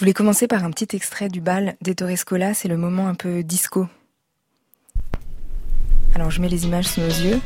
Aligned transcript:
voulais 0.00 0.14
commencer 0.14 0.48
par 0.48 0.64
un 0.64 0.70
petit 0.70 0.96
extrait 0.96 1.28
du 1.28 1.42
bal 1.42 1.76
d'Ettore 1.82 2.16
Scola, 2.16 2.54
c'est 2.54 2.68
le 2.68 2.78
moment 2.78 3.06
un 3.06 3.14
peu 3.14 3.42
disco. 3.42 3.86
Alors 6.14 6.30
je 6.30 6.40
mets 6.40 6.48
les 6.48 6.64
images 6.64 6.86
sous 6.86 7.02
nos 7.02 7.06
yeux. 7.06 7.38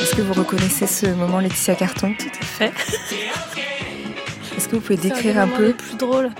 Est-ce 0.00 0.14
que 0.14 0.22
vous 0.22 0.32
reconnaissez 0.32 0.86
ce 0.86 1.06
moment 1.06 1.40
Laetitia 1.40 1.74
Carton? 1.74 2.14
Tout 2.16 2.28
à 2.40 2.44
fait. 2.44 2.72
Est-ce 4.56 4.68
que 4.68 4.76
vous 4.76 4.80
pouvez 4.80 4.96
décrire 4.96 5.40
un, 5.40 5.48
peu 5.48 5.66
les 5.66 5.74
plus 5.74 5.96
drôles 5.96 6.30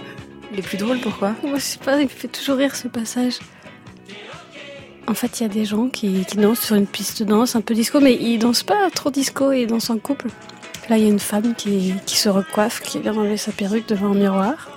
Les 0.55 0.63
plus 0.63 0.77
drôles 0.77 1.01
pourquoi? 1.01 1.35
Moi 1.43 1.57
je 1.57 1.63
sais 1.63 1.79
pas, 1.79 1.97
il 1.99 2.05
me 2.05 2.09
fait 2.09 2.29
toujours 2.29 2.57
rire 2.57 2.77
ce 2.77 2.87
passage. 2.87 3.41
En 5.09 5.15
fait, 5.15 5.41
il 5.41 5.43
y 5.43 5.47
a 5.47 5.49
des 5.49 5.65
gens 5.65 5.89
qui, 5.89 6.25
qui, 6.25 6.37
dansent 6.37 6.61
sur 6.61 6.77
une 6.77 6.87
piste 6.87 7.25
de 7.25 7.29
danse 7.29 7.57
un 7.57 7.63
peu 7.63 7.75
disco, 7.75 7.99
mais 7.99 8.15
ils 8.15 8.39
dansent 8.39 8.63
pas 8.63 8.89
trop 8.91 9.11
disco, 9.11 9.51
ils 9.51 9.67
dansent 9.67 9.91
en 9.91 9.99
couple. 9.99 10.29
Là, 10.91 10.99
il 10.99 11.05
y 11.05 11.07
a 11.07 11.09
une 11.09 11.21
femme 11.21 11.55
qui, 11.55 11.95
qui 12.05 12.17
se 12.17 12.29
recoiffe, 12.29 12.81
qui 12.81 12.99
vient 12.99 13.13
d'enlever 13.13 13.37
sa 13.37 13.53
perruque 13.53 13.87
devant 13.87 14.11
un 14.11 14.15
miroir. 14.15 14.69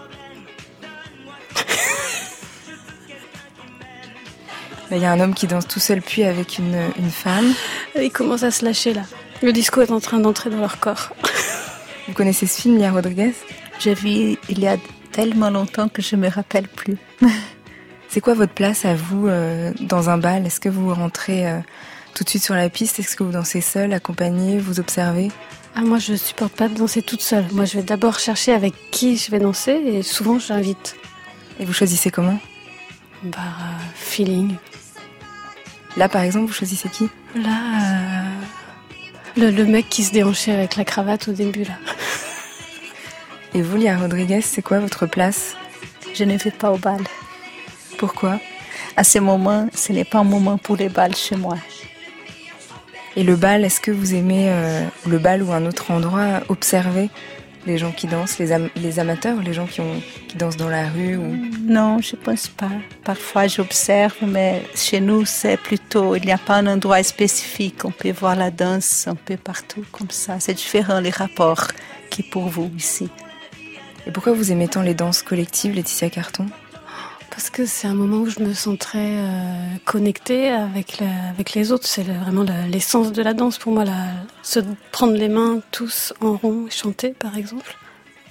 Il 4.92 5.00
y 5.00 5.06
a 5.06 5.12
un 5.12 5.20
homme 5.20 5.34
qui 5.34 5.48
danse 5.48 5.68
tout 5.68 5.80
seul, 5.80 6.04
puis 6.04 6.24
avec 6.24 6.60
une, 6.60 6.80
une 7.00 7.10
femme. 7.10 7.52
Ils 8.00 8.12
commencent 8.12 8.44
à 8.44 8.52
se 8.52 8.64
lâcher 8.64 8.94
là. 8.94 9.02
Le 9.42 9.52
disco 9.52 9.82
est 9.82 9.90
en 9.90 10.00
train 10.00 10.20
d'entrer 10.20 10.52
dans 10.52 10.60
leur 10.60 10.80
corps. 10.80 11.16
Vous 12.08 12.14
connaissez 12.14 12.46
ce 12.46 12.62
film, 12.62 12.78
Lia 12.78 12.92
Rodriguez? 12.92 13.34
J'ai 13.80 13.96
vu 13.96 14.38
il 14.50 14.60
y 14.60 14.68
a 14.68 14.78
tellement 15.12 15.50
longtemps 15.50 15.90
que 15.90 16.04
je 16.04 16.16
me 16.16 16.30
rappelle 16.30 16.68
plus. 16.68 16.98
C'est 18.10 18.22
quoi 18.22 18.36
votre 18.36 18.54
place 18.54 18.86
à 18.86 18.94
vous 18.94 19.28
euh, 19.28 19.72
dans 19.80 20.12
un 20.12 20.20
bal? 20.20 20.46
Est-ce 20.46 20.60
que 20.60 20.70
vous 20.70 20.94
rentrez 20.94 21.50
euh, 21.50 21.58
tout 22.14 22.24
de 22.24 22.30
suite 22.30 22.44
sur 22.44 22.54
la 22.54 22.70
piste? 22.70 23.00
Est-ce 23.00 23.16
que 23.16 23.24
vous 23.24 23.32
dansez 23.32 23.62
seul, 23.62 23.94
accompagné, 23.94 24.60
vous 24.60 24.80
observez? 24.80 25.32
Ah, 25.76 25.82
Moi, 25.82 26.00
je 26.00 26.16
supporte 26.16 26.54
pas 26.54 26.68
de 26.68 26.76
danser 26.76 27.02
toute 27.02 27.22
seule. 27.22 27.46
Moi, 27.52 27.66
je 27.66 27.78
vais 27.78 27.84
d'abord 27.84 28.20
chercher 28.20 28.54
avec 28.54 28.74
qui 28.92 29.18
je 29.18 29.32
vais 29.32 29.40
danser 29.40 29.72
et 29.72 30.04
souvent, 30.04 30.40
j'invite. 30.40 30.96
Et 31.60 31.66
vous 31.66 31.74
choisissez 31.74 32.12
comment? 32.12 32.40
Par 33.32 33.44
euh, 33.44 33.84
feeling. 33.96 34.56
Là, 35.96 36.10
par 36.10 36.24
exemple, 36.24 36.48
vous 36.48 36.54
choisissez 36.54 36.90
qui? 36.90 37.10
Là, 37.36 38.24
le, 39.38 39.50
le, 39.52 39.66
mec 39.66 39.90
qui 39.90 40.04
se 40.04 40.12
déhanchait 40.12 40.52
avec 40.52 40.76
la 40.76 40.86
cravate 40.86 41.28
au 41.28 41.32
début, 41.32 41.64
là. 41.64 41.76
Et 43.54 43.62
vous, 43.62 43.78
Lia 43.78 43.98
Rodriguez, 43.98 44.42
c'est 44.42 44.64
quoi 44.64 44.80
votre 44.80 45.06
place? 45.06 45.56
Je 46.16 46.24
ne 46.24 46.38
vais 46.38 46.52
pas 46.52 46.72
au 46.72 46.78
bal. 46.78 47.02
Pourquoi? 47.98 48.40
À 48.96 49.04
ce 49.04 49.20
moment, 49.20 49.68
ce 49.74 49.92
n'est 49.92 50.06
pas 50.06 50.20
un 50.20 50.24
moment 50.24 50.58
pour 50.58 50.76
les 50.76 50.90
balles 50.90 51.16
chez 51.16 51.36
moi. 51.36 51.58
Et 53.16 53.24
le 53.24 53.36
bal, 53.36 53.64
est-ce 53.64 53.80
que 53.80 53.92
vous 53.92 54.16
aimez 54.16 54.50
euh, 54.50 54.86
le 55.08 55.20
bal 55.20 55.44
ou 55.44 55.52
un 55.52 55.66
autre 55.66 55.92
endroit 55.92 56.42
observer 56.50 57.10
les 57.66 57.78
gens 57.78 57.92
qui 57.92 58.08
dansent, 58.08 58.40
les, 58.40 58.52
am 58.52 58.70
les 58.76 59.00
amateurs, 59.00 59.42
les 59.42 59.54
gens 59.54 59.68
qui, 59.68 59.82
ont, 59.82 60.02
qui 60.28 60.36
dansent 60.36 60.58
dans 60.58 60.70
la 60.70 60.90
rue 60.90 61.16
ou... 61.16 61.36
Non, 61.62 62.00
je 62.02 62.16
pense 62.16 62.48
pas. 62.48 62.72
Parfois 63.04 63.48
j'observe, 63.48 64.16
mais 64.22 64.64
chez 64.76 65.00
nous 65.00 65.26
c'est 65.26 65.58
plutôt, 65.58 66.16
il 66.16 66.26
n'y 66.26 66.32
a 66.32 66.38
pas 66.38 66.56
un 66.56 66.68
endroit 66.68 67.04
spécifique. 67.04 67.86
On 67.86 67.92
peut 67.92 68.12
voir 68.12 68.36
la 68.36 68.52
danse 68.52 69.08
un 69.08 69.16
peu 69.16 69.38
partout 69.38 69.86
comme 69.92 70.10
ça. 70.10 70.40
C'est 70.40 70.56
différent 70.56 71.00
les 71.00 71.12
rapports 71.12 71.68
qui 72.10 72.24
pour 72.24 72.48
vous 72.48 72.72
ici. 72.76 73.10
Et 74.06 74.12
pourquoi 74.12 74.34
vous 74.34 74.52
aimez 74.52 74.68
tant 74.68 74.82
les 74.82 74.94
danses 74.94 75.22
collectives, 75.22 75.74
Laetitia 75.74 76.10
Carton? 76.10 76.48
Parce 77.34 77.50
que 77.50 77.66
c'est 77.66 77.88
un 77.88 77.96
moment 77.96 78.18
où 78.18 78.30
je 78.30 78.40
me 78.42 78.54
sens 78.54 78.78
très 78.78 79.00
euh, 79.00 79.68
connectée 79.86 80.50
avec, 80.50 81.00
la, 81.00 81.30
avec 81.32 81.54
les 81.54 81.72
autres. 81.72 81.88
C'est 81.88 82.04
vraiment 82.04 82.46
l'essence 82.70 83.12
de 83.12 83.24
la 83.24 83.34
danse 83.34 83.58
pour 83.58 83.74
moi, 83.74 83.86
la, 83.86 84.06
se 84.44 84.60
prendre 84.92 85.14
les 85.14 85.30
mains 85.30 85.60
tous 85.72 86.14
en 86.22 86.38
rond 86.38 86.68
et 86.68 86.70
chanter, 86.70 87.10
par 87.10 87.36
exemple. 87.36 87.76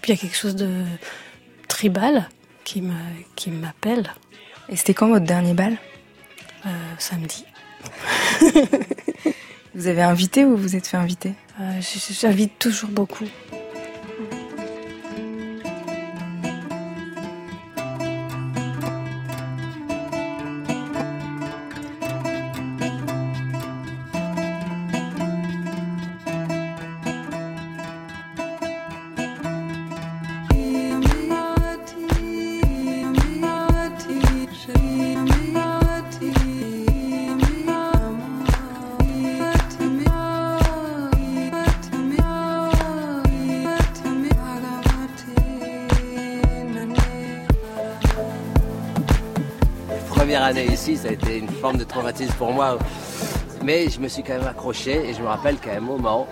Puis 0.00 0.12
il 0.12 0.14
y 0.14 0.18
a 0.18 0.20
quelque 0.20 0.36
chose 0.36 0.54
de 0.54 0.70
tribal 1.66 2.28
qui 2.62 2.80
m'appelle. 3.50 4.12
Et 4.68 4.76
c'était 4.76 4.94
quand 4.94 5.08
votre 5.08 5.26
dernier 5.26 5.54
bal? 5.54 5.78
Euh, 6.64 6.68
Samedi. 6.98 7.44
vous 9.74 9.88
avez 9.88 10.02
invité 10.02 10.44
ou 10.44 10.56
vous 10.56 10.76
êtes 10.76 10.86
fait 10.86 10.96
inviter? 10.96 11.32
Euh, 11.60 11.80
J'invite 12.20 12.56
toujours 12.60 12.90
beaucoup. 12.90 13.26
Ça 51.02 51.08
a 51.08 51.12
été 51.12 51.38
une 51.38 51.48
forme 51.48 51.78
de 51.78 51.84
traumatisme 51.84 52.32
pour 52.34 52.52
moi. 52.52 52.78
Mais 53.64 53.88
je 53.88 53.98
me 53.98 54.06
suis 54.06 54.22
quand 54.22 54.34
même 54.34 54.46
accroché 54.46 55.08
et 55.08 55.14
je 55.14 55.20
me 55.20 55.26
rappelle 55.26 55.56
qu'à 55.56 55.74
un 55.74 55.80
moment, 55.80 56.28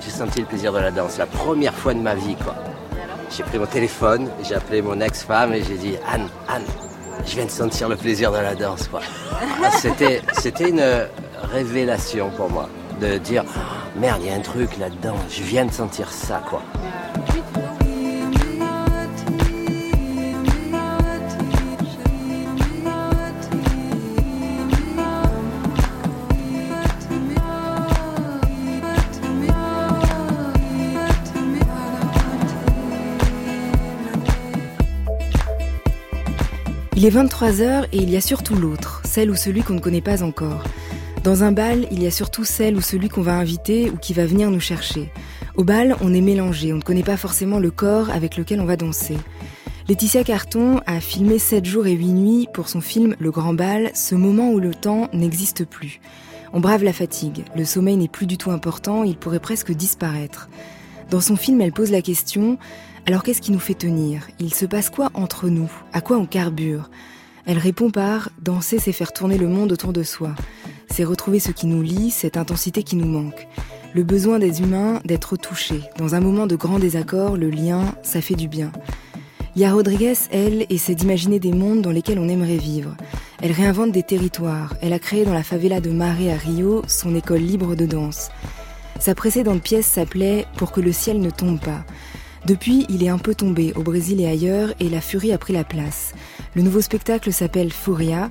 j'ai 0.00 0.10
senti 0.10 0.40
le 0.40 0.46
plaisir 0.46 0.72
de 0.72 0.78
la 0.78 0.90
danse. 0.90 1.18
La 1.18 1.26
première 1.26 1.74
fois 1.74 1.94
de 1.94 2.00
ma 2.00 2.16
vie, 2.16 2.34
quoi. 2.34 2.56
J'ai 3.30 3.44
pris 3.44 3.60
mon 3.60 3.66
téléphone, 3.66 4.28
j'ai 4.42 4.56
appelé 4.56 4.82
mon 4.82 5.00
ex-femme 5.00 5.54
et 5.54 5.62
j'ai 5.62 5.76
dit 5.76 5.94
Anne, 6.12 6.28
Anne, 6.48 6.64
je 7.24 7.36
viens 7.36 7.44
de 7.44 7.50
sentir 7.50 7.88
le 7.88 7.94
plaisir 7.94 8.32
de 8.32 8.38
la 8.38 8.56
danse, 8.56 8.88
quoi. 8.88 9.02
Ah, 9.62 9.70
c'était, 9.70 10.20
c'était 10.32 10.70
une 10.70 10.84
révélation 11.52 12.30
pour 12.30 12.50
moi 12.50 12.68
de 13.00 13.18
dire 13.18 13.44
merde, 13.96 14.20
il 14.22 14.30
y 14.30 14.32
a 14.32 14.34
un 14.34 14.40
truc 14.40 14.78
là-dedans. 14.78 15.14
Je 15.30 15.44
viens 15.44 15.64
de 15.64 15.72
sentir 15.72 16.10
ça, 16.10 16.42
quoi. 16.50 16.62
Il 37.00 37.06
est 37.06 37.16
23h 37.16 37.86
et 37.92 37.96
il 37.96 38.10
y 38.10 38.16
a 38.18 38.20
surtout 38.20 38.56
l'autre, 38.56 39.00
celle 39.06 39.30
ou 39.30 39.34
celui 39.34 39.62
qu'on 39.62 39.72
ne 39.72 39.80
connaît 39.80 40.02
pas 40.02 40.22
encore. 40.22 40.62
Dans 41.24 41.44
un 41.44 41.50
bal, 41.50 41.86
il 41.90 42.02
y 42.02 42.06
a 42.06 42.10
surtout 42.10 42.44
celle 42.44 42.76
ou 42.76 42.82
celui 42.82 43.08
qu'on 43.08 43.22
va 43.22 43.38
inviter 43.38 43.88
ou 43.88 43.96
qui 43.96 44.12
va 44.12 44.26
venir 44.26 44.50
nous 44.50 44.60
chercher. 44.60 45.10
Au 45.56 45.64
bal, 45.64 45.96
on 46.02 46.12
est 46.12 46.20
mélangé, 46.20 46.74
on 46.74 46.76
ne 46.76 46.82
connaît 46.82 47.02
pas 47.02 47.16
forcément 47.16 47.58
le 47.58 47.70
corps 47.70 48.10
avec 48.10 48.36
lequel 48.36 48.60
on 48.60 48.66
va 48.66 48.76
danser. 48.76 49.16
Laetitia 49.88 50.24
Carton 50.24 50.82
a 50.84 51.00
filmé 51.00 51.38
7 51.38 51.64
jours 51.64 51.86
et 51.86 51.94
8 51.94 52.04
nuits 52.12 52.48
pour 52.52 52.68
son 52.68 52.82
film 52.82 53.16
Le 53.18 53.30
Grand 53.30 53.54
Bal, 53.54 53.90
ce 53.94 54.14
moment 54.14 54.50
où 54.50 54.60
le 54.60 54.74
temps 54.74 55.08
n'existe 55.14 55.64
plus. 55.64 56.02
On 56.52 56.60
brave 56.60 56.84
la 56.84 56.92
fatigue, 56.92 57.44
le 57.56 57.64
sommeil 57.64 57.96
n'est 57.96 58.08
plus 58.08 58.26
du 58.26 58.36
tout 58.36 58.50
important, 58.50 59.04
il 59.04 59.16
pourrait 59.16 59.40
presque 59.40 59.72
disparaître. 59.72 60.50
Dans 61.08 61.22
son 61.22 61.36
film, 61.36 61.62
elle 61.62 61.72
pose 61.72 61.90
la 61.90 62.02
question 62.02 62.58
alors 63.10 63.24
qu'est-ce 63.24 63.40
qui 63.40 63.50
nous 63.50 63.58
fait 63.58 63.74
tenir? 63.74 64.28
Il 64.38 64.54
se 64.54 64.64
passe 64.64 64.88
quoi 64.88 65.10
entre 65.14 65.48
nous? 65.48 65.68
À 65.92 66.00
quoi 66.00 66.16
on 66.16 66.26
carbure? 66.26 66.90
Elle 67.44 67.58
répond 67.58 67.90
par 67.90 68.30
Danser, 68.40 68.78
c'est 68.78 68.92
faire 68.92 69.12
tourner 69.12 69.36
le 69.36 69.48
monde 69.48 69.72
autour 69.72 69.92
de 69.92 70.04
soi. 70.04 70.36
C'est 70.88 71.02
retrouver 71.02 71.40
ce 71.40 71.50
qui 71.50 71.66
nous 71.66 71.82
lie, 71.82 72.12
cette 72.12 72.36
intensité 72.36 72.84
qui 72.84 72.94
nous 72.94 73.08
manque. 73.08 73.48
Le 73.94 74.04
besoin 74.04 74.38
des 74.38 74.60
humains 74.62 75.00
d'être 75.04 75.36
touchés. 75.36 75.80
Dans 75.98 76.14
un 76.14 76.20
moment 76.20 76.46
de 76.46 76.54
grand 76.54 76.78
désaccord, 76.78 77.36
le 77.36 77.50
lien, 77.50 77.96
ça 78.04 78.20
fait 78.20 78.36
du 78.36 78.46
bien. 78.46 78.70
Lia 79.56 79.72
Rodriguez, 79.72 80.14
elle, 80.30 80.64
essaie 80.70 80.94
d'imaginer 80.94 81.40
des 81.40 81.52
mondes 81.52 81.82
dans 81.82 81.90
lesquels 81.90 82.20
on 82.20 82.28
aimerait 82.28 82.58
vivre. 82.58 82.94
Elle 83.42 83.50
réinvente 83.50 83.90
des 83.90 84.04
territoires. 84.04 84.74
Elle 84.82 84.92
a 84.92 85.00
créé 85.00 85.24
dans 85.24 85.34
la 85.34 85.42
favela 85.42 85.80
de 85.80 85.90
Maré 85.90 86.32
à 86.32 86.36
Rio 86.36 86.82
son 86.86 87.16
école 87.16 87.40
libre 87.40 87.74
de 87.74 87.86
danse. 87.86 88.30
Sa 89.00 89.16
précédente 89.16 89.62
pièce 89.62 89.86
s'appelait 89.86 90.46
Pour 90.56 90.70
que 90.70 90.80
le 90.80 90.92
ciel 90.92 91.20
ne 91.20 91.30
tombe 91.30 91.58
pas. 91.58 91.84
Depuis, 92.46 92.86
il 92.88 93.04
est 93.04 93.08
un 93.08 93.18
peu 93.18 93.34
tombé 93.34 93.72
au 93.74 93.82
Brésil 93.82 94.20
et 94.20 94.26
ailleurs 94.26 94.72
et 94.80 94.88
la 94.88 95.00
furie 95.00 95.32
a 95.32 95.38
pris 95.38 95.52
la 95.52 95.64
place. 95.64 96.14
Le 96.54 96.62
nouveau 96.62 96.80
spectacle 96.80 97.32
s'appelle 97.32 97.72
Furia. 97.72 98.30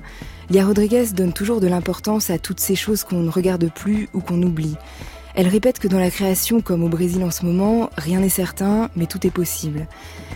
Lia 0.50 0.66
Rodriguez 0.66 1.06
donne 1.14 1.32
toujours 1.32 1.60
de 1.60 1.68
l'importance 1.68 2.28
à 2.30 2.38
toutes 2.38 2.60
ces 2.60 2.74
choses 2.74 3.04
qu'on 3.04 3.20
ne 3.20 3.30
regarde 3.30 3.70
plus 3.72 4.08
ou 4.12 4.20
qu'on 4.20 4.42
oublie. 4.42 4.76
Elle 5.34 5.46
répète 5.46 5.78
que 5.78 5.88
dans 5.88 6.00
la 6.00 6.10
création, 6.10 6.60
comme 6.60 6.82
au 6.82 6.88
Brésil 6.88 7.22
en 7.22 7.30
ce 7.30 7.46
moment, 7.46 7.90
rien 7.96 8.20
n'est 8.20 8.28
certain, 8.28 8.90
mais 8.96 9.06
tout 9.06 9.24
est 9.26 9.30
possible. 9.30 9.86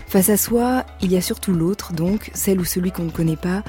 Face 0.07 0.29
à 0.29 0.37
soi, 0.37 0.85
il 1.03 1.11
y 1.11 1.17
a 1.17 1.21
surtout 1.21 1.53
l'autre, 1.53 1.93
donc 1.93 2.31
celle 2.33 2.61
ou 2.61 2.65
celui 2.65 2.93
qu'on 2.93 3.05
ne 3.05 3.11
connaît 3.11 3.37
pas. 3.37 3.65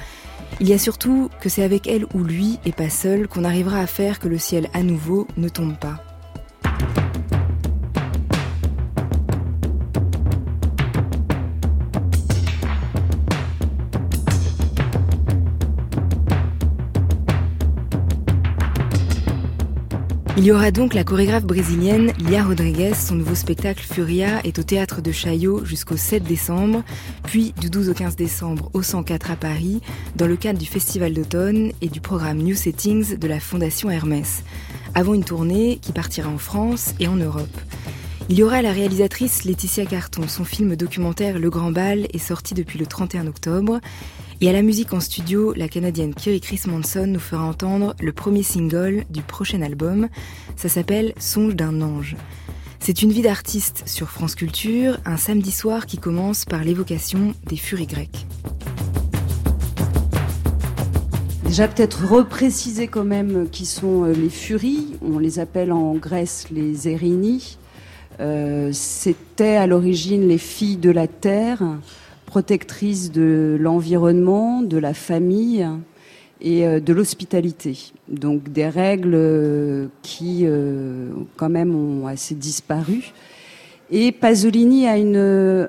Il 0.60 0.68
y 0.68 0.72
a 0.72 0.78
surtout 0.78 1.28
que 1.40 1.48
c'est 1.48 1.64
avec 1.64 1.88
elle 1.88 2.06
ou 2.14 2.22
lui, 2.22 2.60
et 2.64 2.72
pas 2.72 2.90
seul, 2.90 3.26
qu'on 3.26 3.44
arrivera 3.44 3.80
à 3.80 3.86
faire 3.86 4.20
que 4.20 4.28
le 4.28 4.38
ciel 4.38 4.68
à 4.72 4.84
nouveau 4.84 5.26
ne 5.36 5.48
tombe 5.48 5.76
pas. 5.76 6.00
Il 20.38 20.44
y 20.44 20.52
aura 20.52 20.70
donc 20.70 20.92
la 20.92 21.02
chorégraphe 21.02 21.44
brésilienne 21.46 22.12
Lia 22.18 22.44
Rodriguez. 22.44 22.92
Son 22.92 23.14
nouveau 23.14 23.34
spectacle 23.34 23.82
Furia 23.82 24.44
est 24.44 24.58
au 24.58 24.62
théâtre 24.62 25.00
de 25.00 25.10
Chaillot 25.10 25.64
jusqu'au 25.64 25.96
7 25.96 26.24
décembre, 26.24 26.82
puis 27.24 27.54
du 27.58 27.70
12 27.70 27.88
au 27.88 27.94
15 27.94 28.16
décembre 28.16 28.68
au 28.74 28.82
104 28.82 29.30
à 29.30 29.36
Paris, 29.36 29.80
dans 30.14 30.26
le 30.26 30.36
cadre 30.36 30.58
du 30.58 30.66
Festival 30.66 31.14
d'automne 31.14 31.72
et 31.80 31.88
du 31.88 32.02
programme 32.02 32.36
New 32.36 32.54
Settings 32.54 33.16
de 33.16 33.26
la 33.26 33.40
Fondation 33.40 33.90
Hermès, 33.90 34.42
avant 34.94 35.14
une 35.14 35.24
tournée 35.24 35.78
qui 35.80 35.92
partira 35.92 36.28
en 36.28 36.38
France 36.38 36.92
et 37.00 37.08
en 37.08 37.16
Europe. 37.16 37.58
Il 38.28 38.36
y 38.36 38.42
aura 38.42 38.60
la 38.60 38.72
réalisatrice 38.72 39.44
Laetitia 39.44 39.86
Carton. 39.86 40.28
Son 40.28 40.44
film 40.44 40.76
documentaire 40.76 41.38
Le 41.38 41.48
Grand 41.48 41.70
Bal 41.70 42.08
est 42.12 42.18
sorti 42.18 42.52
depuis 42.52 42.78
le 42.78 42.84
31 42.84 43.26
octobre. 43.26 43.80
Et 44.42 44.50
à 44.50 44.52
la 44.52 44.60
musique 44.60 44.92
en 44.92 45.00
studio, 45.00 45.54
la 45.54 45.66
Canadienne 45.66 46.14
Kerry 46.14 46.42
Chris 46.42 46.60
Manson 46.66 47.06
nous 47.06 47.18
fera 47.18 47.42
entendre 47.42 47.96
le 48.00 48.12
premier 48.12 48.42
single 48.42 49.04
du 49.08 49.22
prochain 49.22 49.62
album. 49.62 50.08
Ça 50.56 50.68
s'appelle 50.68 51.14
Songe 51.18 51.56
d'un 51.56 51.80
ange. 51.80 52.16
C'est 52.78 53.00
une 53.00 53.12
vie 53.12 53.22
d'artiste 53.22 53.84
sur 53.86 54.10
France 54.10 54.34
Culture, 54.34 54.98
un 55.06 55.16
samedi 55.16 55.50
soir 55.50 55.86
qui 55.86 55.96
commence 55.96 56.44
par 56.44 56.64
l'évocation 56.64 57.32
des 57.46 57.56
furies 57.56 57.86
grecques. 57.86 58.26
Déjà 61.44 61.66
peut-être 61.66 62.06
repréciser 62.06 62.88
quand 62.88 63.04
même 63.04 63.48
qui 63.48 63.64
sont 63.64 64.04
euh, 64.04 64.12
les 64.12 64.28
furies. 64.28 64.98
On 65.00 65.18
les 65.18 65.38
appelle 65.38 65.72
en 65.72 65.94
Grèce 65.94 66.48
les 66.50 66.88
Érini. 66.88 67.56
Euh, 68.20 68.68
C'était 68.74 69.56
à 69.56 69.66
l'origine 69.66 70.28
les 70.28 70.38
filles 70.38 70.76
de 70.76 70.90
la 70.90 71.06
terre 71.06 71.62
protectrice 72.36 73.10
de 73.12 73.56
l'environnement, 73.58 74.60
de 74.60 74.76
la 74.76 74.92
famille 74.92 75.66
et 76.42 76.66
euh, 76.66 76.80
de 76.80 76.92
l'hospitalité. 76.92 77.92
Donc 78.08 78.52
des 78.52 78.68
règles 78.68 79.14
euh, 79.14 79.86
qui 80.02 80.40
euh, 80.42 81.12
quand 81.38 81.48
même 81.48 81.74
ont 81.74 82.06
assez 82.06 82.34
disparu. 82.34 83.14
Et 83.90 84.12
Pasolini 84.12 84.86
a 84.86 84.96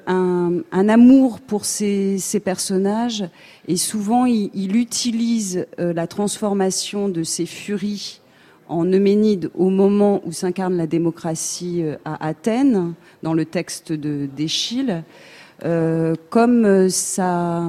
un, 0.08 0.90
amour 0.90 1.40
pour 1.40 1.64
ces, 1.64 2.19
personnages 2.44 3.24
et 3.69 3.78
souvent 3.78 4.25
il, 4.25 4.75
utilise 4.75 5.68
la 5.78 6.06
transformation 6.06 7.08
de 7.08 7.24
ces 7.24 7.46
furies 7.46 8.19
en 8.68 8.84
Euménide 8.84 9.52
au 9.56 9.69
moment 9.69 10.22
où 10.25 10.34
s'incarne 10.34 10.75
la 10.75 10.88
démocratie 10.88 11.84
à 12.04 12.28
Athènes, 12.28 12.94
dans 13.24 13.34
le 13.34 13.46
texte 13.46 13.94
d'Échille. 13.94 15.04
Euh, 15.65 16.13
comme 16.30 16.65
euh, 16.65 16.89
ça 16.89 17.68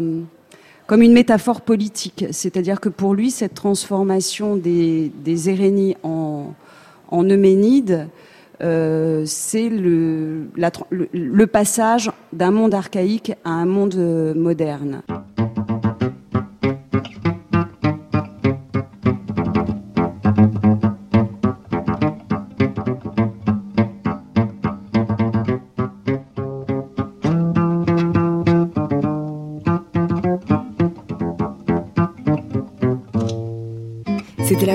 comme 0.87 1.03
une 1.03 1.13
métaphore 1.13 1.61
politique. 1.61 2.25
C'est-à-dire 2.31 2.81
que 2.81 2.89
pour 2.89 3.13
lui, 3.13 3.31
cette 3.31 3.53
transformation 3.53 4.57
des, 4.57 5.13
des 5.23 5.95
en, 6.03 6.55
en 7.11 7.25
Euménides, 7.25 8.09
euh, 8.63 9.23
c'est 9.27 9.69
le, 9.69 10.47
passage 11.47 12.11
d'un 12.33 12.51
monde 12.51 12.73
archaïque 12.73 13.33
à 13.45 13.51
un 13.51 13.67
monde 13.67 13.97
moderne. 14.35 15.03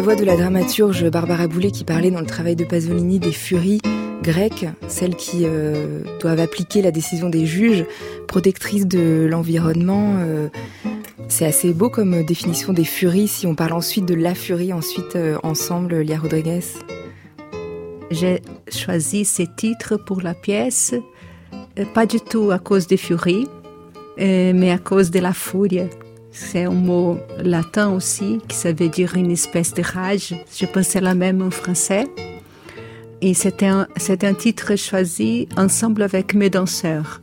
Voix 0.04 0.16
de 0.16 0.26
la 0.26 0.36
dramaturge 0.36 1.10
Barbara 1.10 1.48
Boulet 1.48 1.72
qui 1.72 1.86
parlait 1.86 2.12
dans 2.12 2.20
le 2.20 2.26
travail 2.26 2.58
de 2.58 2.66
Pasolini 2.66 3.20
des 3.20 3.32
furies 3.32 3.80
grecques, 4.22 4.66
celles 4.90 5.16
qui 5.16 5.44
euh, 5.46 6.02
doivent 6.20 6.42
appliquer 6.42 6.82
la 6.82 6.92
décision 6.92 7.30
des 7.30 7.46
juges, 7.46 7.86
protectrices 8.28 8.86
de 8.86 9.26
l'environnement. 9.32 10.16
Euh, 10.18 10.50
c'est 11.30 11.46
assez 11.46 11.74
beau 11.74 11.90
comme 11.90 12.26
définition 12.26 12.74
des 12.74 12.84
furies 12.84 13.30
si 13.30 13.48
on 13.48 13.56
parle 13.56 13.72
ensuite 13.72 14.06
de 14.06 14.14
la 14.14 14.36
furie, 14.36 14.74
ensuite 14.74 15.16
euh, 15.16 15.38
ensemble, 15.42 16.02
Lia 16.02 16.20
Rodriguez. 16.20 16.66
J'ai 18.12 18.42
choisi 18.70 19.24
ces 19.24 19.48
titres 19.48 19.96
pour 19.96 20.20
la 20.20 20.34
pièce, 20.34 20.94
pas 21.94 22.06
du 22.06 22.20
tout 22.20 22.52
à 22.52 22.60
cause 22.60 22.88
des 22.88 22.98
furies, 22.98 23.48
mais 24.18 24.70
à 24.70 24.78
cause 24.78 25.12
de 25.12 25.20
la 25.20 25.32
furie. 25.32 25.88
C'est 26.36 26.64
un 26.64 26.72
mot 26.72 27.20
latin 27.38 27.92
aussi, 27.92 28.40
qui 28.48 28.58
ça 28.58 28.74
veut 28.74 28.90
dire 28.90 29.16
une 29.16 29.30
espèce 29.30 29.72
de 29.76 29.84
rage. 29.84 30.34
Je 30.52 30.66
pensais 30.66 31.00
la 31.00 31.14
même 31.14 31.44
en 31.44 31.52
français. 31.52 32.08
Et 33.22 33.36
c'était 33.36 33.68
un, 33.68 33.86
titre 34.34 34.76
choisi 34.76 35.48
ensemble 35.56 36.02
avec 36.02 36.34
mes 36.34 36.50
danseurs. 36.50 37.22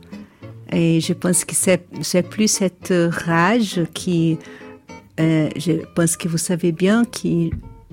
Et 0.71 1.01
je 1.01 1.11
pense 1.11 1.43
que 1.43 1.53
c'est, 1.53 2.29
plus 2.29 2.47
cette 2.47 2.93
rage 3.11 3.81
qui, 3.93 4.37
euh, 5.19 5.49
je 5.57 5.73
pense 5.93 6.15
que 6.15 6.29
vous 6.29 6.37
savez 6.37 6.71
bien 6.71 7.03
que 7.03 7.49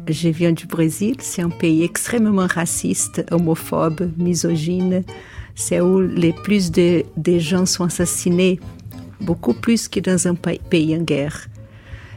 je 0.09 0.29
viens 0.29 0.53
du 0.53 0.69
Brésil. 0.69 1.17
C'est 1.19 1.43
un 1.43 1.51
pays 1.51 1.83
extrêmement 1.83 2.47
raciste, 2.47 3.27
homophobe, 3.33 4.13
misogyne. 4.17 5.03
C'est 5.57 5.81
où 5.81 6.01
les 6.01 6.33
plus 6.33 6.71
de, 6.71 7.03
de 7.17 7.39
gens 7.41 7.67
sont 7.67 7.85
assassinés 7.85 8.61
beaucoup 9.21 9.55
plus 9.55 9.89
que 9.89 10.01
dans 10.01 10.29
un 10.29 10.35
pays 10.35 10.97
en 10.97 11.03
guerre, 11.03 11.49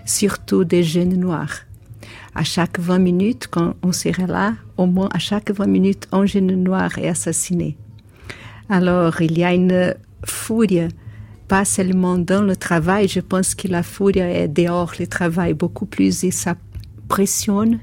surtout 0.06 0.63
des 0.63 0.83
jeunes 0.83 1.15
noirs. 1.15 1.62
À 2.33 2.44
chaque 2.44 2.80
20 2.80 3.00
minutes, 3.00 3.48
quand 3.51 3.75
on 3.83 3.92
serait 3.92 4.27
là, 4.27 4.53
au 4.77 4.86
moins 4.86 5.09
à 5.13 5.19
chaque 5.19 5.51
20 5.51 5.68
minutes, 5.68 6.07
un 6.12 6.25
jeune 6.25 6.63
noir 6.63 6.98
est 6.98 7.09
assassiné. 7.09 7.77
Alors, 8.69 9.21
il 9.21 9.38
y 9.38 9.44
a 9.44 9.53
une 9.53 9.95
furie, 10.25 10.88
pas 11.48 11.65
seulement 11.65 12.18
dans 12.18 12.42
le 12.42 12.56
travail, 12.56 13.09
je 13.09 13.19
pense 13.19 13.53
que 13.53 13.68
la 13.68 13.83
furie 13.83 14.19
est 14.19 14.48
dehors 14.48 14.94
le 14.98 15.07
travail 15.07 15.53
beaucoup 15.53 15.86
plus 15.86 16.24
et 16.24 16.31
ça 16.31 16.56
pressionne 17.09 17.80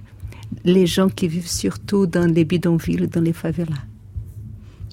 les 0.64 0.86
gens 0.86 1.10
qui 1.10 1.28
vivent 1.28 1.50
surtout 1.50 2.06
dans 2.06 2.24
les 2.32 2.44
bidonvilles, 2.44 3.08
dans 3.08 3.20
les 3.20 3.34
favelas. 3.34 3.84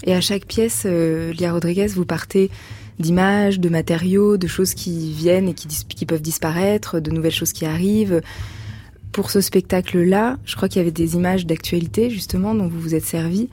Et 0.03 0.13
à 0.13 0.21
chaque 0.21 0.45
pièce, 0.45 0.83
euh, 0.85 1.31
Lia 1.31 1.53
Rodriguez, 1.53 1.87
vous 1.87 2.05
partez 2.05 2.51
d'images, 2.99 3.59
de 3.59 3.69
matériaux, 3.69 4.37
de 4.37 4.47
choses 4.47 4.73
qui 4.73 5.11
viennent 5.11 5.49
et 5.49 5.53
qui, 5.53 5.67
qui, 5.67 6.05
peuvent 6.05 6.21
disparaître, 6.21 6.99
de 6.99 7.11
nouvelles 7.11 7.31
choses 7.31 7.53
qui 7.53 7.65
arrivent. 7.65 8.21
Pour 9.11 9.31
ce 9.31 9.41
spectacle-là, 9.41 10.37
je 10.45 10.55
crois 10.55 10.67
qu'il 10.67 10.79
y 10.79 10.81
avait 10.81 10.91
des 10.91 11.15
images 11.15 11.45
d'actualité 11.45 12.09
justement 12.09 12.53
dont 12.53 12.67
vous 12.67 12.79
vous 12.79 12.95
êtes 12.95 13.05
servi. 13.05 13.49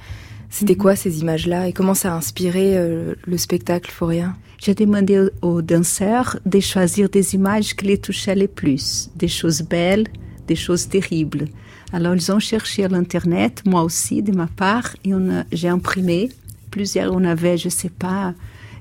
C'était 0.51 0.75
mhm. 0.75 0.79
quoi 0.79 0.97
ces 0.97 1.21
images-là 1.21 1.69
et 1.69 1.73
comment 1.73 1.95
ça 1.95 2.13
a 2.13 2.17
inspiré 2.17 2.77
euh, 2.77 3.15
le 3.27 3.39
spectacle 3.39 3.91
Foria 3.91 4.35
J'ai 4.59 4.75
demandé 4.75 5.29
aux 5.41 5.63
danseurs 5.63 6.39
de 6.45 6.61
choisir 6.61 7.09
des 7.09 7.35
images 7.35 7.75
qui 7.75 7.87
les 7.87 7.99
touchaient 7.99 8.35
le 8.35 8.49
plus, 8.49 9.11
des 9.17 9.29
choses 9.29 9.63
belles, 9.63 10.07
des 10.47 10.57
choses 10.57 10.89
terribles. 10.89 11.47
Alors 11.93 12.15
ils 12.15 12.33
ont 12.33 12.39
cherché 12.39 12.85
à 12.85 12.89
l'internet, 12.89 13.63
moi 13.67 13.83
aussi 13.83 14.23
de 14.23 14.33
ma 14.33 14.47
part, 14.47 14.95
et 15.05 15.13
j'ai 15.53 15.69
imprimé 15.69 16.31
plusieurs. 16.71 17.13
On 17.13 17.25
avait, 17.25 17.57
je 17.57 17.69
sais 17.69 17.91
pas, 17.91 18.35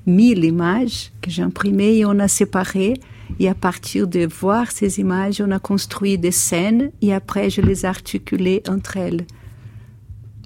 mille 0.06 0.44
images 0.44 1.12
que 1.20 1.30
j'ai 1.30 1.42
imprimées 1.42 1.98
et 1.98 2.04
on 2.04 2.18
a 2.18 2.28
séparé. 2.28 2.94
Et 3.38 3.48
à 3.48 3.54
partir 3.54 4.06
de 4.06 4.26
voir 4.26 4.70
ces 4.70 5.00
images, 5.00 5.40
on 5.40 5.50
a 5.50 5.58
construit 5.58 6.18
des 6.18 6.32
scènes 6.32 6.90
et 7.00 7.14
après 7.14 7.50
je 7.50 7.60
les 7.60 7.84
ai 7.84 7.88
articulées 7.88 8.62
entre 8.68 8.96
elles. 8.96 9.26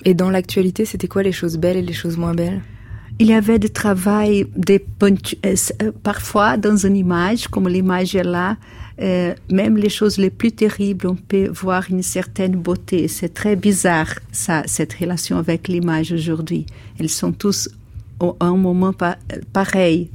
Et 0.05 0.15
dans 0.15 0.31
l'actualité, 0.31 0.85
c'était 0.85 1.09
quoi 1.09 1.23
les 1.23 1.33
choses 1.33 1.59
belles 1.59 1.79
et 1.79 1.83
les 1.83 1.93
choses 1.93 2.17
moins 2.17 2.35
belles? 2.35 2.63
Il 3.19 3.29
y 3.29 3.33
avait 3.33 3.59
du 3.59 3.71
travail, 3.71 4.47
des 4.55 4.85
euh, 5.03 5.15
euh, 5.45 5.93
parfois 6.03 6.59
dans 6.59 6.77
une 6.77 6.97
image, 6.97 7.49
comme 7.49 7.67
l'image 7.67 8.15
est 8.15 8.23
là, 8.23 8.59
euh, 9.01 9.35
même 9.51 9.79
les 9.79 9.89
choses 9.89 10.19
les 10.19 10.29
plus 10.29 10.53
terribles, 10.53 11.07
on 11.07 11.17
peut 11.17 11.49
voir 11.49 11.85
une 11.91 12.03
certaine 12.03 12.57
beauté. 12.57 13.09
C'est 13.09 13.33
très 13.33 13.57
bizarre, 13.57 14.13
ça, 14.33 14.63
cette 14.67 14.93
relation 14.93 15.39
avec 15.39 15.67
l'image 15.67 16.13
aujourd'hui. 16.13 16.67
Elles 17.01 17.09
sont 17.09 17.33
tous 17.33 17.71
à 18.21 18.47
un 18.47 18.57
moment 18.57 18.93
pareil. 19.53 20.11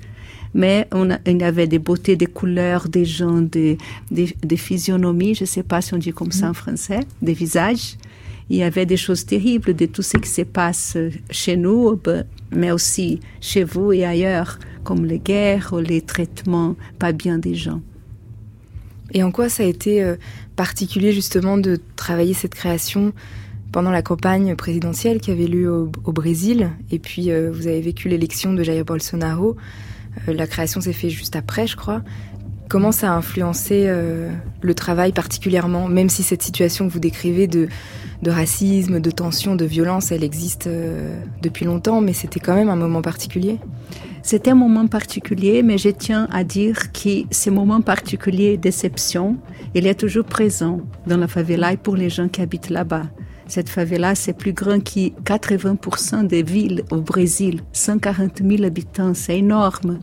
Mais 0.53 0.88
on 0.91 1.10
il 1.25 1.39
y 1.39 1.43
avait 1.43 1.67
des 1.67 1.79
beautés, 1.79 2.15
des 2.15 2.25
couleurs, 2.25 2.89
des 2.89 3.05
gens, 3.05 3.41
des, 3.41 3.77
des, 4.12 4.58
physionomies, 4.58 5.34
je 5.34 5.43
ne 5.43 5.48
sais 5.48 5.63
pas 5.63 5.81
si 5.81 5.93
on 5.93 5.98
dit 5.98 6.12
comme 6.12 6.31
ça 6.31 6.50
en 6.50 6.53
français, 6.53 7.01
des 7.22 7.34
visages. 7.34 7.96
Il 8.50 8.58
y 8.58 8.63
avait 8.63 8.86
des 8.86 8.98
choses 8.98 9.25
terribles 9.25 9.74
de 9.74 9.86
tout 9.86 10.01
ce 10.01 10.17
qui 10.17 10.29
se 10.29 10.41
passe 10.41 10.98
chez 11.29 11.55
nous, 11.55 11.98
mais 12.51 12.72
aussi 12.72 13.22
chez 13.39 13.63
vous 13.63 13.93
et 13.93 14.03
ailleurs, 14.03 14.60
comme 14.84 15.05
les 15.05 15.20
guerres 15.20 15.70
ou 15.72 15.79
les 15.79 16.01
traitements 16.01 16.75
pas 17.00 17.13
bien 17.13 17.38
des 17.38 17.55
gens. 17.55 17.81
Et 19.13 19.24
en 19.24 19.31
quoi 19.31 19.50
ça 19.50 19.63
a 19.63 19.65
été 19.65 20.03
euh, 20.03 20.15
particulier 20.55 21.12
justement 21.12 21.58
de 21.58 21.79
travailler 21.96 22.34
cette 22.34 22.55
création 22.55 23.13
pendant 23.72 23.92
la 23.92 24.01
campagne 24.01 24.56
présidentielle 24.56 25.20
qui 25.20 25.32
avait 25.32 25.48
lieu 25.48 25.72
au, 25.72 26.12
Brésil, 26.12 26.72
et 26.92 27.00
puis 27.00 27.32
euh, 27.32 27.51
vous 27.51 27.68
avez 27.68 27.82
vécu 27.82 28.10
l'élection 28.10 28.54
de 28.54 28.63
Jair 28.63 28.84
Bolsonaro. 28.84 29.56
Euh, 30.28 30.34
la 30.34 30.48
création 30.48 30.82
s'est 30.82 30.94
faite 30.94 31.12
juste 31.12 31.36
après, 31.36 31.68
je 31.68 31.75
crois. 31.75 32.01
comment 32.70 32.92
ça 32.92 33.12
a 33.12 33.16
influencé 33.16 33.90
le 34.62 34.74
travail 34.74 35.12
particulièrement, 35.12 35.88
même 35.88 36.10
si 36.10 36.24
cette 36.24 36.42
situation 36.42 36.88
que 36.88 36.94
vous 36.94 37.00
décrivez 37.00 37.48
de, 37.48 37.68
de 38.22 38.32
racisme, 38.32 39.00
de 39.00 39.12
tension, 39.12 39.56
de 39.56 39.66
violence, 39.66 40.12
elle 40.12 40.24
existe 40.24 40.70
depuis 41.42 41.66
longtemps, 41.66 42.00
mais 42.00 42.13
c'était 42.13 42.40
quand 42.40 42.56
même 42.56 42.70
un 42.70 42.78
moment 42.78 43.01
particulier? 43.01 43.60
C'était 44.24 44.51
un 44.51 44.56
moment 44.56 44.88
particulier, 44.88 45.63
mais 45.63 45.78
je 45.78 45.90
tiens 45.90 46.28
à 46.32 46.44
dire 46.44 46.92
que 46.92 47.24
ce 47.32 47.50
moment 47.50 47.82
particulier 47.82 48.56
déception, 48.56 49.38
il 49.74 49.88
est 49.88 49.96
toujours 49.96 50.25
présent 50.25 50.82
dans 51.08 51.18
la 51.18 51.28
favela 51.28 51.74
et 51.74 51.78
pour 51.78 51.96
les 51.96 52.10
gens 52.10 52.28
qui 52.28 52.42
habitent 52.42 52.70
là-bas. 52.70 53.04
Cette 53.51 53.67
favela, 53.67 54.15
c'est 54.15 54.31
plus 54.31 54.53
grand 54.53 54.79
que 54.79 55.10
80% 55.25 56.25
des 56.25 56.41
villes 56.41 56.86
au 56.89 57.01
Brésil. 57.01 57.60
140 57.74 58.41
000 58.41 58.63
habitants, 58.63 59.13
c'est 59.13 59.39
énorme. 59.39 60.00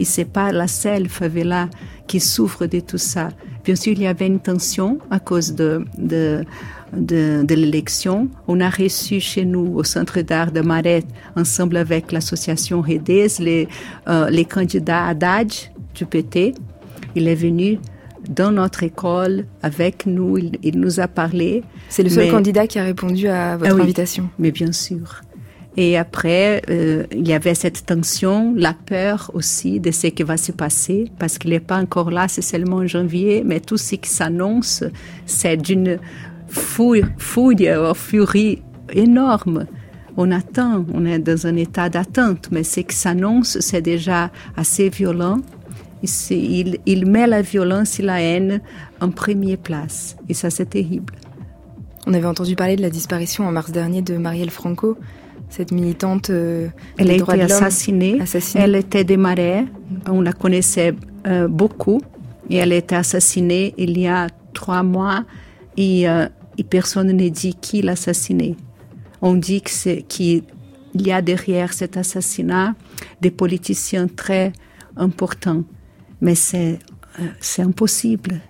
Et 0.00 0.04
c'est 0.04 0.24
pas 0.24 0.50
la 0.50 0.66
seule 0.66 1.08
favela 1.08 1.68
qui 2.08 2.18
souffre 2.18 2.66
de 2.66 2.80
tout 2.80 2.98
ça. 2.98 3.28
Bien 3.62 3.76
sûr, 3.76 3.92
il 3.92 4.02
y 4.02 4.08
avait 4.08 4.26
une 4.26 4.40
tension 4.40 4.98
à 5.12 5.20
cause 5.20 5.54
de, 5.54 5.84
de 5.96 6.44
de, 6.92 7.54
l'élection. 7.54 8.28
On 8.48 8.58
a 8.58 8.68
reçu 8.68 9.20
chez 9.20 9.44
nous 9.44 9.74
au 9.76 9.84
Centre 9.84 10.20
d'art 10.22 10.50
de 10.50 10.60
Marais, 10.60 11.04
ensemble 11.36 11.76
avec 11.76 12.10
l'association 12.10 12.80
Redes, 12.80 13.38
les, 13.38 13.68
euh, 14.08 14.28
les 14.28 14.44
candidats 14.44 15.14
du 15.14 16.04
PT. 16.04 16.52
Il 17.14 17.28
est 17.28 17.36
venu 17.36 17.78
dans 18.28 18.52
notre 18.52 18.82
école 18.82 19.46
avec 19.62 20.06
nous, 20.06 20.38
il, 20.38 20.58
il 20.62 20.78
nous 20.78 21.00
a 21.00 21.08
parlé. 21.08 21.62
C'est 21.88 22.02
le 22.02 22.10
seul 22.10 22.26
mais, 22.26 22.30
candidat 22.30 22.66
qui 22.66 22.78
a 22.78 22.84
répondu 22.84 23.28
à 23.28 23.56
votre 23.56 23.72
ah 23.72 23.74
oui, 23.74 23.82
invitation. 23.82 24.28
Mais 24.38 24.50
bien 24.50 24.72
sûr. 24.72 25.22
Et 25.80 25.96
après, 25.96 26.60
euh, 26.70 27.04
il 27.12 27.28
y 27.28 27.32
avait 27.32 27.54
cette 27.54 27.86
tension, 27.86 28.52
la 28.56 28.74
peur 28.74 29.30
aussi 29.34 29.78
de 29.78 29.92
ce 29.92 30.08
qui 30.08 30.24
va 30.24 30.36
se 30.36 30.50
passer, 30.50 31.08
parce 31.20 31.38
qu'il 31.38 31.50
n'est 31.50 31.60
pas 31.60 31.78
encore 31.78 32.10
là, 32.10 32.26
c'est 32.26 32.42
seulement 32.42 32.78
en 32.78 32.86
janvier, 32.88 33.44
mais 33.46 33.60
tout 33.60 33.76
ce 33.76 33.94
qui 33.94 34.10
s'annonce, 34.10 34.82
c'est 35.24 35.56
d'une 35.56 36.00
fouille, 36.48 37.04
fouille, 37.16 37.70
furie 37.94 38.60
énorme. 38.92 39.66
On 40.16 40.32
attend, 40.32 40.84
on 40.92 41.06
est 41.06 41.20
dans 41.20 41.46
un 41.46 41.54
état 41.54 41.88
d'attente, 41.88 42.48
mais 42.50 42.64
ce 42.64 42.80
qui 42.80 42.96
s'annonce, 42.96 43.60
c'est 43.60 43.82
déjà 43.82 44.32
assez 44.56 44.88
violent. 44.88 45.38
Il, 46.02 46.78
il, 46.86 47.06
met 47.06 47.26
la 47.26 47.42
violence 47.42 47.98
et 47.98 48.02
la 48.02 48.20
haine 48.20 48.60
en 49.00 49.10
première 49.10 49.58
place. 49.58 50.16
Et 50.28 50.34
ça, 50.34 50.50
c'est 50.50 50.70
terrible. 50.70 51.14
On 52.06 52.14
avait 52.14 52.26
entendu 52.26 52.54
parler 52.54 52.76
de 52.76 52.82
la 52.82 52.90
disparition 52.90 53.46
en 53.46 53.52
mars 53.52 53.70
dernier 53.70 54.00
de 54.00 54.16
Marielle 54.16 54.50
Franco, 54.50 54.96
cette 55.50 55.72
militante 55.72 56.30
euh, 56.30 56.68
Elle 56.98 57.10
a 57.10 57.14
été 57.14 57.42
assassinée. 57.42 58.20
Assassinée. 58.20 58.64
Elle 58.64 58.76
était 58.76 59.04
des 59.04 59.16
Marais. 59.16 59.64
On 60.06 60.20
la 60.20 60.32
connaissait 60.32 60.94
euh, 61.26 61.48
beaucoup. 61.48 62.00
Et 62.50 62.56
elle 62.56 62.72
a 62.72 62.76
été 62.76 62.94
assassinée 62.94 63.74
il 63.76 63.98
y 63.98 64.06
a 64.06 64.28
trois 64.54 64.82
mois. 64.82 65.24
Et, 65.76 66.08
euh, 66.08 66.28
et 66.58 66.64
personne 66.64 67.08
ne 67.08 67.28
dit 67.28 67.54
qui 67.60 67.82
l'a 67.82 67.92
assassinée. 67.92 68.56
On 69.20 69.34
dit 69.34 69.62
qu'il 69.62 70.42
y 70.94 71.12
a 71.12 71.22
derrière 71.22 71.72
cet 71.72 71.96
assassinat 71.96 72.74
des 73.20 73.30
politiciens 73.30 74.06
très 74.06 74.52
importants. 74.96 75.64
Mais 76.20 76.34
c'est, 76.34 76.78
euh, 77.20 77.26
c'est 77.40 77.62
impossible. 77.62 78.40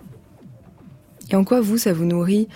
Et 1.30 1.37
en 1.37 1.44
quoi 1.44 1.60
vous, 1.60 1.78
ça 1.78 1.92
vous 1.92 2.04
nourrit 2.04 2.48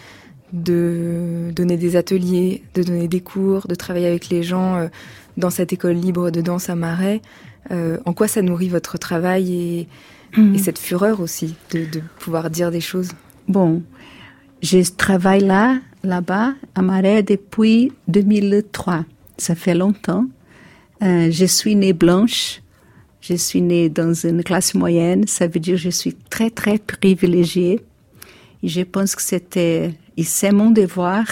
de 0.52 1.50
donner 1.54 1.76
des 1.76 1.96
ateliers, 1.96 2.62
de 2.74 2.82
donner 2.82 3.08
des 3.08 3.20
cours, 3.20 3.66
de 3.66 3.74
travailler 3.74 4.06
avec 4.06 4.28
les 4.28 4.42
gens 4.42 4.76
euh, 4.76 4.88
dans 5.36 5.50
cette 5.50 5.72
école 5.72 5.96
libre 5.96 6.30
de 6.30 6.40
danse 6.40 6.68
à 6.68 6.74
Marais? 6.74 7.20
Euh, 7.70 7.98
En 8.04 8.12
quoi 8.12 8.28
ça 8.28 8.42
nourrit 8.42 8.68
votre 8.68 8.98
travail 8.98 9.54
et, 9.54 9.88
mmh. 10.36 10.54
et 10.54 10.58
cette 10.58 10.78
fureur 10.78 11.20
aussi 11.20 11.54
de, 11.70 11.84
de, 11.84 12.02
pouvoir 12.18 12.50
dire 12.50 12.70
des 12.70 12.80
choses? 12.80 13.10
Bon, 13.48 13.82
je 14.62 14.78
travaille 14.90 15.44
là, 15.44 15.78
là-bas, 16.02 16.54
à 16.74 16.82
Marais 16.82 17.22
depuis 17.22 17.92
2003. 18.08 19.04
Ça 19.38 19.54
fait 19.54 19.74
longtemps. 19.74 20.26
Euh, 21.02 21.30
je 21.30 21.44
suis 21.44 21.74
née 21.76 21.92
blanche. 21.92 22.61
Je 23.22 23.34
suis 23.34 23.62
née 23.62 23.88
dans 23.88 24.12
une 24.12 24.42
classe 24.42 24.74
moyenne. 24.74 25.28
Ça 25.28 25.46
veut 25.46 25.60
dire 25.60 25.76
que 25.76 25.82
je 25.82 25.90
suis 25.90 26.14
très, 26.28 26.50
très 26.50 26.78
privilégiée. 26.78 27.80
Je 28.64 28.82
pense 28.82 29.14
que 29.14 29.22
c'était, 29.22 29.94
et 30.16 30.24
c'est 30.24 30.50
mon 30.50 30.70
devoir 30.70 31.24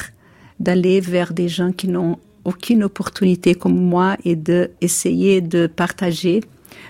d'aller 0.60 1.00
vers 1.00 1.32
des 1.32 1.48
gens 1.48 1.72
qui 1.72 1.88
n'ont 1.88 2.18
aucune 2.44 2.84
opportunité 2.84 3.56
comme 3.56 3.76
moi 3.76 4.16
et 4.24 4.36
de 4.36 4.70
de 4.80 5.66
partager 5.66 6.40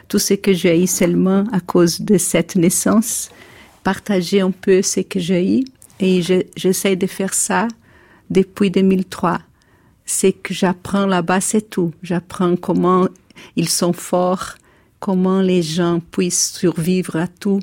tout 0.07 0.19
ce 0.19 0.35
que 0.35 0.53
j'ai 0.53 0.83
eu 0.83 0.87
seulement 0.87 1.45
à 1.51 1.61
cause 1.61 2.03
de 2.03 2.19
cette 2.19 2.57
naissance, 2.57 3.31
partager 3.83 4.43
un 4.43 4.51
peu 4.51 4.83
ce 4.83 5.01
que 5.01 5.19
j'ai 5.19 5.61
eu 5.61 5.65
et 5.99 6.21
j'essaie 6.57 6.97
de 6.97 7.07
faire 7.07 7.33
ça 7.33 7.69
depuis 8.29 8.71
2003. 8.71 9.39
C'est 10.05 10.33
que 10.33 10.53
j'apprends 10.53 11.07
là-bas, 11.07 11.41
c'est 11.41 11.71
tout. 11.71 11.93
J'apprends 12.03 12.57
comment 12.57 13.09
ils 13.57 13.69
sont 13.69 13.93
forts, 13.93 14.57
comment 15.01 15.41
les 15.41 15.63
gens 15.63 16.01
puissent 16.13 16.53
survivre 16.53 17.17
à 17.17 17.27
tout 17.27 17.61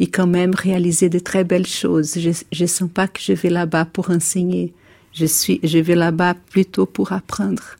et 0.00 0.08
quand 0.08 0.26
même 0.26 0.54
réaliser 0.54 1.08
de 1.08 1.18
très 1.18 1.44
belles 1.44 1.66
choses. 1.66 2.18
Je 2.18 2.62
ne 2.62 2.66
sens 2.66 2.90
pas 2.92 3.08
que 3.08 3.20
je 3.20 3.32
vais 3.32 3.50
là-bas 3.50 3.84
pour 3.84 4.10
enseigner. 4.10 4.74
Je, 5.14 5.26
suis, 5.26 5.60
je 5.62 5.78
vais 5.78 5.94
là-bas 5.94 6.34
plutôt 6.50 6.86
pour 6.86 7.12
apprendre. 7.12 7.76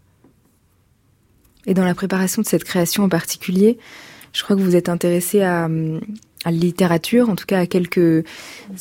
Et 1.66 1.74
dans 1.74 1.84
la 1.84 1.94
préparation 1.94 2.42
de 2.42 2.46
cette 2.46 2.64
création 2.64 3.04
en 3.04 3.08
particulier, 3.08 3.78
je 4.32 4.42
crois 4.42 4.56
que 4.56 4.62
vous 4.62 4.76
êtes 4.76 4.88
intéressé 4.88 5.42
à, 5.42 5.64
à 6.44 6.50
la 6.50 6.56
littérature, 6.56 7.28
en 7.28 7.36
tout 7.36 7.46
cas 7.46 7.60
à 7.60 7.66
quelques 7.66 8.24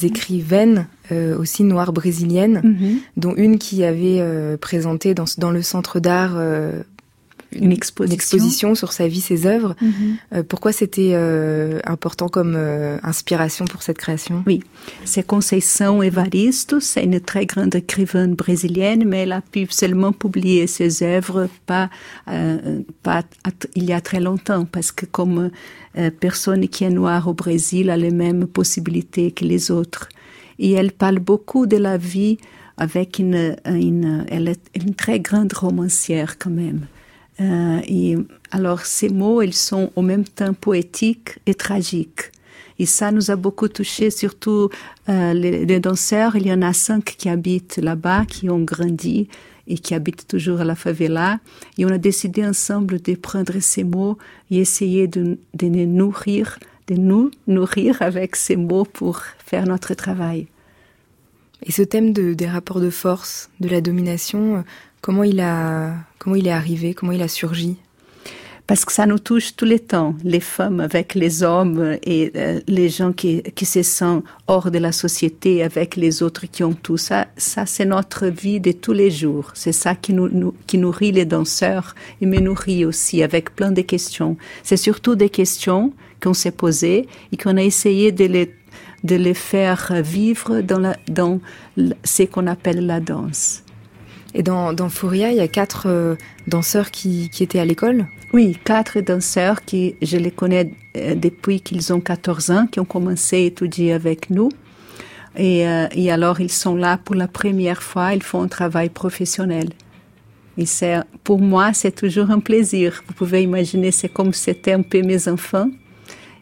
écrivaines 0.01 0.87
euh, 1.11 1.37
aussi 1.37 1.63
noires 1.63 1.93
brésiliennes, 1.93 2.61
mm 2.63 2.77
-hmm. 2.77 2.97
dont 3.17 3.35
une 3.35 3.57
qui 3.57 3.83
avait 3.83 4.19
euh, 4.19 4.57
présenté 4.57 5.13
dans, 5.13 5.25
dans 5.37 5.51
le 5.51 5.61
centre 5.61 5.99
d'art 5.99 6.33
euh, 6.35 6.83
une, 7.53 7.71
exposition. 7.71 8.05
une, 8.05 8.13
exposition. 8.13 8.75
sur 8.75 8.93
sa 8.93 9.07
vie, 9.07 9.21
ses 9.21 9.45
œuvres. 9.45 9.75
Mm 9.81 9.89
-hmm. 9.89 10.43
pourquoi 10.43 10.71
c'était 10.71 11.13
important 11.95 12.29
comme 12.29 12.55
inspiration 13.03 13.65
pour 13.71 13.81
cette 13.85 13.97
création? 13.97 14.43
Oui, 14.49 14.59
c'est 15.11 15.25
Conceição 15.25 15.93
Evaristo, 16.09 16.79
c'est 16.79 17.03
une 17.09 17.19
très 17.31 17.45
grande 17.45 17.75
écrivaine 17.75 18.33
brésilienne, 18.43 19.03
mais 19.09 19.19
elle 19.23 19.35
a 19.41 19.43
pu 19.53 19.61
seulement 19.81 20.13
publier 20.23 20.67
ses 20.67 20.91
œuvres 21.17 21.41
pas, 21.65 21.87
pas 23.07 23.23
il 23.79 23.85
y 23.91 23.93
a 23.99 24.01
très 24.09 24.21
longtemps, 24.29 24.65
parce 24.75 24.91
que 24.97 25.05
comme 25.17 25.51
personne 26.25 26.63
qui 26.73 26.81
est 26.87 26.95
noire 27.01 27.23
au 27.31 27.35
Brésil 27.43 27.85
a 27.95 27.97
les 28.05 28.15
mêmes 28.23 28.45
possibilités 28.59 29.27
que 29.37 29.45
les 29.53 29.63
autres 29.79 30.05
et 30.61 30.71
elle 30.71 30.91
parle 30.91 31.19
beaucoup 31.19 31.65
de 31.65 31.77
la 31.77 31.97
vie 31.97 32.37
avec 32.77 33.19
une, 33.19 33.55
une 33.65 34.25
elle 34.29 34.47
est 34.47 34.61
une 34.75 34.93
très 34.95 35.19
grande 35.19 35.51
romancière 35.51 36.37
quand 36.37 36.51
même. 36.51 36.87
Euh, 37.41 37.81
et 37.87 38.15
alors 38.51 38.85
ces 38.85 39.09
mots, 39.09 39.41
ils 39.41 39.53
sont 39.53 39.91
en 39.95 40.01
même 40.01 40.25
temps 40.25 40.53
poétiques 40.53 41.39
et 41.45 41.53
tragiques. 41.53 42.31
Et 42.79 42.85
ça 42.85 43.11
nous 43.11 43.29
a 43.29 43.35
beaucoup 43.35 43.67
touché, 43.67 44.09
surtout 44.09 44.69
euh, 45.09 45.33
les, 45.33 45.79
danseurs. 45.79 46.35
Il 46.35 46.47
y 46.47 46.53
en 46.53 46.61
a 46.61 46.73
cinq 46.73 47.15
qui 47.17 47.29
habitent 47.29 47.77
là-bas, 47.77 48.25
qui 48.25 48.49
ont 48.49 48.59
grandi 48.59 49.27
et 49.67 49.77
qui 49.77 49.93
habitent 49.93 50.27
toujours 50.27 50.61
à 50.61 50.63
la 50.63 50.75
favela. 50.75 51.39
Et 51.77 51.85
on 51.85 51.89
a 51.89 51.97
décidé 51.97 52.45
ensemble 52.45 53.01
de 53.01 53.15
prendre 53.15 53.59
ces 53.59 53.83
mots 53.83 54.17
et 54.49 54.57
essayer 54.57 55.07
de, 55.07 55.37
de 55.53 55.67
nourrir 55.67 56.57
de 56.87 56.95
nous 56.95 57.31
nourrir 57.47 58.01
avec 58.01 58.35
ces 58.35 58.57
mots 58.57 58.83
pour 58.83 59.21
faire 59.45 59.65
notre 59.65 59.93
travail. 59.93 60.47
Et 61.63 61.71
ce 61.71 61.83
thème 61.83 62.11
de, 62.11 62.33
des 62.33 62.47
rapports 62.47 62.81
de 62.81 62.89
force, 62.89 63.49
de 63.59 63.69
la 63.69 63.81
domination, 63.81 64.63
comment 65.01 65.23
il, 65.23 65.39
a, 65.39 65.93
comment 66.19 66.35
il 66.35 66.47
est 66.47 66.51
arrivé, 66.51 66.93
comment 66.93 67.11
il 67.11 67.21
a 67.21 67.27
surgi? 67.27 67.77
Parce 68.67 68.85
que 68.85 68.93
ça 68.93 69.05
nous 69.05 69.19
touche 69.19 69.55
tous 69.57 69.65
les 69.65 69.79
temps, 69.79 70.15
les 70.23 70.39
femmes 70.39 70.79
avec 70.79 71.13
les 71.13 71.43
hommes 71.43 71.97
et 72.03 72.31
euh, 72.37 72.61
les 72.67 72.87
gens 72.87 73.11
qui, 73.11 73.41
qui 73.41 73.65
se 73.65 73.83
sentent 73.83 74.23
hors 74.47 74.71
de 74.71 74.77
la 74.77 74.93
société 74.93 75.61
avec 75.61 75.97
les 75.97 76.23
autres 76.23 76.45
qui 76.49 76.63
ont 76.63 76.71
tout 76.73 76.95
ça. 76.95 77.27
Ça, 77.35 77.65
c'est 77.65 77.83
notre 77.83 78.27
vie 78.27 78.61
de 78.61 78.71
tous 78.71 78.93
les 78.93 79.11
jours. 79.11 79.51
C'est 79.55 79.73
ça 79.73 79.93
qui, 79.93 80.13
nous, 80.13 80.29
nous, 80.29 80.53
qui 80.67 80.77
nourrit 80.77 81.11
les 81.11 81.25
danseurs 81.25 81.95
et 82.21 82.25
me 82.25 82.39
nourrit 82.39 82.85
aussi 82.85 83.23
avec 83.23 83.55
plein 83.55 83.73
de 83.73 83.81
questions. 83.81 84.37
C'est 84.63 84.77
surtout 84.77 85.15
des 85.15 85.29
questions 85.29 85.91
qu'on 86.21 86.33
s'est 86.33 86.51
posées 86.51 87.07
et 87.33 87.37
qu'on 87.37 87.57
a 87.57 87.63
essayé 87.63 88.13
de 88.13 88.25
les, 88.25 88.55
de 89.03 89.15
les 89.15 89.33
faire 89.33 89.91
vivre 90.01 90.61
dans, 90.61 90.79
la, 90.79 90.95
dans 91.09 91.41
ce 92.05 92.23
qu'on 92.23 92.47
appelle 92.47 92.85
la 92.85 93.01
danse. 93.01 93.63
Et 94.33 94.43
dans, 94.43 94.73
dans 94.73 94.89
Fouria, 94.89 95.31
il 95.31 95.37
y 95.37 95.41
a 95.41 95.47
quatre 95.47 95.87
euh, 95.87 96.15
danseurs 96.47 96.91
qui, 96.91 97.29
étaient 97.39 97.59
à 97.59 97.65
l'école 97.65 98.07
Oui, 98.33 98.57
quatre 98.63 99.01
danseurs 99.01 99.63
qui, 99.65 99.95
je 100.01 100.17
les 100.17 100.31
connais 100.31 100.73
euh, 100.95 101.15
depuis 101.15 101.59
qu'ils 101.61 101.91
ont 101.91 101.99
14 101.99 102.51
ans, 102.51 102.67
qui 102.67 102.79
ont 102.79 102.85
commencé 102.85 103.35
à 103.35 103.39
étudier 103.39 103.93
avec 103.93 104.29
nous. 104.29 104.49
Et, 105.35 105.67
euh, 105.67 105.87
et 105.91 106.11
alors, 106.11 106.39
ils 106.39 106.51
sont 106.51 106.75
là 106.75 106.97
pour 106.97 107.15
la 107.15 107.27
première 107.27 107.83
fois, 107.83 108.13
ils 108.13 108.23
font 108.23 108.41
un 108.41 108.47
travail 108.47 108.89
professionnel. 108.89 109.69
Pour 111.23 111.39
moi, 111.39 111.73
c'est 111.73 111.95
toujours 111.95 112.29
un 112.29 112.39
plaisir. 112.39 113.03
Vous 113.07 113.13
pouvez 113.13 113.41
imaginer, 113.43 113.91
c'est 113.91 114.09
comme 114.09 114.33
c'était 114.33 114.73
un 114.73 114.81
peu 114.83 115.01
mes 115.01 115.27
enfants. 115.27 115.69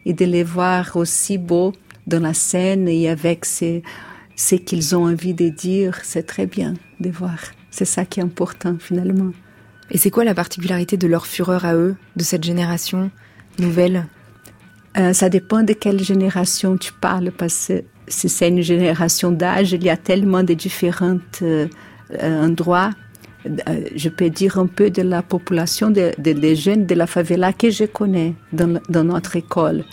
et 0.04 0.12
de 0.12 0.24
les 0.24 0.44
voir 0.44 0.96
aussi 0.96 1.38
beaux 1.38 1.72
dans 2.06 2.20
la 2.20 2.34
scène 2.34 2.88
et 2.88 3.08
avec 3.08 3.44
ce 3.44 4.54
qu'ils 4.56 4.96
ont 4.96 5.04
envie 5.04 5.34
de 5.34 5.48
dire, 5.48 6.00
c'est 6.02 6.26
très 6.26 6.46
bien 6.46 6.74
de 6.98 7.10
voir. 7.10 7.38
C'est 7.70 7.84
ça 7.84 8.04
qui 8.04 8.20
est 8.20 8.22
important 8.22 8.76
finalement. 8.78 9.32
Et 9.90 9.98
c'est 9.98 10.10
quoi 10.10 10.24
la 10.24 10.34
particularité 10.34 10.96
de 10.96 11.06
leur 11.06 11.26
fureur 11.26 11.64
à 11.64 11.74
eux, 11.74 11.96
de 12.16 12.22
cette 12.22 12.44
génération 12.44 13.10
nouvelle 13.58 14.06
euh, 14.96 15.12
Ça 15.12 15.28
dépend 15.28 15.62
de 15.62 15.72
quelle 15.72 16.02
génération 16.02 16.76
tu 16.76 16.92
parles, 16.92 17.32
parce 17.36 17.68
que 17.68 17.84
si 18.06 18.28
c'est 18.28 18.48
une 18.48 18.62
génération 18.62 19.30
d'âge, 19.30 19.72
il 19.72 19.84
y 19.84 19.90
a 19.90 19.96
tellement 19.96 20.42
de 20.42 20.54
différents 20.54 21.18
euh, 21.42 21.68
endroits. 22.20 22.90
Euh, 23.46 23.84
je 23.94 24.08
peux 24.08 24.30
dire 24.30 24.58
un 24.58 24.66
peu 24.66 24.90
de 24.90 25.02
la 25.02 25.22
population 25.22 25.90
des 25.90 26.12
de, 26.18 26.32
de 26.32 26.54
jeunes 26.54 26.86
de 26.86 26.94
la 26.94 27.06
favela 27.06 27.52
que 27.52 27.70
je 27.70 27.84
connais 27.84 28.34
dans, 28.52 28.80
dans 28.88 29.04
notre 29.04 29.36
école. 29.36 29.84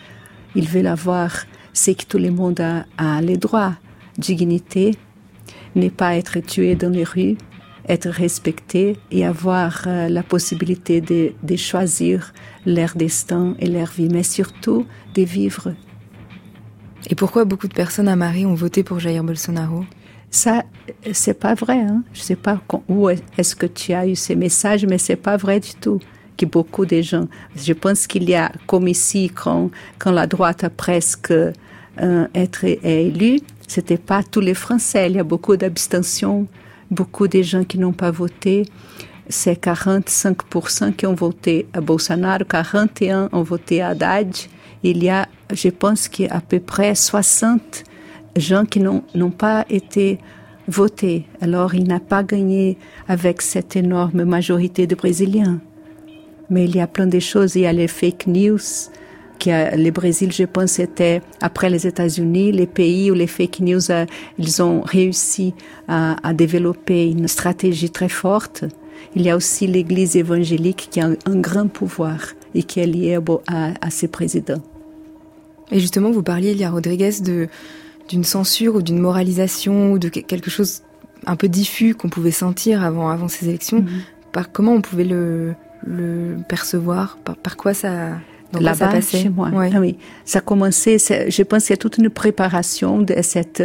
Ils 0.55 0.67
veulent 0.67 0.87
avoir 0.87 1.45
ce 1.73 1.91
que 1.91 2.03
tout 2.03 2.17
le 2.17 2.31
monde 2.31 2.59
a, 2.59 2.85
a 2.97 3.21
les 3.21 3.37
droits, 3.37 3.75
dignité, 4.17 4.95
ne 5.75 5.89
pas 5.89 6.15
être 6.15 6.39
tué 6.39 6.75
dans 6.75 6.89
les 6.89 7.03
rues, 7.03 7.37
être 7.87 8.09
respecté 8.09 8.97
et 9.11 9.25
avoir 9.25 9.83
euh, 9.87 10.09
la 10.09 10.23
possibilité 10.23 11.01
de, 11.01 11.31
de, 11.41 11.55
choisir 11.55 12.33
leur 12.65 12.95
destin 12.95 13.55
et 13.59 13.67
leur 13.67 13.91
vie, 13.91 14.09
mais 14.09 14.23
surtout 14.23 14.85
de 15.15 15.21
vivre. 15.21 15.73
Et 17.09 17.15
pourquoi 17.15 17.45
beaucoup 17.45 17.67
de 17.67 17.73
personnes 17.73 18.09
à 18.09 18.15
Marie 18.15 18.45
ont 18.45 18.55
voté 18.55 18.83
pour 18.83 18.99
Jair 18.99 19.23
Bolsonaro? 19.23 19.85
Ça, 20.29 20.63
c'est 21.13 21.39
pas 21.39 21.53
vrai. 21.53 21.79
Hein? 21.79 22.03
Je 22.13 22.21
sais 22.21 22.35
pas 22.35 22.61
où 22.89 23.09
est-ce 23.09 23.55
que 23.55 23.65
tu 23.65 23.93
as 23.93 24.07
eu 24.07 24.15
ces 24.15 24.35
messages, 24.35 24.85
mais 24.85 24.97
c'est 24.97 25.15
pas 25.15 25.37
vrai 25.37 25.59
du 25.59 25.73
tout 25.79 25.99
que 26.37 26.45
beaucoup 26.45 26.85
de 26.85 27.01
gens. 27.01 27.27
Je 27.55 27.73
pense 27.73 28.07
qu'il 28.07 28.29
y 28.29 28.35
a, 28.35 28.51
comme 28.67 28.87
ici, 28.87 29.31
quand, 29.33 29.71
quand 29.97 30.11
la 30.11 30.27
droite 30.27 30.63
a 30.63 30.69
presque 30.69 31.31
euh, 31.31 32.27
être 32.35 32.65
élu, 32.65 33.39
c'était 33.67 33.97
pas 33.97 34.21
tous 34.23 34.41
les 34.41 34.53
Français. 34.53 35.09
Il 35.09 35.15
y 35.15 35.19
a 35.19 35.23
beaucoup 35.23 35.55
d'abstention 35.55 36.47
beaucoup 36.91 37.27
de 37.27 37.41
gens 37.41 37.63
qui 37.63 37.77
n'ont 37.77 37.93
pas 37.93 38.11
voté. 38.11 38.65
C'est 39.29 39.61
45% 39.61 40.93
qui 40.95 41.05
ont 41.05 41.13
voté 41.13 41.67
à 41.73 41.81
Bolsonaro, 41.81 42.43
41% 42.45 43.29
ont 43.31 43.43
voté 43.43 43.81
à 43.81 43.89
Haddad. 43.89 44.35
Il 44.83 45.03
y 45.03 45.09
a, 45.09 45.27
je 45.51 45.69
pense 45.69 46.07
qu'il 46.07 46.25
y 46.25 46.29
a 46.29 46.35
à 46.35 46.41
peu 46.41 46.59
près 46.59 46.95
60 46.95 47.83
gens 48.35 48.65
qui 48.65 48.79
n'ont 48.79 49.31
pas 49.31 49.65
été 49.69 50.19
votés. 50.67 51.25
Alors, 51.41 51.75
il 51.75 51.87
n'a 51.87 51.99
pas 51.99 52.23
gagné 52.23 52.77
avec 53.07 53.41
cette 53.41 53.75
énorme 53.75 54.23
majorité 54.23 54.87
de 54.87 54.95
Brésiliens. 54.95 55.59
Mais 56.49 56.65
il 56.65 56.75
y 56.75 56.79
a 56.79 56.87
plein 56.87 57.07
de 57.07 57.19
choses. 57.19 57.55
Il 57.55 57.61
y 57.61 57.67
a 57.67 57.73
les 57.73 57.87
fake 57.87 58.27
news, 58.27 58.59
que 59.39 59.75
le 59.75 59.91
Brésil, 59.91 60.31
je 60.31 60.43
pense, 60.43 60.79
était, 60.79 61.21
après 61.41 61.69
les 61.69 61.87
États-Unis, 61.87 62.51
les 62.51 62.67
pays 62.67 63.11
où 63.11 63.13
les 63.13 63.27
fake 63.27 63.59
news, 63.59 63.91
euh, 63.91 64.05
ils 64.37 64.61
ont 64.61 64.81
réussi 64.81 65.53
à, 65.87 66.15
à, 66.27 66.33
développer 66.33 67.09
une 67.09 67.27
stratégie 67.27 67.89
très 67.89 68.09
forte. 68.09 68.65
Il 69.15 69.21
y 69.21 69.29
a 69.29 69.35
aussi 69.35 69.67
l'Église 69.67 70.15
évangélique 70.15 70.87
qui 70.91 70.99
a 70.99 71.07
un, 71.07 71.15
un, 71.25 71.35
grand 71.39 71.67
pouvoir 71.67 72.33
et 72.55 72.63
qui 72.63 72.79
est 72.79 72.87
lié 72.87 73.19
à, 73.47 73.73
à 73.79 73.89
ces 73.89 74.07
présidents. 74.07 74.61
Et 75.71 75.79
justement, 75.79 76.11
vous 76.11 76.23
parliez, 76.23 76.51
Elia 76.51 76.69
Rodriguez, 76.69 77.21
de, 77.21 77.47
d'une 78.09 78.23
censure 78.23 78.75
ou 78.75 78.81
d'une 78.81 78.99
moralisation 78.99 79.91
ou 79.91 79.99
de 79.99 80.09
quelque 80.09 80.49
chose 80.49 80.81
un 81.25 81.35
peu 81.35 81.47
diffus 81.49 81.95
qu'on 81.95 82.09
pouvait 82.09 82.31
sentir 82.31 82.83
avant, 82.83 83.09
avant 83.09 83.27
ces 83.27 83.49
élections. 83.49 83.79
Mm 83.79 83.85
-hmm. 83.85 84.31
Par 84.31 84.51
comment 84.51 84.73
on 84.73 84.81
pouvait 84.81 85.09
le, 85.15 85.53
le 85.85 86.37
percevoir? 86.47 87.17
Par, 87.23 87.35
par 87.35 87.55
quoi 87.57 87.73
ça 87.73 88.19
là-bas 88.53 89.01
chez 89.01 89.29
moi. 89.29 89.49
Ouais. 89.49 89.69
Ah 89.73 89.79
oui, 89.79 89.97
ça 90.25 90.39
a 90.39 90.41
commencé. 90.41 90.97
Je 90.97 91.43
pense 91.43 91.65
qu'il 91.65 91.73
y 91.73 91.73
a 91.73 91.77
toute 91.77 91.97
une 91.97 92.09
préparation 92.09 93.01
de 93.01 93.15
cet 93.21 93.63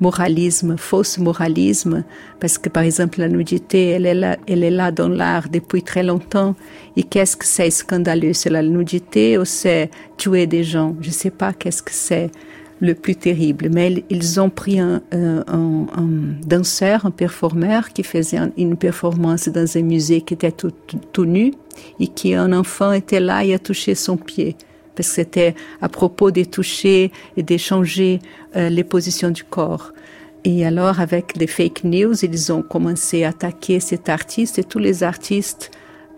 moralisme, 0.00 0.76
fausse 0.76 1.18
moralisme, 1.18 2.04
parce 2.40 2.58
que 2.58 2.68
par 2.68 2.82
exemple 2.82 3.20
la 3.20 3.28
nudité, 3.28 3.90
elle 3.90 4.06
est 4.06 4.14
là, 4.14 4.36
elle 4.46 4.64
est 4.64 4.70
là 4.70 4.90
dans 4.92 5.08
l'art 5.08 5.48
depuis 5.48 5.82
très 5.82 6.02
longtemps. 6.02 6.54
Et 6.96 7.02
qu'est-ce 7.02 7.36
que 7.36 7.46
c'est 7.46 7.70
scandaleux? 7.70 8.32
C'est 8.32 8.50
la 8.50 8.62
nudité 8.62 9.38
ou 9.38 9.44
c'est 9.44 9.90
tuer 10.16 10.46
des 10.46 10.64
gens? 10.64 10.94
Je 11.00 11.10
sais 11.10 11.30
pas 11.30 11.52
qu'est-ce 11.52 11.82
que 11.82 11.92
c'est 11.92 12.30
le 12.80 12.94
plus 12.94 13.16
terrible. 13.16 13.68
Mais 13.72 14.04
ils 14.10 14.40
ont 14.40 14.50
pris 14.50 14.78
un, 14.78 15.00
un, 15.12 15.44
un, 15.48 15.86
danseur, 16.46 17.06
un 17.06 17.10
performeur 17.10 17.92
qui 17.92 18.02
faisait 18.02 18.38
une 18.56 18.76
performance 18.76 19.48
dans 19.48 19.76
un 19.76 19.82
musée 19.82 20.20
qui 20.20 20.34
était 20.34 20.52
tout, 20.52 20.72
tout, 20.86 20.98
tout 21.12 21.24
nu 21.24 21.52
et 22.00 22.08
qui 22.08 22.34
un 22.34 22.52
enfant 22.52 22.92
était 22.92 23.20
là 23.20 23.44
et 23.44 23.54
a 23.54 23.58
touché 23.58 23.94
son 23.94 24.16
pied 24.16 24.56
parce 24.94 25.08
que 25.08 25.14
c'était 25.14 25.54
à 25.80 25.88
propos 25.88 26.30
de 26.30 26.44
toucher 26.44 27.10
et 27.36 27.42
d'échanger 27.42 28.20
euh, 28.56 28.68
les 28.68 28.84
positions 28.84 29.30
du 29.30 29.44
corps. 29.44 29.92
Et 30.44 30.64
alors, 30.66 31.00
avec 31.00 31.36
les 31.36 31.46
fake 31.46 31.84
news, 31.84 32.24
ils 32.24 32.52
ont 32.52 32.62
commencé 32.62 33.24
à 33.24 33.30
attaquer 33.30 33.80
cet 33.80 34.08
artiste 34.08 34.58
et 34.58 34.64
tous 34.64 34.78
les 34.78 35.02
artistes 35.02 35.70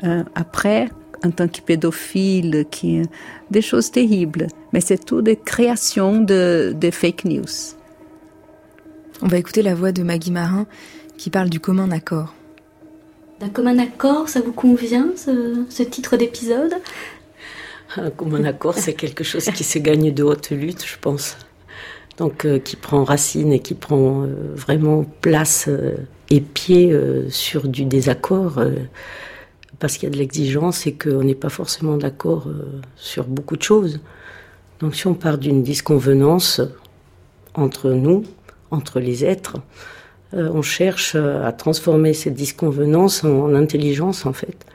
euh, 0.04 0.24
après, 0.34 0.88
en 1.24 1.30
tant 1.30 1.48
que 1.48 1.60
pédophile, 1.60 2.66
qui 2.70 3.02
des 3.50 3.62
choses 3.62 3.90
terribles. 3.90 4.48
Mais 4.72 4.80
c'est 4.80 5.04
tout 5.04 5.22
des 5.22 5.36
créations 5.36 6.20
de, 6.20 6.74
de 6.78 6.90
fake 6.90 7.24
news. 7.24 7.44
On 9.22 9.28
va 9.28 9.38
écouter 9.38 9.62
la 9.62 9.74
voix 9.74 9.92
de 9.92 10.02
Maggie 10.02 10.32
Marin 10.32 10.66
qui 11.16 11.30
parle 11.30 11.48
du 11.48 11.60
commun 11.60 11.90
accord. 11.90 12.34
D'un 13.40 13.51
commun 13.51 13.79
accord, 13.79 14.31
ça 14.31 14.40
vous 14.40 14.53
convient, 14.53 15.09
ce, 15.14 15.83
titre 15.83 16.16
d'épisode? 16.16 16.72
Un 17.96 18.11
commun 18.11 18.44
accord, 18.44 18.75
c'est 18.75 18.94
quelque 18.94 19.25
chose 19.25 19.44
qui 19.55 19.62
se 19.62 19.79
gagne 19.79 20.12
de 20.12 20.22
haute 20.22 20.51
lutte, 20.51 20.87
je 20.87 20.96
pense. 20.99 21.37
Donc, 22.16 22.46
euh, 22.46 22.59
qui 22.59 22.77
prend 22.77 23.05
racine 23.05 23.53
et 23.53 23.59
qui 23.61 23.75
prend 23.75 24.22
euh, 24.22 24.55
vraiment 24.55 25.05
place 25.20 25.66
euh, 25.68 25.96
et 26.31 26.40
pied 26.40 26.99
sur 27.29 27.68
du 27.68 27.85
désaccord, 27.85 28.61
parce 29.79 29.96
qu'il 29.96 30.09
y 30.09 30.11
a 30.11 30.14
de 30.14 30.18
l'exigence 30.18 30.87
et 30.87 30.94
qu'on 30.94 31.22
n'est 31.22 31.37
pas 31.37 31.51
forcément 31.51 31.96
d'accord 31.96 32.49
sur 32.96 33.27
beaucoup 33.27 33.57
de 33.57 33.62
choses. 33.62 34.01
Donc, 34.81 34.96
si 34.96 35.07
on 35.07 35.14
part 35.14 35.38
d'une 35.38 35.62
disconvenance 35.62 36.61
entre 37.55 37.90
nous, 37.90 38.25
entre 38.72 38.99
les 38.99 39.25
êtres, 39.25 39.59
euh, 40.34 40.50
on 40.52 40.62
cherche 40.62 41.14
à 41.14 41.52
transformer 41.52 42.12
cette 42.12 42.34
disconvenance 42.34 43.24
en, 43.24 43.28
en, 43.28 43.54
intelligence 43.54 44.26
en 44.26 44.32
fait, 44.32 44.66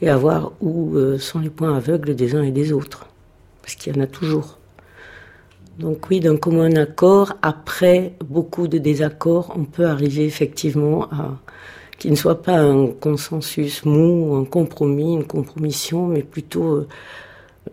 et 0.00 0.08
à 0.08 0.16
voir 0.16 0.52
où 0.60 0.96
euh, 0.96 1.18
sont 1.18 1.40
les 1.40 1.50
points 1.50 1.76
aveugles 1.76 2.14
des 2.14 2.34
uns 2.34 2.42
et 2.42 2.50
des 2.50 2.72
autres, 2.72 3.06
parce 3.62 3.74
qu'il 3.74 3.94
y 3.94 3.98
en 3.98 4.02
a 4.02 4.06
toujours. 4.06 4.58
Donc 5.78 6.10
oui, 6.10 6.20
d'un 6.20 6.36
commun 6.36 6.74
accord, 6.76 7.34
après 7.40 8.12
beaucoup 8.24 8.68
de 8.68 8.78
désaccords, 8.78 9.52
on 9.56 9.64
peut 9.64 9.86
arriver 9.86 10.24
effectivement 10.24 11.04
à 11.04 11.38
qu'il 11.98 12.10
ne 12.10 12.16
soit 12.16 12.42
pas 12.42 12.58
un 12.58 12.88
consensus 12.88 13.84
mou, 13.84 14.34
un 14.34 14.44
compromis, 14.44 15.14
une 15.14 15.24
compromission, 15.24 16.08
mais 16.08 16.22
plutôt 16.22 16.74
euh, 16.74 16.88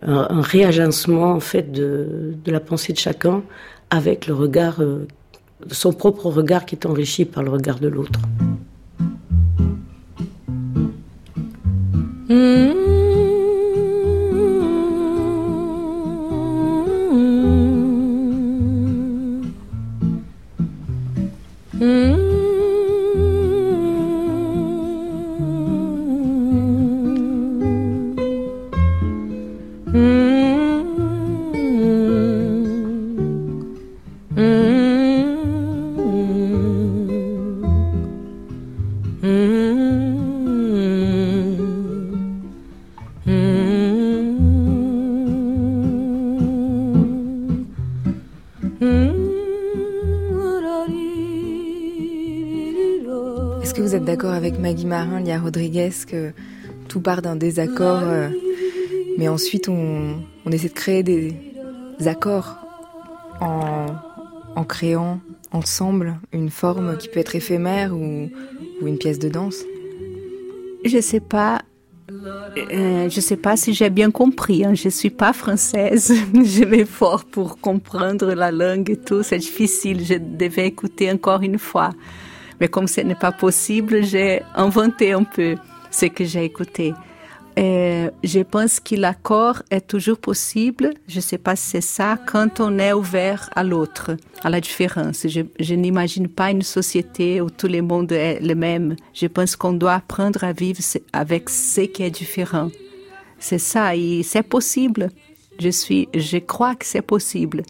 un, 0.02 0.28
un, 0.30 0.40
réagencement 0.40 1.32
en 1.32 1.40
fait 1.40 1.72
de, 1.72 2.36
la 2.46 2.60
pensée 2.60 2.92
de 2.92 2.98
chacun 2.98 3.42
avec 3.90 4.28
le 4.28 4.34
regard 4.34 4.80
euh, 4.80 5.08
son 5.70 5.92
propre 5.92 6.26
regard 6.26 6.66
qui 6.66 6.74
est 6.74 6.86
enrichi 6.86 7.24
par 7.24 7.42
le 7.42 7.50
regard 7.50 7.78
de 7.78 7.88
l'autre. 7.88 8.20
Mmh. 12.28 12.89
Rodriguez, 55.38 55.90
que 56.06 56.32
tout 56.88 57.00
part 57.00 57.22
d'un 57.22 57.36
désaccord, 57.36 58.02
euh, 58.02 58.28
mais 59.18 59.28
ensuite 59.28 59.68
on, 59.68 60.16
on, 60.44 60.50
essaie 60.50 60.68
de 60.68 60.74
créer 60.74 61.02
des 61.02 61.34
accords 62.06 62.56
en, 63.40 63.86
en, 64.56 64.64
créant 64.64 65.20
ensemble 65.52 66.18
une 66.32 66.50
forme 66.50 66.96
qui 66.96 67.08
peut 67.08 67.20
être 67.20 67.36
éphémère 67.36 67.94
ou, 67.94 68.30
ou 68.80 68.86
une 68.86 68.98
pièce 68.98 69.18
de 69.18 69.28
danse 69.28 69.64
Je 70.84 71.00
sais 71.00 71.20
pas, 71.20 71.60
Euh, 72.56 73.08
je 73.08 73.16
ne 73.16 73.20
sais 73.20 73.36
pas 73.36 73.56
si 73.56 73.72
j'ai 73.72 73.90
bien 73.90 74.10
compris. 74.10 74.64
Hein. 74.64 74.74
Je 74.74 74.86
ne 74.86 74.90
suis 74.90 75.10
pas 75.10 75.32
française. 75.32 76.12
je 76.34 76.84
fort 76.84 77.24
pour 77.24 77.58
comprendre 77.60 78.34
la 78.34 78.50
langue 78.50 78.90
et 78.90 78.96
tout. 78.96 79.22
C'est 79.22 79.38
difficile. 79.38 80.04
Je 80.04 80.14
devais 80.14 80.66
écouter 80.66 81.10
encore 81.10 81.42
une 81.42 81.58
fois. 81.58 81.90
Mais 82.60 82.68
comme 82.68 82.86
ce 82.86 83.00
n'est 83.00 83.14
pas 83.14 83.32
possible, 83.32 84.02
j'ai 84.04 84.42
inventé 84.54 85.12
un 85.12 85.24
peu 85.24 85.56
ce 85.90 86.06
que 86.06 86.24
j'ai 86.24 86.44
écouté. 86.44 86.94
Et 87.56 88.06
je 88.22 88.40
pense 88.40 88.78
que 88.78 88.94
l'accord 88.94 89.62
est 89.70 89.86
toujours 89.86 90.18
possible, 90.18 90.94
je 91.08 91.16
ne 91.16 91.20
sais 91.20 91.38
pas 91.38 91.56
si 91.56 91.70
c'est 91.70 91.80
ça, 91.80 92.16
quand 92.26 92.60
on 92.60 92.78
est 92.78 92.92
ouvert 92.92 93.50
à 93.56 93.64
l'autre, 93.64 94.16
à 94.42 94.50
la 94.50 94.60
différence. 94.60 95.26
Je, 95.26 95.40
je 95.58 95.74
n'imagine 95.74 96.28
pas 96.28 96.50
une 96.50 96.62
société 96.62 97.40
où 97.40 97.50
tout 97.50 97.66
le 97.66 97.82
monde 97.82 98.12
est 98.12 98.40
le 98.40 98.54
même. 98.54 98.94
Je 99.12 99.26
pense 99.26 99.56
qu'on 99.56 99.72
doit 99.72 99.94
apprendre 99.94 100.44
à 100.44 100.52
vivre 100.52 100.80
avec 101.12 101.50
ce 101.50 101.82
qui 101.82 102.02
est 102.04 102.10
différent. 102.10 102.70
C'est 103.38 103.58
ça, 103.58 103.96
et 103.96 104.22
c'est 104.22 104.42
possible. 104.42 105.10
Je, 105.58 105.70
suis, 105.70 106.08
je 106.14 106.38
crois 106.38 106.74
que 106.76 106.86
c'est 106.86 107.02
possible 107.02 107.62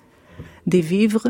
de 0.66 0.78
vivre 0.78 1.24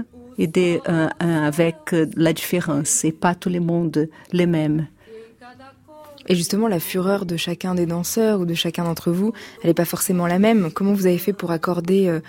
de, 0.46 0.80
euh, 0.88 1.08
avec 1.18 1.76
la 2.16 2.32
différence 2.32 3.04
et 3.04 3.12
pas 3.12 3.34
tout 3.34 3.50
le 3.50 3.60
monde 3.60 4.08
le 4.32 4.46
même. 4.46 4.86
Et 6.30 6.36
justement, 6.36 6.68
la 6.68 6.78
fureur 6.78 7.26
de 7.26 7.36
chacun 7.36 7.74
des 7.74 7.86
danseurs 7.86 8.40
ou 8.40 8.44
de 8.44 8.54
chacun 8.54 8.84
d'entre 8.84 9.10
vous, 9.10 9.32
elle 9.62 9.70
n'est 9.70 9.74
pas 9.74 9.84
forcément 9.84 10.28
la 10.28 10.38
même. 10.38 10.70
Comment 10.72 10.92
vous 10.92 11.06
avez 11.06 11.18
fait 11.18 11.32
pour 11.32 11.50
accorder 11.50 12.06
euh, 12.06 12.20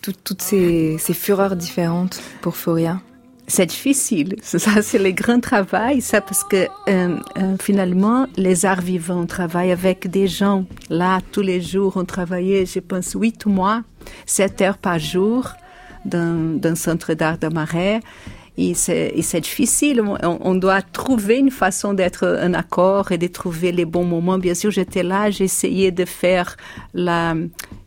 toutes 0.00 0.42
ces, 0.42 0.98
fureurs 0.98 1.54
différentes 1.54 2.20
pour 2.40 2.56
Foria? 2.56 3.00
C'est 3.46 3.66
difficile. 3.66 4.34
Ça, 4.42 4.82
c'est 4.82 4.98
le 4.98 5.12
grand 5.12 5.38
travail, 5.38 6.00
ça, 6.00 6.20
parce 6.20 6.42
que 6.42 6.66
euh, 6.88 7.16
euh, 7.38 7.56
finalement, 7.62 8.26
les 8.36 8.66
arts 8.66 8.80
vivants 8.80 9.26
travaillent 9.26 9.70
avec 9.70 10.10
des 10.10 10.26
gens. 10.26 10.64
Là, 10.90 11.20
tous 11.30 11.42
les 11.42 11.60
jours, 11.60 11.92
on 11.94 12.04
travaillait, 12.04 12.66
je 12.66 12.80
pense, 12.80 13.12
huit 13.12 13.46
mois, 13.46 13.82
sept 14.26 14.60
heures 14.60 14.78
par 14.78 14.98
jour 14.98 15.52
dans 16.06 16.76
centre 16.76 17.14
d'art 17.14 17.38
de 17.38 17.48
Marais. 17.48 18.00
Et 18.58 18.72
c'est 18.74 19.40
difficile. 19.40 20.02
On, 20.22 20.54
doit 20.54 20.80
trouver 20.80 21.36
une 21.36 21.50
façon 21.50 21.92
d'être 21.92 22.40
en 22.42 22.54
accord 22.54 23.12
et 23.12 23.18
de 23.18 23.26
trouver 23.26 23.70
les 23.70 23.84
bons 23.84 24.04
moments. 24.04 24.38
Bien 24.38 24.54
sûr, 24.54 24.70
j'étais 24.70 25.02
là, 25.02 25.30
j'essayais 25.30 25.90
de 25.90 26.06
faire 26.06 26.56
la, 26.94 27.34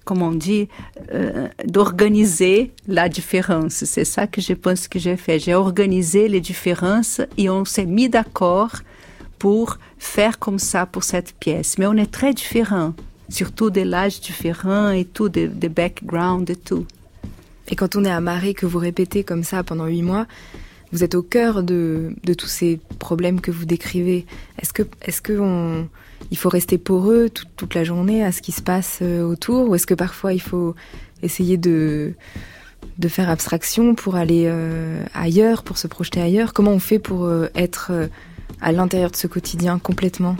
comment 0.05 0.27
on 0.27 0.33
dit, 0.33 0.67
euh, 1.11 1.47
d'organiser 1.65 2.71
la 2.87 3.09
différence. 3.09 3.83
C'est 3.85 4.05
ça 4.05 4.27
que 4.27 4.41
je 4.41 4.53
pense 4.53 4.87
que 4.87 4.99
j'ai 4.99 5.17
fait. 5.17 5.39
J'ai 5.39 5.55
organisé 5.55 6.27
les 6.27 6.41
différences 6.41 7.19
et 7.37 7.49
on 7.49 7.65
s'est 7.65 7.87
mis 7.87 8.07
d'accord 8.07 8.73
pour 9.39 9.79
faire 9.97 10.37
comme 10.37 10.59
ça 10.59 10.85
pour 10.85 11.03
cette 11.03 11.33
pièce. 11.39 11.79
Mais 11.79 11.87
on 11.87 11.97
est 11.97 12.11
très 12.11 12.33
différents, 12.35 12.93
surtout 13.29 13.71
de 13.71 13.81
l'âge 13.81 14.21
différent 14.21 14.91
et 14.91 15.05
tout, 15.05 15.29
de, 15.29 15.47
de 15.47 15.67
background 15.67 16.47
et 16.47 16.55
tout. 16.55 16.85
Et 17.69 17.75
quand 17.75 17.95
on 17.95 18.03
est 18.03 18.11
amarré, 18.11 18.53
que 18.53 18.65
vous 18.65 18.79
répétez 18.79 19.23
comme 19.23 19.43
ça 19.43 19.63
pendant 19.63 19.85
huit 19.85 20.01
mois, 20.01 20.27
vous 20.91 21.03
êtes 21.03 21.15
au 21.15 21.21
cœur 21.21 21.61
de, 21.61 22.13
tous 22.37 22.47
ces 22.47 22.79
problèmes 22.97 23.41
que 23.41 23.51
vous 23.51 23.65
décrivez. 23.65 24.25
Est-ce 24.59 24.73
que, 24.73 25.47
faut 26.35 26.49
rester 26.49 26.77
poreux 26.77 27.29
toute, 27.29 27.75
la 27.75 27.83
journée 27.83 28.23
à 28.23 28.31
ce 28.31 28.41
qui 28.41 28.51
se 28.51 28.61
passe 28.61 28.99
euh, 29.01 29.21
autour, 29.21 29.69
ou 29.69 29.75
est-ce 29.75 29.85
que 29.85 29.93
parfois 29.93 30.33
il 30.33 30.41
faut 30.41 30.75
essayer 31.21 31.57
de 31.57 32.13
de 32.97 33.09
faire 33.09 33.29
abstraction 33.29 33.93
pour 33.93 34.15
aller 34.15 34.43
euh, 34.47 35.03
ailleurs, 35.13 35.63
pour 35.63 35.77
se 35.77 35.87
projeter 35.87 36.21
ailleurs? 36.21 36.53
Comment 36.53 36.71
on 36.71 36.79
fait 36.79 36.99
pour 36.99 37.25
euh, 37.25 37.47
être 37.55 37.91
à 38.61 38.71
l'intérieur 38.71 39.11
de 39.11 39.15
ce 39.15 39.27
quotidien 39.27 39.79
complètement? 39.79 40.37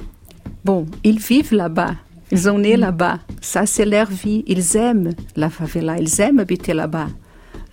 Bon, 0.65 0.85
ils 1.03 1.19
vivent 1.19 1.53
là-bas. 1.53 1.95
Ils 2.31 2.39
sont 2.39 2.59
nés 2.59 2.77
là-bas. 2.77 3.19
Ça, 3.41 3.65
c'est 3.65 3.85
leur 3.85 4.09
vie. 4.09 4.43
Ils 4.47 4.77
aiment 4.77 5.13
la 5.35 5.49
favela. 5.49 5.99
Ils 5.99 6.21
aiment 6.21 6.39
habiter 6.39 6.73
là-bas. 6.73 7.07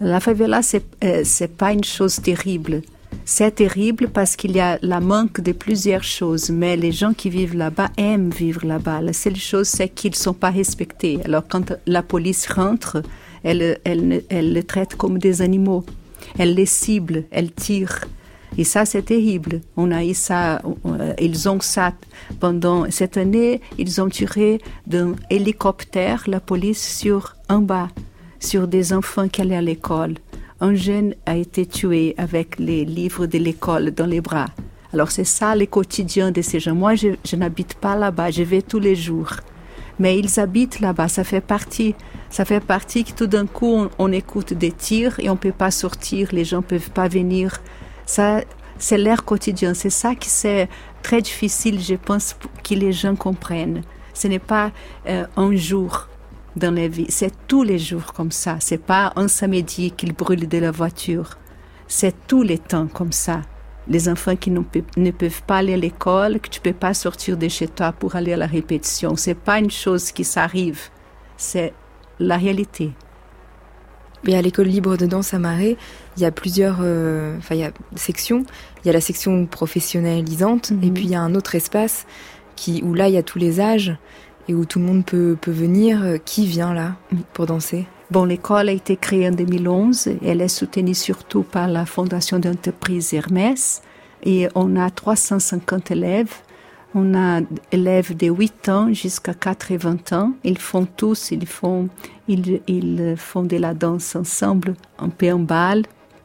La 0.00 0.20
favela, 0.20 0.62
c'est 0.62 0.84
euh, 1.04 1.24
pas 1.56 1.72
une 1.72 1.84
chose 1.84 2.16
terrible. 2.16 2.82
C'est 3.24 3.56
terrible 3.56 4.08
parce 4.08 4.36
qu'il 4.36 4.52
y 4.52 4.60
a 4.60 4.78
la 4.82 5.00
manque 5.00 5.40
de 5.40 5.52
plusieurs 5.52 6.04
choses, 6.04 6.50
mais 6.50 6.76
les 6.76 6.92
gens 6.92 7.12
qui 7.12 7.30
vivent 7.30 7.56
là-bas 7.56 7.90
aiment 7.96 8.30
vivre 8.30 8.64
là-bas. 8.66 9.00
La 9.00 9.12
seule 9.12 9.36
chose, 9.36 9.68
c'est 9.68 9.88
qu'ils 9.88 10.12
ne 10.12 10.16
sont 10.16 10.34
pas 10.34 10.50
respectés. 10.50 11.18
Alors, 11.24 11.42
quand 11.48 11.72
la 11.86 12.02
police 12.02 12.46
rentre, 12.46 13.02
elle, 13.42 13.78
elle, 13.84 14.22
elle 14.28 14.52
les 14.52 14.62
traite 14.62 14.96
comme 14.96 15.18
des 15.18 15.42
animaux. 15.42 15.84
Elle 16.38 16.54
les 16.54 16.66
cible, 16.66 17.24
elle 17.30 17.52
tire. 17.52 18.04
Et 18.58 18.64
ça, 18.64 18.84
c'est 18.84 19.02
terrible. 19.02 19.60
On 19.76 19.90
a 19.90 20.04
eu 20.04 20.14
ça, 20.14 20.62
euh, 20.86 21.12
ils 21.20 21.48
ont 21.48 21.60
ça 21.60 21.92
pendant 22.40 22.90
cette 22.90 23.16
année, 23.16 23.60
ils 23.78 24.00
ont 24.00 24.08
tiré 24.08 24.60
d'un 24.86 25.14
hélicoptère 25.30 26.24
la 26.26 26.40
police 26.40 26.98
sur 26.98 27.36
un 27.48 27.60
bas, 27.60 27.88
sur 28.40 28.66
des 28.66 28.92
enfants 28.92 29.28
qui 29.28 29.42
allaient 29.42 29.56
à 29.56 29.62
l'école. 29.62 30.14
Un 30.60 30.74
jeune 30.74 31.14
a 31.26 31.36
été 31.36 31.66
tué 31.66 32.14
avec 32.16 32.58
les 32.58 32.86
livres 32.86 33.26
de 33.26 33.36
l'école 33.36 33.90
dans 33.90 34.06
les 34.06 34.22
bras. 34.22 34.46
Alors 34.94 35.10
c'est 35.10 35.24
ça 35.24 35.54
le 35.54 35.66
quotidien 35.66 36.30
de 36.30 36.40
ces 36.40 36.60
gens. 36.60 36.74
Moi, 36.74 36.94
je, 36.94 37.36
n'habite 37.36 37.74
pas 37.74 37.94
là-bas, 37.94 38.30
je 38.30 38.42
vais 38.42 38.62
tous 38.62 38.78
les 38.78 38.96
jours. 38.96 39.32
Mais 39.98 40.18
ils 40.18 40.40
habitent 40.40 40.80
là-bas, 40.80 41.08
ça 41.08 41.24
fait 41.24 41.42
partie. 41.42 41.94
Ça 42.30 42.46
fait 42.46 42.60
partie 42.60 43.04
que 43.04 43.12
tout 43.12 43.26
d'un 43.26 43.46
coup, 43.46 43.72
on, 43.74 43.90
on, 43.98 44.12
écoute 44.12 44.54
des 44.54 44.72
tirs 44.72 45.18
et 45.20 45.28
on 45.28 45.36
peut 45.36 45.52
pas 45.52 45.70
sortir, 45.70 46.30
les 46.32 46.44
gens 46.44 46.62
peuvent 46.62 46.90
pas 46.90 47.08
venir 47.08 47.60
ça, 48.06 48.40
c'est 48.78 48.98
leur 48.98 49.24
quotidien. 49.24 49.74
C'est 49.74 49.90
ça 49.90 50.14
qui 50.14 50.28
c'est 50.28 50.68
très 51.02 51.20
difficile, 51.20 51.80
je 51.80 51.96
pense, 51.96 52.36
que 52.64 52.74
les 52.74 52.92
gens 52.92 53.16
comprennent. 53.16 53.82
Ce 54.14 54.28
n'est 54.28 54.38
pas 54.38 54.70
euh, 55.06 55.26
un 55.36 55.54
jour 55.54 56.08
dans 56.56 56.74
la 56.74 56.88
vie, 56.88 57.06
c'est 57.10 57.32
tous 57.46 57.62
les 57.62 57.78
jours 57.78 58.14
comme 58.14 58.30
ça. 58.30 58.56
C'est 58.60 58.82
pas 58.82 59.12
un 59.16 59.28
samedi 59.28 59.90
qu'ils 59.90 60.14
brûlent 60.14 60.48
de 60.48 60.58
la 60.58 60.70
voiture. 60.70 61.36
C'est 61.86 62.14
tous 62.26 62.42
les 62.42 62.58
temps 62.58 62.86
comme 62.86 63.12
ça. 63.12 63.42
Les 63.88 64.08
enfants 64.08 64.36
qui 64.36 64.50
ne, 64.50 64.62
ne 64.96 65.10
peuvent 65.10 65.42
pas 65.42 65.58
aller 65.58 65.74
à 65.74 65.76
l'école, 65.76 66.40
que 66.40 66.48
tu 66.48 66.60
peux 66.60 66.72
pas 66.72 66.94
sortir 66.94 67.36
de 67.36 67.46
chez 67.48 67.68
toi 67.68 67.92
pour 67.92 68.16
aller 68.16 68.32
à 68.32 68.36
la 68.36 68.46
répétition. 68.46 69.16
C'est 69.16 69.34
pas 69.34 69.58
une 69.58 69.70
chose 69.70 70.10
qui 70.12 70.24
s'arrive. 70.24 70.88
C'est 71.36 71.74
la 72.18 72.38
réalité. 72.38 72.92
Et 74.26 74.36
à 74.36 74.42
l'école 74.42 74.66
libre 74.66 74.96
de 74.96 75.06
danse 75.06 75.34
à 75.34 75.38
Marais, 75.38 75.76
il 76.16 76.22
y 76.22 76.26
a 76.26 76.30
plusieurs, 76.30 76.78
euh, 76.82 77.36
enfin 77.38 77.54
il 77.54 77.60
y 77.60 77.64
a 77.64 77.72
sections. 77.94 78.44
Il 78.82 78.88
y 78.88 78.90
a 78.90 78.92
la 78.92 79.00
section 79.00 79.46
professionnalisante 79.46 80.70
et 80.70 80.74
mhm. 80.86 80.94
puis 80.94 81.04
il 81.04 81.10
y 81.10 81.14
a 81.14 81.20
un 81.20 81.34
autre 81.34 81.54
espace 81.54 82.06
qui 82.56 82.82
où 82.82 82.94
là 82.94 83.08
il 83.08 83.14
y 83.14 83.18
a 83.18 83.22
tous 83.22 83.38
les 83.38 83.60
âges 83.60 83.96
et 84.48 84.54
où 84.54 84.64
tout 84.64 84.78
le 84.78 84.84
monde 84.84 85.04
peut, 85.04 85.36
peut 85.40 85.50
venir. 85.50 86.18
Qui 86.24 86.46
vient 86.46 86.74
là 86.74 86.96
pour 87.32 87.46
danser? 87.46 87.86
Bon, 88.10 88.24
l'école 88.24 88.68
a 88.68 88.72
été 88.72 88.96
créée 88.96 89.28
en 89.28 89.32
2011. 89.32 90.10
Elle 90.24 90.40
est 90.40 90.48
soutenue 90.48 90.94
surtout 90.94 91.42
par 91.42 91.68
la 91.68 91.86
Fondation 91.86 92.38
d'entreprise 92.38 93.12
Hermès 93.12 93.82
et 94.24 94.48
on 94.54 94.76
a 94.76 94.90
350 94.90 95.90
élèves 95.90 96.32
on 96.94 97.14
a 97.14 97.40
élèves 97.72 98.16
de 98.16 98.28
8 98.28 98.68
ans 98.68 98.92
jusqu'à 98.92 99.34
80 99.34 99.96
ans. 100.12 100.32
Ils 100.44 100.58
font 100.58 100.86
tous, 100.86 101.30
ils 101.30 101.46
font, 101.46 101.88
ils, 102.28 103.14
font 103.16 103.42
de 103.42 103.56
la 103.56 103.74
danse 103.74 104.16
ensemble, 104.16 104.74
un 104.98 105.08
peu 105.08 105.32
en 105.32 105.38
bal. 105.38 105.82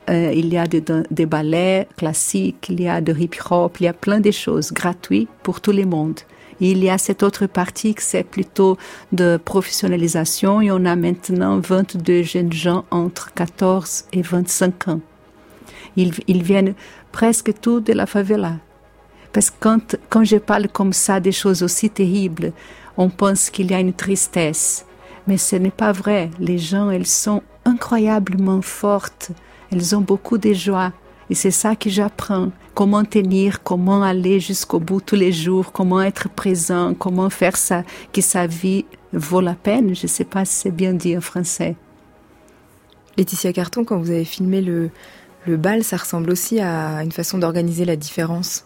Euh, 0.10 0.32
il 0.34 0.48
y 0.48 0.58
a 0.58 0.66
des, 0.68 1.26
ballets 1.26 1.88
classiques, 1.96 2.68
il 2.70 2.82
y 2.82 2.88
a 2.88 3.02
de 3.02 3.14
hip-hop, 3.14 3.78
il 3.80 3.84
y 3.84 3.88
a 3.88 3.94
plein 3.94 4.20
de 4.20 4.32
choses 4.32 4.72
gratuites 4.72 5.30
pour 5.44 5.62
tout 5.62 5.72
le 5.72 5.86
monde. 5.86 6.20
Il 6.60 6.84
y 6.84 6.90
a 6.90 6.98
cette 6.98 7.24
autre 7.24 7.48
partie 7.48 7.96
qui 7.96 8.04
c'est 8.04 8.24
plutôt 8.24 8.78
de 9.12 9.40
professionnalisation 9.44 10.62
et 10.62 10.72
on 10.72 10.86
a 10.86 10.96
maintenant 10.96 11.60
22 11.60 12.24
jeunes 12.24 12.54
gens 12.54 12.86
entre 12.92 13.34
14 13.34 14.06
et 14.14 14.22
25 14.22 14.88
ans. 14.88 15.02
Ils 15.98 16.44
viennent 16.44 16.76
presque 17.12 17.54
tous 17.60 17.82
de 17.82 17.94
la 17.94 18.06
favela. 18.06 18.58
Parce 19.34 19.50
que 19.50 19.56
quand, 19.60 19.96
quand 20.10 20.24
je 20.24 20.38
parle 20.38 20.68
comme 20.68 20.94
ça 20.94 21.20
des 21.20 21.32
choses 21.32 21.64
aussi 21.64 21.90
terribles, 21.90 22.52
on 22.98 23.10
pense 23.10 23.50
qu'il 23.50 23.72
y 23.72 23.74
a 23.74 23.80
une 23.80 23.94
tristesse. 23.94 24.86
Mais 25.28 25.38
ce 25.38 25.56
n'est 25.56 25.72
pas 25.72 25.92
vrai. 25.92 26.30
Les 26.40 26.58
gens, 26.58 26.90
elles 26.90 27.08
sont 27.08 27.42
incroyablement 27.66 28.62
fortes. 28.62 29.32
Elles 29.72 29.96
ont 29.96 30.02
beaucoup 30.02 30.38
de 30.38 30.54
joie. 30.54 30.92
Et 31.30 31.36
c'est 31.36 31.52
ça 31.52 31.76
que 31.76 31.90
j'apprends. 31.90 32.52
Comment 32.74 33.06
tenir, 33.06 33.64
comment 33.64 34.04
aller 34.04 34.40
jusqu'au 34.40 34.80
bout 34.80 35.00
tous 35.00 35.16
les 35.16 35.32
jours, 35.32 35.72
comment 35.72 36.02
être 36.02 36.28
présent, 36.30 36.94
comment 36.94 37.30
faire 37.30 37.56
ça, 37.56 37.84
que 38.12 38.22
sa 38.22 38.48
vie 38.48 38.86
vaut 39.14 39.42
la 39.42 39.56
peine. 39.56 39.96
Je 39.96 40.04
ne 40.04 40.08
sais 40.08 40.26
pas 40.26 40.44
si 40.44 40.56
c'est 40.56 40.72
bien 40.72 40.94
dit 40.94 41.16
en 41.18 41.22
français. 41.22 41.76
Laetitia 43.18 43.54
Carton, 43.54 43.86
quand 43.86 43.98
vous 43.98 44.10
avez 44.10 44.26
filmé 44.26 44.62
le, 44.62 44.90
le 45.46 45.58
bal, 45.58 45.84
ça 45.84 45.98
ressemble 45.98 46.32
aussi 46.32 46.60
à 46.60 47.04
une 47.04 47.12
façon 47.12 47.38
d'organiser 47.38 47.86
la 47.86 47.96
différence 47.96 48.66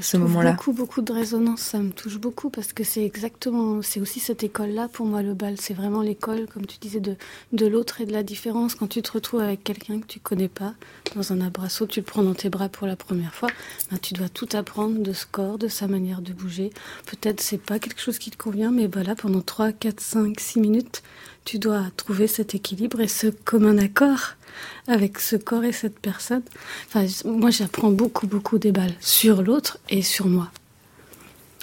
ce 0.00 0.16
moment-là 0.16 0.52
Beaucoup, 0.52 0.72
beaucoup 0.72 1.02
de 1.02 1.12
résonance, 1.12 1.60
ça 1.60 1.78
me 1.78 1.90
touche 1.90 2.18
beaucoup 2.18 2.50
parce 2.50 2.72
que 2.72 2.84
c'est 2.84 3.04
exactement, 3.04 3.82
c'est 3.82 4.00
aussi 4.00 4.20
cette 4.20 4.42
école-là 4.42 4.88
pour 4.88 5.06
moi 5.06 5.22
le 5.22 5.34
bal. 5.34 5.56
C'est 5.58 5.74
vraiment 5.74 6.02
l'école, 6.02 6.46
comme 6.46 6.66
tu 6.66 6.78
disais, 6.78 7.00
de, 7.00 7.16
de 7.52 7.66
l'autre 7.66 8.00
et 8.00 8.06
de 8.06 8.12
la 8.12 8.22
différence. 8.22 8.74
Quand 8.74 8.86
tu 8.86 9.02
te 9.02 9.12
retrouves 9.12 9.40
avec 9.40 9.64
quelqu'un 9.64 10.00
que 10.00 10.06
tu 10.06 10.20
connais 10.20 10.48
pas 10.48 10.74
dans 11.14 11.32
un 11.32 11.40
abrasso, 11.40 11.86
tu 11.86 12.00
le 12.00 12.06
prends 12.06 12.22
dans 12.22 12.34
tes 12.34 12.48
bras 12.48 12.68
pour 12.68 12.86
la 12.86 12.96
première 12.96 13.34
fois, 13.34 13.48
ben, 13.90 13.98
tu 13.98 14.14
dois 14.14 14.28
tout 14.28 14.48
apprendre 14.54 15.02
de 15.02 15.12
ce 15.12 15.26
corps, 15.26 15.58
de 15.58 15.68
sa 15.68 15.88
manière 15.88 16.22
de 16.22 16.32
bouger. 16.32 16.70
Peut-être 17.06 17.40
c'est 17.40 17.58
pas 17.58 17.78
quelque 17.78 18.00
chose 18.00 18.18
qui 18.18 18.30
te 18.30 18.36
convient, 18.36 18.70
mais 18.70 18.86
voilà, 18.86 19.14
pendant 19.14 19.40
3, 19.40 19.72
4, 19.72 20.00
5, 20.00 20.40
6 20.40 20.60
minutes, 20.60 21.02
tu 21.46 21.58
dois 21.58 21.84
trouver 21.96 22.26
cet 22.26 22.54
équilibre 22.54 23.00
et 23.00 23.08
ce 23.08 23.28
commun 23.28 23.78
accord 23.78 24.34
avec 24.88 25.18
ce 25.20 25.36
corps 25.36 25.64
et 25.64 25.72
cette 25.72 25.98
personne. 25.98 26.42
Enfin, 26.88 27.06
moi, 27.24 27.50
j'apprends 27.50 27.90
beaucoup, 27.90 28.26
beaucoup 28.26 28.58
des 28.58 28.72
balles 28.72 28.94
sur 29.00 29.42
l'autre 29.42 29.78
et 29.88 30.02
sur 30.02 30.26
moi. 30.26 30.50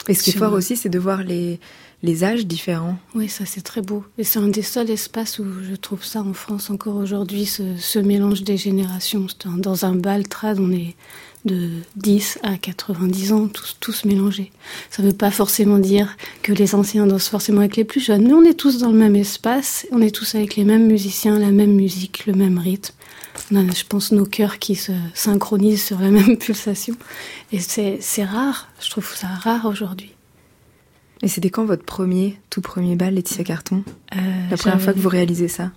Et 0.08 0.14
ce 0.14 0.24
qui 0.24 0.32
est 0.32 0.38
fort 0.38 0.54
aussi, 0.54 0.78
c'est 0.78 0.90
de 0.90 1.00
voir 1.00 1.24
les, 1.24 1.60
les 2.02 2.24
âges 2.24 2.46
différents. 2.46 2.98
Oui, 3.14 3.28
ça 3.28 3.46
c'est 3.46 3.62
très 3.62 3.82
beau. 3.82 4.06
Et 4.18 4.24
c'est 4.24 4.40
un 4.40 4.48
des 4.48 4.62
seuls 4.62 4.90
espaces 4.90 5.40
où 5.40 5.46
je 5.70 5.76
trouve 5.76 6.04
ça 6.04 6.22
en 6.22 6.34
France 6.34 6.70
encore 6.70 6.96
aujourd'hui, 6.96 7.46
ce, 7.46 7.64
ce, 7.78 8.00
mélange 8.00 8.44
des 8.44 8.58
générations. 8.58 9.28
Dans 9.58 9.86
un 9.86 9.96
bal 9.96 10.28
trad, 10.28 10.60
on 10.60 10.72
est 10.72 10.96
de 11.46 11.70
10 11.98 12.40
à 12.44 12.58
90 12.58 13.32
ans, 13.34 13.48
tous, 13.48 13.78
tous 13.80 14.06
mélangés. 14.06 14.52
Ça 14.90 15.02
ne 15.04 15.08
veut 15.10 15.14
pas 15.14 15.32
forcément 15.32 15.78
dire 15.78 16.16
que 16.42 16.54
les 16.54 16.74
anciens 16.76 17.06
dansent 17.06 17.28
forcément 17.30 17.60
avec 17.60 17.76
les 17.76 17.84
plus 17.84 18.00
jeunes, 18.04 18.26
mais 18.28 18.34
on 18.34 18.44
est 18.44 18.54
tous 18.54 18.78
dans 18.80 18.92
le 18.92 18.98
même 18.98 19.16
espace, 19.16 19.86
on 19.92 20.02
est 20.02 20.14
tous 20.16 20.36
avec 20.36 20.56
les 20.56 20.64
mêmes 20.64 20.88
musiciens, 20.88 21.38
la 21.40 21.52
même 21.52 21.74
musique, 21.74 22.26
le 22.26 22.34
même 22.34 22.58
rythme. 22.58 22.94
On 23.52 23.56
a, 23.58 23.74
je 23.74 23.84
pense, 23.84 24.12
nos 24.12 24.26
cœurs 24.26 24.60
qui 24.60 24.76
se 24.76 24.92
synchronisent 25.14 25.84
sur 25.84 26.00
la 26.00 26.10
même 26.18 26.38
pulsation. 26.38 26.96
Et 27.52 27.60
c'est 27.60 28.24
rare, 28.24 28.70
je 28.80 28.90
trouve 28.90 29.14
ça 29.16 29.28
rare 29.28 29.66
aujourd'hui. 29.66 30.12
Et 31.22 31.28
c'était 31.28 31.50
quand 31.50 31.66
votre 31.66 31.86
premier, 31.86 32.38
tout 32.50 32.62
premier 32.62 32.96
bal, 32.96 33.16
Laetitia 33.16 33.44
Carton? 33.44 33.84
euh, 34.16 34.20
La 34.52 34.58
première 34.58 34.82
fois 34.82 34.94
que 34.94 35.00
vous 35.00 35.10
réalisez 35.10 35.48
ça? 35.48 35.72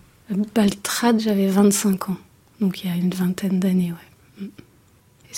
Bal 0.55 0.70
trad, 0.83 1.20
j'avais 1.20 1.46
25 1.46 2.11
ans, 2.11 2.16
donc 2.61 2.83
il 2.83 2.90
y 2.90 2.92
a 2.92 2.96
une 2.96 3.14
vingtaine 3.14 3.61
d'années, 3.61 3.92
ouais. 3.92 4.48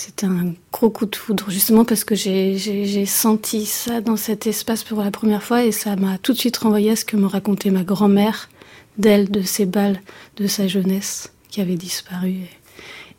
C'était 0.00 0.26
un 0.26 0.54
gros 0.72 0.90
coup 0.90 1.06
de 1.06 1.16
foudre, 1.16 1.50
justement 1.50 1.84
parce 1.84 2.04
que 2.04 2.14
j'ai 2.14 3.04
senti 3.04 3.66
ça 3.66 4.00
dans 4.00 4.16
cet 4.16 4.46
espace 4.46 4.84
pour 4.84 5.02
la 5.02 5.10
première 5.10 5.42
fois 5.42 5.64
et 5.64 5.72
ça 5.72 5.96
m'a 5.96 6.18
tout 6.18 6.32
de 6.32 6.38
suite 6.38 6.56
renvoyé 6.58 6.92
à 6.92 6.96
ce 6.96 7.04
que 7.04 7.16
me 7.16 7.26
racontait 7.26 7.70
ma 7.70 7.82
grand-mère 7.82 8.48
d'elle, 8.96 9.28
de 9.28 9.42
ses 9.42 9.66
balles, 9.66 10.00
de 10.36 10.46
sa 10.46 10.68
jeunesse 10.68 11.32
qui 11.50 11.60
avait 11.60 11.74
disparu. 11.74 12.34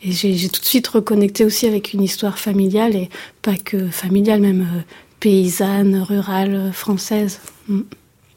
Et, 0.02 0.14
j'ai 0.14 0.48
tout 0.48 0.62
de 0.62 0.66
suite 0.66 0.88
reconnecté 0.88 1.44
aussi 1.44 1.68
avec 1.68 1.92
une 1.92 2.02
histoire 2.02 2.40
familiale 2.40 2.96
et 2.96 3.10
pas 3.42 3.58
que 3.58 3.90
familiale, 3.90 4.40
même 4.40 4.62
euh, 4.62 4.82
paysanne, 5.20 6.02
rurale, 6.02 6.72
française. 6.72 7.42
Mm. 7.68 7.82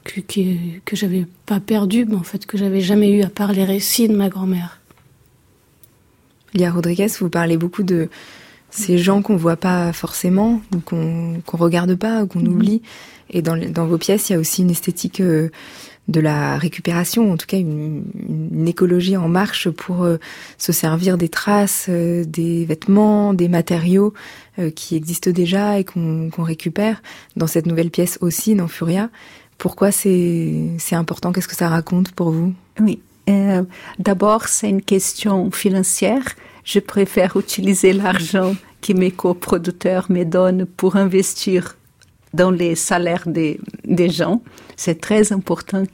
Que, 0.03 0.21
que, 0.85 0.97
j'avais 0.97 1.29
pas 1.47 1.61
perdu, 1.61 2.07
mais 2.07 2.17
en 2.17 2.25
fait 2.25 2.45
que 2.45 2.59
j'avais 2.59 2.81
jamais 2.81 3.13
eu 3.13 3.23
à 3.23 3.29
part 3.29 3.53
les 3.53 3.63
récits 3.63 4.09
de 4.09 4.17
ma 4.17 4.29
grand-mère. 4.29 4.81
Lia 6.55 6.71
Rodriguez, 6.71 7.09
vous 7.21 7.31
parlez 7.31 7.57
beaucoup 7.57 7.83
de 7.83 8.09
ces 8.71 8.99
gens 8.99 9.23
qu'on 9.23 9.37
voit 9.37 9.57
pas 9.57 9.93
forcément, 9.93 10.63
qu'on 10.87 11.41
qu'on 11.45 11.57
regarde 11.59 11.95
pas, 11.95 12.27
qu'on 12.27 12.41
mhm. 12.41 12.49
oublie. 12.49 12.83
Et 13.31 13.43
dans, 13.43 13.57
dans 13.57 13.87
vos 13.87 13.99
pièces, 13.99 14.29
il 14.29 14.33
y 14.33 14.37
a 14.37 14.39
aussi 14.39 14.63
une 14.63 14.71
esthétique 14.71 15.21
euh, 15.21 15.51
de 16.09 16.21
la 16.21 16.59
récupération, 16.59 17.33
en 17.33 17.37
tout 17.37 17.47
cas 17.47 17.59
une, 17.59 18.05
une 18.29 18.69
écologie 18.69 19.17
en 19.17 19.29
marche 19.29 19.71
pour 19.71 20.03
euh, 20.03 20.19
se 20.59 20.73
servir 20.73 21.17
des 21.17 21.29
traces, 21.29 21.87
euh, 21.89 22.25
des 22.25 22.65
vêtements, 22.65 23.35
des 23.35 23.49
matériaux 23.49 24.13
qui 24.77 24.97
existent 24.97 25.31
déjà 25.31 25.79
et 25.79 25.85
qu'on 25.85 26.31
récupère 26.37 27.01
dans 27.37 27.47
cette 27.47 27.65
nouvelle 27.65 27.91
pièce 27.91 28.19
aussi, 28.21 28.55
dans 28.55 28.69
Furia. 28.69 29.09
Pourquoi 29.57 29.91
c'est 29.93 30.77
important? 30.93 31.33
Qu'est-ce 31.33 31.49
que 31.49 31.57
ça 31.57 31.71
raconte 31.71 32.13
pour 32.13 32.33
vous? 32.33 32.53
Oui, 32.79 33.01
euh, 33.29 33.63
D'abord, 33.99 34.49
c'est 34.49 34.69
une 34.69 34.83
question 34.83 35.51
financière. 35.51 36.25
Je 36.65 36.79
préfère 36.79 37.37
utiliser 37.37 37.93
l'argent 37.93 38.55
que 38.81 38.93
mes 38.93 39.11
coproducteurs 39.11 40.11
me 40.11 40.25
donnent 40.25 40.67
pour 40.67 40.97
investir 40.97 41.77
dans 42.35 42.51
les 42.51 42.75
salaires 42.75 43.25
des, 43.27 43.59
gens. 44.11 44.43
C'est 44.77 45.01
très 45.01 45.33
important 45.33 45.85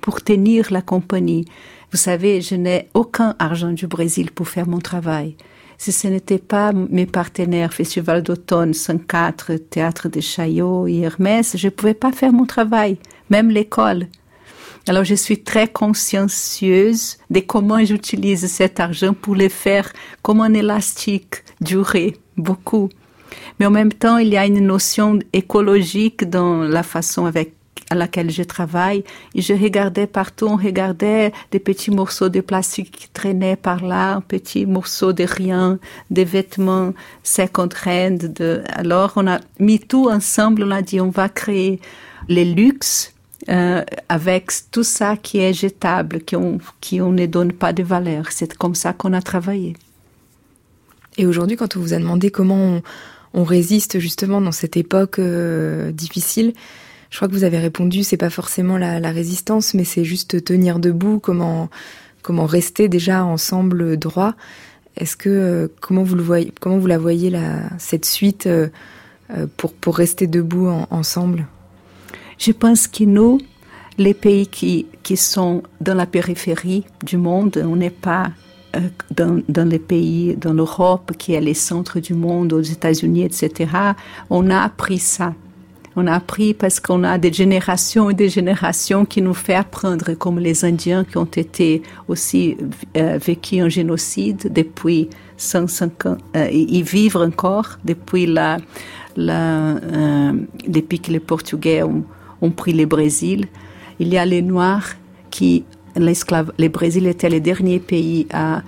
pour 0.00 0.22
tenir 0.22 0.66
la 0.70 0.82
compagnie. 0.82 1.44
Vous 1.90 1.98
savez, 1.98 2.40
je 2.40 2.54
n'ai 2.54 2.88
aucun 2.94 3.34
argent 3.38 3.72
du 3.72 3.86
Brésil 3.86 4.30
pour 4.30 4.48
faire 4.48 4.68
mon 4.68 4.78
travail. 4.78 5.36
Si 5.78 5.92
ce 5.92 6.08
n'était 6.08 6.38
pas 6.38 6.72
mes 6.72 7.06
partenaires 7.06 7.72
Festival 7.72 8.22
d'automne 8.22 8.74
104, 8.74 9.54
Théâtre 9.70 10.08
de 10.08 10.20
Chaillot 10.20 10.88
et 10.88 11.00
Hermès, 11.00 11.56
je 11.56 11.66
ne 11.66 11.70
pouvais 11.70 11.94
pas 11.94 12.12
faire 12.12 12.32
mon 12.32 12.46
travail, 12.46 12.98
même 13.30 13.50
l'école. 13.50 14.08
Alors, 14.86 15.04
je 15.04 15.14
suis 15.14 15.42
très 15.42 15.68
consciencieuse 15.68 17.18
de 17.30 17.40
comment 17.40 17.84
j'utilise 17.84 18.46
cet 18.46 18.80
argent 18.80 19.12
pour 19.12 19.34
le 19.34 19.48
faire 19.48 19.92
comme 20.22 20.40
un 20.40 20.54
élastique, 20.54 21.42
durer 21.60 22.16
beaucoup. 22.36 22.88
Mais 23.58 23.66
en 23.66 23.70
même 23.70 23.92
temps, 23.92 24.18
il 24.18 24.28
y 24.28 24.36
a 24.36 24.46
une 24.46 24.64
notion 24.64 25.18
écologique 25.32 26.28
dans 26.28 26.62
la 26.62 26.82
façon 26.82 27.26
avec 27.26 27.54
à 27.90 27.94
laquelle 27.94 28.30
je 28.30 28.42
travaille. 28.42 29.04
Et 29.34 29.40
je 29.40 29.54
regardais 29.54 30.06
partout, 30.06 30.46
on 30.46 30.56
regardait 30.56 31.32
des 31.50 31.58
petits 31.58 31.90
morceaux 31.90 32.28
de 32.28 32.40
plastique 32.40 32.90
qui 32.90 33.08
traînaient 33.08 33.56
par 33.56 33.84
là, 33.84 34.14
un 34.14 34.20
petit 34.20 34.66
morceau 34.66 35.12
de 35.12 35.24
rien, 35.24 35.78
des 36.10 36.24
vêtements 36.24 36.92
second 37.22 37.68
hand. 37.86 38.18
De... 38.18 38.62
Alors, 38.68 39.12
on 39.16 39.26
a 39.26 39.40
mis 39.58 39.80
tout 39.80 40.08
ensemble, 40.10 40.64
on 40.64 40.70
a 40.70 40.82
dit, 40.82 41.00
on 41.00 41.10
va 41.10 41.28
créer 41.28 41.80
les 42.28 42.44
luxes 42.44 43.14
euh, 43.50 43.82
avec 44.10 44.50
tout 44.70 44.82
ça 44.82 45.16
qui 45.16 45.38
est 45.38 45.54
jetable, 45.54 46.20
qui 46.20 46.36
on, 46.36 47.12
ne 47.12 47.26
donne 47.26 47.52
pas 47.52 47.72
de 47.72 47.82
valeur. 47.82 48.26
C'est 48.30 48.54
comme 48.54 48.74
ça 48.74 48.92
qu'on 48.92 49.14
a 49.14 49.22
travaillé. 49.22 49.74
Et 51.16 51.24
aujourd'hui, 51.24 51.56
quand 51.56 51.74
on 51.76 51.80
vous 51.80 51.94
a 51.94 51.98
demandé 51.98 52.30
comment 52.30 52.82
on, 53.32 53.44
résiste 53.44 54.00
justement 54.00 54.42
dans 54.42 54.52
cette 54.52 54.76
époque 54.76 55.18
euh, 55.18 55.92
difficile, 55.92 56.52
je 57.08 57.16
crois 57.16 57.28
que 57.28 57.32
vous 57.32 57.44
avez 57.44 57.58
répondu, 57.58 58.04
c'est 58.04 58.18
pas 58.18 58.28
forcément 58.28 58.76
la, 58.76 59.10
résistance, 59.10 59.72
mais 59.72 59.84
c'est 59.84 60.04
juste 60.04 60.44
tenir 60.44 60.78
debout, 60.78 61.18
comment, 61.18 61.70
rester 62.26 62.88
déjà 62.88 63.24
ensemble 63.24 63.96
droit. 63.96 64.34
Est-ce 64.96 65.16
que 65.16 65.30
euh, 65.30 65.68
comment 65.80 66.02
vous 66.02 66.86
la 66.86 66.98
voyez 66.98 67.32
cette 67.78 68.04
suite 68.04 68.46
pour 69.56 69.96
rester 69.96 70.26
debout 70.26 70.68
en, 70.68 70.86
ensemble? 70.90 71.46
Je 72.38 72.52
pense 72.52 72.86
que 72.86 73.04
nous, 73.04 73.40
les 73.98 74.14
pays 74.14 74.46
qui, 74.46 74.86
qui 75.02 75.16
sont 75.16 75.62
dans 75.80 75.94
la 75.94 76.06
périphérie 76.06 76.84
du 77.04 77.16
monde, 77.16 77.62
on 77.66 77.76
n'est 77.76 77.90
pas 77.90 78.30
euh, 78.76 78.88
dans, 79.10 79.68
les 79.68 79.78
pays, 79.78 80.36
dans 80.36 80.52
l'Europe, 80.52 81.12
qui 81.18 81.32
est 81.34 81.40
le 81.40 81.54
centre 81.54 81.98
du 81.98 82.14
monde, 82.14 82.52
aux 82.52 82.62
États-Unis, 82.62 83.24
etc. 83.24 83.70
On 84.30 84.50
a 84.50 84.60
appris 84.60 84.98
ça. 84.98 85.34
On 85.96 86.06
a 86.06 86.12
appris 86.12 86.54
parce 86.54 86.78
qu'on 86.78 87.02
a 87.02 87.18
des 87.18 87.32
générations 87.32 88.08
et 88.08 88.14
des 88.14 88.28
générations 88.28 89.04
qui 89.04 89.20
nous 89.20 89.34
font 89.34 89.56
apprendre, 89.56 90.14
comme 90.14 90.38
les 90.38 90.64
Indiens 90.64 91.02
qui 91.02 91.16
ont 91.16 91.24
été 91.24 91.82
aussi 92.06 92.56
euh, 92.96 93.18
vécu 93.18 93.58
un 93.58 93.68
génocide 93.68 94.52
depuis 94.52 95.08
150, 95.38 96.18
euh, 96.36 96.48
ils 96.52 96.84
vivent 96.84 97.16
encore 97.16 97.78
depuis 97.84 98.26
la, 98.26 98.58
la 99.16 99.76
euh, 99.76 100.32
depuis 100.68 101.00
que 101.00 101.10
les 101.10 101.20
Portugais 101.20 101.82
ont 101.82 102.04
ont 102.42 102.50
pris 102.50 102.72
le 102.72 102.86
Brésil. 102.86 103.46
Il 103.98 104.08
y 104.08 104.18
a 104.18 104.24
les 104.24 104.42
Noirs 104.42 104.94
qui, 105.30 105.64
l'esclave, 105.96 106.52
le 106.58 106.68
Brésil 106.68 107.06
était 107.06 107.30
le 107.30 107.40
dernier 107.40 107.78
pays 107.78 108.26
à, 108.32 108.62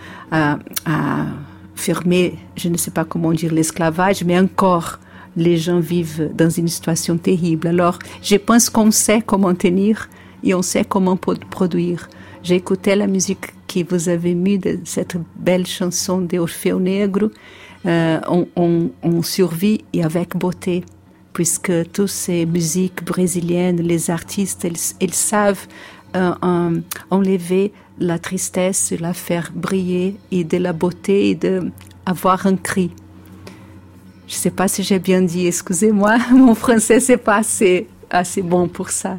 fermer, 1.74 2.34
je 2.56 2.68
ne 2.68 2.76
sais 2.76 2.90
pas 2.90 3.04
comment 3.04 3.32
dire 3.32 3.54
l'esclavage, 3.54 4.22
mais 4.24 4.38
encore 4.38 4.98
les 5.34 5.56
gens 5.56 5.80
vivent 5.80 6.30
dans 6.34 6.50
une 6.50 6.68
situation 6.68 7.16
terrible. 7.16 7.68
Alors, 7.68 7.98
je 8.20 8.36
pense 8.36 8.68
qu'on 8.68 8.90
sait 8.90 9.22
comment 9.24 9.54
tenir 9.54 10.10
et 10.44 10.52
on 10.52 10.60
sait 10.60 10.84
comment 10.84 11.16
produire. 11.16 12.10
J'ai 12.42 12.56
écouté 12.56 12.94
la 12.96 13.06
musique 13.06 13.54
que 13.66 13.80
vous 13.88 14.10
avez 14.10 14.34
mis 14.34 14.58
de 14.58 14.80
cette 14.84 15.16
belle 15.36 15.66
chanson 15.66 16.20
de 16.20 16.38
Orfeu 16.38 16.74
Negro. 16.78 17.30
Euh, 17.86 18.20
on 18.26 19.22
survit 19.22 19.80
et 19.94 20.04
avec 20.04 20.36
beauté 20.36 20.84
puisque 21.32 21.72
toutes 21.92 22.08
ces 22.08 22.46
musiques 22.46 23.04
brésiliennes, 23.04 23.80
les 23.80 24.10
artistes, 24.10 24.66
ils, 25.00 25.14
savent 25.14 25.66
euh, 26.16 26.80
enlever 27.10 27.72
la 27.98 28.18
tristesse, 28.18 28.92
la 28.98 29.12
faire 29.12 29.52
briller 29.54 30.16
et 30.30 30.44
de 30.44 30.56
la 30.56 30.72
beauté 30.72 31.30
et 31.30 31.34
de 31.34 31.70
avoir 32.06 32.46
un 32.46 32.56
cri. 32.56 32.90
Je 34.26 34.34
ne 34.34 34.38
sais 34.38 34.50
pas 34.50 34.68
si 34.68 34.82
j'ai 34.82 34.98
bien 34.98 35.22
dit, 35.22 35.46
excusez-moi, 35.46 36.16
mon 36.32 36.54
français 36.54 37.00
c'est 37.00 37.16
pas 37.16 37.36
assez, 37.36 37.88
assez 38.10 38.42
bon 38.42 38.68
pour 38.68 38.90
ça. 38.90 39.18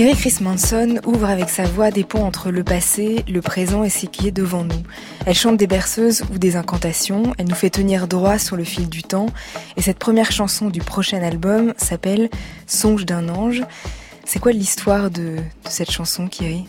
Kerry 0.00 0.16
Chris 0.16 0.36
Manson 0.40 0.98
ouvre 1.04 1.28
avec 1.28 1.50
sa 1.50 1.64
voix 1.64 1.90
des 1.90 2.04
ponts 2.04 2.24
entre 2.24 2.50
le 2.50 2.64
passé, 2.64 3.22
le 3.28 3.42
présent 3.42 3.84
et 3.84 3.90
ce 3.90 4.06
qui 4.06 4.28
est 4.28 4.30
devant 4.30 4.64
nous. 4.64 4.82
Elle 5.26 5.34
chante 5.34 5.58
des 5.58 5.66
berceuses 5.66 6.22
ou 6.32 6.38
des 6.38 6.56
incantations, 6.56 7.34
elle 7.36 7.48
nous 7.48 7.54
fait 7.54 7.68
tenir 7.68 8.08
droit 8.08 8.38
sur 8.38 8.56
le 8.56 8.64
fil 8.64 8.88
du 8.88 9.02
temps, 9.02 9.26
et 9.76 9.82
cette 9.82 9.98
première 9.98 10.32
chanson 10.32 10.70
du 10.70 10.80
prochain 10.80 11.22
album 11.22 11.74
s'appelle 11.76 12.30
Songe 12.66 13.04
d'un 13.04 13.28
ange. 13.28 13.62
C'est 14.24 14.38
quoi 14.38 14.52
l'histoire 14.52 15.10
de, 15.10 15.36
cette 15.68 15.90
chanson, 15.90 16.28
Kiri 16.28 16.64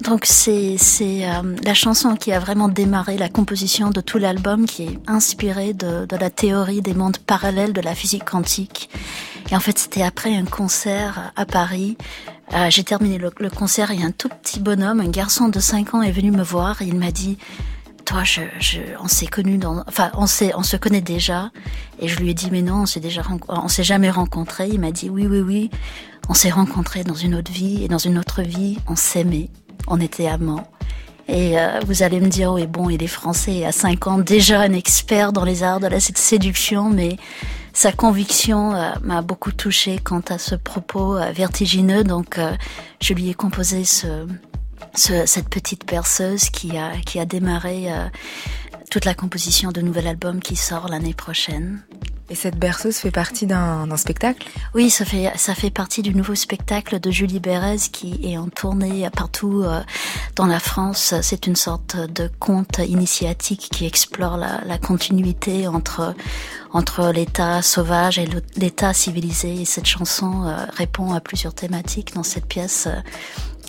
donc 0.00 0.26
c'est 0.26 0.76
euh, 1.00 1.56
la 1.64 1.74
chanson 1.74 2.14
qui 2.14 2.32
a 2.32 2.38
vraiment 2.38 2.68
démarré 2.68 3.18
la 3.18 3.28
composition 3.28 3.90
de 3.90 4.00
tout 4.00 4.18
l'album, 4.18 4.64
qui 4.64 4.84
est 4.84 4.98
inspirée 5.08 5.74
de, 5.74 6.06
la 6.18 6.30
théorie 6.30 6.80
des 6.82 6.94
mondes 6.94 7.18
parallèles 7.18 7.72
de 7.72 7.80
la 7.80 7.96
physique 7.96 8.24
quantique. 8.24 8.90
Et 9.50 9.56
en 9.56 9.60
fait, 9.60 9.78
c'était 9.78 10.02
après 10.02 10.34
un 10.36 10.44
concert 10.44 11.32
à 11.36 11.46
Paris. 11.46 11.96
Euh, 12.54 12.68
J'ai 12.70 12.84
terminé 12.84 13.18
le, 13.18 13.30
concert 13.50 13.90
et 13.90 14.02
un 14.02 14.10
tout 14.10 14.28
petit 14.28 14.60
bonhomme, 14.60 15.00
un 15.00 15.08
garçon 15.08 15.48
de 15.48 15.60
5 15.60 15.94
ans, 15.94 16.02
est 16.02 16.12
venu 16.12 16.30
me 16.30 16.42
voir 16.42 16.82
il 16.82 16.96
m'a 16.96 17.10
dit 17.10 17.38
toi, 18.04 18.24
je, 18.24 18.40
je, 18.58 18.80
on 19.02 19.08
s'est 19.08 19.26
connu 19.26 19.58
dans, 19.58 19.84
enfin, 19.86 20.10
on 20.14 20.26
s'est, 20.26 20.52
on 20.54 20.62
se 20.62 20.78
connaît 20.78 21.02
déjà. 21.02 21.50
Et 21.98 22.08
je 22.08 22.18
lui 22.18 22.30
ai 22.30 22.34
dit, 22.34 22.48
mais 22.50 22.62
non, 22.62 22.82
on 22.82 22.86
s'est 22.86 23.00
déjà, 23.00 23.22
on 23.48 23.68
s'est 23.68 23.84
jamais 23.84 24.08
rencontrés. 24.08 24.68
Il 24.72 24.80
m'a 24.80 24.92
dit, 24.92 25.10
oui, 25.10 25.26
oui, 25.26 25.40
oui, 25.40 25.70
on 26.30 26.32
s'est 26.32 26.48
rencontrés 26.48 27.04
dans 27.04 27.14
une 27.14 27.34
autre 27.34 27.52
vie 27.52 27.84
et 27.84 27.88
dans 27.88 27.98
une 27.98 28.16
autre 28.16 28.40
vie, 28.40 28.78
on 28.86 28.96
s'aimait, 28.96 29.50
on 29.88 30.00
était 30.00 30.26
amants. 30.26 30.66
Et 31.28 31.58
euh, 31.60 31.80
vous 31.86 32.02
allez 32.02 32.20
me 32.20 32.28
dire, 32.28 32.54
oui, 32.54 32.66
bon, 32.66 32.88
il 32.88 33.02
est 33.02 33.08
français, 33.08 33.66
à 33.66 33.72
5 33.72 34.06
ans, 34.06 34.18
déjà 34.18 34.60
un 34.60 34.72
expert 34.72 35.34
dans 35.34 35.44
les 35.44 35.62
arts 35.62 35.80
de 35.80 35.86
la 35.86 36.00
séduction, 36.00 36.88
mais 36.88 37.18
sa 37.78 37.92
conviction 37.92 38.74
euh, 38.74 38.90
m'a 39.02 39.22
beaucoup 39.22 39.52
touchée 39.52 40.00
quant 40.02 40.22
à 40.30 40.38
ce 40.38 40.56
propos 40.56 41.16
euh, 41.16 41.30
vertigineux. 41.30 42.02
Donc, 42.02 42.36
euh, 42.36 42.56
je 43.00 43.14
lui 43.14 43.30
ai 43.30 43.34
composé 43.34 43.84
ce, 43.84 44.26
ce, 44.96 45.26
cette 45.26 45.48
petite 45.48 45.84
perceuse 45.84 46.50
qui 46.50 46.76
a, 46.76 46.96
qui 47.06 47.20
a 47.20 47.24
démarré 47.24 47.86
toute 48.90 49.04
la 49.04 49.14
composition 49.14 49.70
de 49.70 49.80
nouvel 49.80 50.08
album 50.08 50.40
qui 50.40 50.56
sort 50.56 50.88
l'année 50.88 51.14
prochaine. 51.14 51.84
Et 52.30 52.34
cette 52.34 52.58
berceuse 52.58 52.96
fait 52.96 53.10
partie 53.10 53.46
d'un 53.46 53.96
spectacle? 53.96 54.46
Oui, 54.74 54.90
ça 54.90 55.06
fait, 55.06 55.32
ça 55.36 55.54
fait 55.54 55.70
partie 55.70 56.02
du 56.02 56.14
nouveau 56.14 56.34
spectacle 56.34 57.00
de 57.00 57.10
Julie 57.10 57.40
Bérez 57.40 57.78
qui 57.90 58.20
est 58.22 58.36
en 58.36 58.48
tournée 58.48 59.08
partout 59.10 59.62
euh, 59.62 59.80
dans 60.36 60.46
la 60.46 60.60
France. 60.60 61.14
C'est 61.22 61.46
une 61.46 61.56
sorte 61.56 61.96
de 61.96 62.30
conte 62.38 62.78
initiatique 62.78 63.68
qui 63.72 63.86
explore 63.86 64.36
la, 64.36 64.78
continuité 64.78 65.66
entre, 65.66 66.14
entre 66.72 67.10
l'état 67.12 67.62
sauvage 67.62 68.18
et 68.18 68.28
l'état 68.56 68.92
civilisé. 68.92 69.62
Et 69.62 69.64
cette 69.64 69.86
chanson 69.86 70.44
euh, 70.44 70.66
répond 70.76 71.14
à 71.14 71.20
plusieurs 71.20 71.54
thématiques 71.54 72.14
dans 72.14 72.22
cette 72.22 72.46
pièce. 72.46 72.88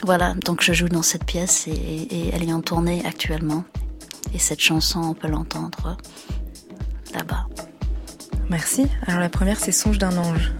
Voilà, 0.03 0.33
donc 0.45 0.61
je 0.61 0.73
joue 0.73 0.89
dans 0.89 1.01
cette 1.01 1.23
pièce 1.23 1.67
et 1.67 2.29
elle 2.33 2.47
est 2.47 2.53
en 2.53 2.61
tournée 2.61 3.03
actuellement. 3.05 3.63
Et 4.33 4.39
cette 4.39 4.59
chanson, 4.59 5.01
on 5.01 5.13
peut 5.13 5.27
l'entendre 5.27 5.97
là-bas. 7.13 7.47
Merci. 8.49 8.87
Alors 9.05 9.19
la 9.19 9.29
première, 9.29 9.59
c'est 9.59 9.71
Songe 9.71 9.99
d'un 9.99 10.17
ange. 10.17 10.51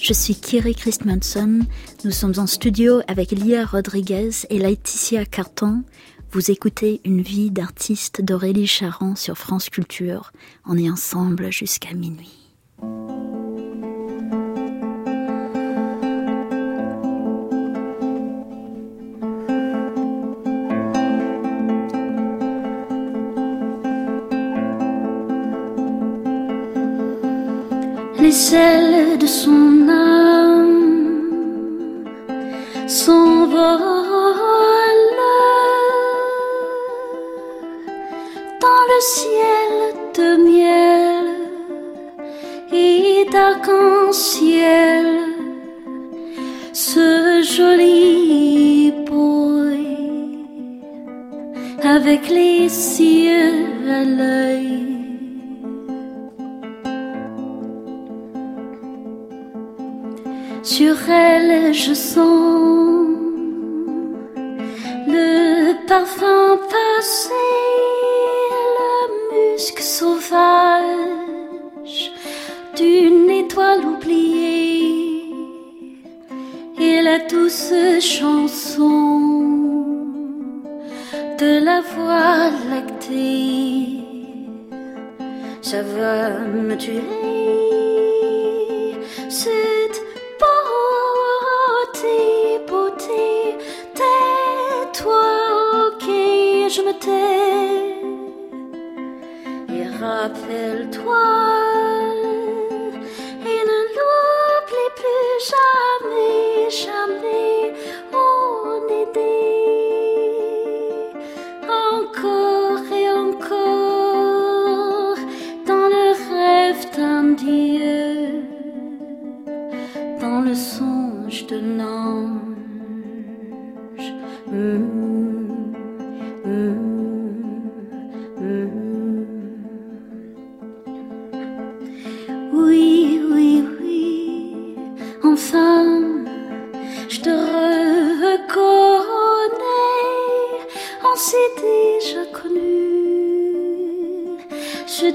Je 0.00 0.12
suis 0.12 0.34
Kiri 0.34 0.74
Christmanson. 0.74 1.60
Nous 2.04 2.10
sommes 2.10 2.34
en 2.38 2.46
studio 2.46 3.00
avec 3.08 3.30
Lia 3.30 3.64
Rodriguez 3.64 4.30
et 4.50 4.58
Laetitia 4.58 5.24
Carton. 5.24 5.82
Vous 6.30 6.50
écoutez 6.50 7.00
Une 7.04 7.22
vie 7.22 7.50
d'artiste 7.50 8.22
d'Aurélie 8.22 8.66
Charan 8.66 9.16
sur 9.16 9.38
France 9.38 9.70
Culture. 9.70 10.32
On 10.66 10.76
est 10.76 10.90
ensemble 10.90 11.52
jusqu'à 11.52 11.94
minuit. 11.94 12.54
Les 28.20 28.54
ailes 28.54 29.18
de 29.18 29.26
son 29.26 29.88
âme 29.88 29.97
elle, 61.68 61.74
je 61.74 61.92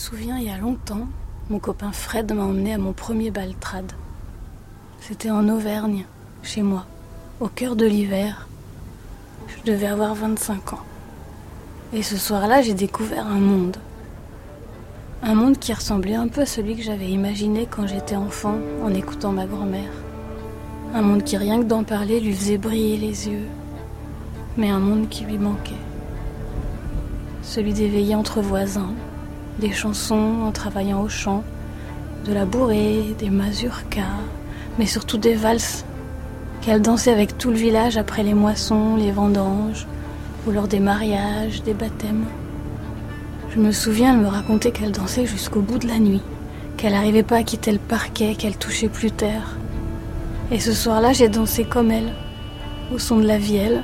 Souviens, 0.00 0.38
il 0.38 0.44
y 0.44 0.50
a 0.50 0.56
longtemps, 0.56 1.06
mon 1.50 1.58
copain 1.58 1.92
Fred 1.92 2.32
m'a 2.32 2.44
emmené 2.44 2.72
à 2.72 2.78
mon 2.78 2.94
premier 2.94 3.30
baltrade. 3.30 3.92
C'était 4.98 5.30
en 5.30 5.46
Auvergne, 5.46 6.06
chez 6.42 6.62
moi, 6.62 6.86
au 7.38 7.48
cœur 7.48 7.76
de 7.76 7.84
l'hiver. 7.84 8.48
Je 9.46 9.70
devais 9.70 9.88
avoir 9.88 10.14
25 10.14 10.72
ans. 10.72 10.80
Et 11.92 12.02
ce 12.02 12.16
soir-là, 12.16 12.62
j'ai 12.62 12.72
découvert 12.72 13.26
un 13.26 13.40
monde. 13.40 13.76
Un 15.22 15.34
monde 15.34 15.58
qui 15.58 15.74
ressemblait 15.74 16.14
un 16.14 16.28
peu 16.28 16.40
à 16.40 16.46
celui 16.46 16.76
que 16.76 16.82
j'avais 16.82 17.10
imaginé 17.10 17.68
quand 17.70 17.86
j'étais 17.86 18.16
enfant 18.16 18.56
en 18.82 18.94
écoutant 18.94 19.32
ma 19.32 19.44
grand-mère. 19.44 19.92
Un 20.94 21.02
monde 21.02 21.24
qui, 21.24 21.36
rien 21.36 21.58
que 21.58 21.66
d'en 21.66 21.84
parler, 21.84 22.20
lui 22.20 22.32
faisait 22.32 22.56
briller 22.56 22.96
les 22.96 23.28
yeux. 23.28 23.48
Mais 24.56 24.70
un 24.70 24.80
monde 24.80 25.10
qui 25.10 25.24
lui 25.24 25.36
manquait. 25.36 25.74
Celui 27.42 27.74
d'éveiller 27.74 28.14
entre 28.14 28.40
voisins, 28.40 28.94
des 29.60 29.72
chansons 29.72 30.42
en 30.46 30.50
travaillant 30.50 31.02
au 31.02 31.08
chant, 31.08 31.44
de 32.26 32.32
la 32.32 32.46
bourrée, 32.46 33.14
des 33.18 33.30
mazurkas, 33.30 34.24
mais 34.78 34.86
surtout 34.86 35.18
des 35.18 35.34
valses 35.34 35.84
qu'elle 36.62 36.82
dansait 36.82 37.12
avec 37.12 37.38
tout 37.38 37.50
le 37.50 37.56
village 37.56 37.96
après 37.96 38.22
les 38.22 38.34
moissons, 38.34 38.96
les 38.96 39.12
vendanges, 39.12 39.86
ou 40.46 40.50
lors 40.50 40.66
des 40.66 40.80
mariages, 40.80 41.62
des 41.62 41.74
baptêmes. 41.74 42.24
Je 43.54 43.60
me 43.60 43.72
souviens, 43.72 44.14
elle 44.14 44.22
me 44.22 44.28
racontait 44.28 44.70
qu'elle 44.70 44.92
dansait 44.92 45.26
jusqu'au 45.26 45.60
bout 45.60 45.78
de 45.78 45.88
la 45.88 45.98
nuit, 45.98 46.22
qu'elle 46.76 46.92
n'arrivait 46.92 47.22
pas 47.22 47.36
à 47.36 47.42
quitter 47.42 47.72
le 47.72 47.78
parquet, 47.78 48.34
qu'elle 48.34 48.56
touchait 48.56 48.88
plus 48.88 49.10
terre. 49.10 49.56
Et 50.50 50.58
ce 50.58 50.72
soir-là, 50.72 51.12
j'ai 51.12 51.28
dansé 51.28 51.64
comme 51.64 51.90
elle, 51.90 52.12
au 52.94 52.98
son 52.98 53.18
de 53.18 53.26
la 53.26 53.38
vielle, 53.38 53.82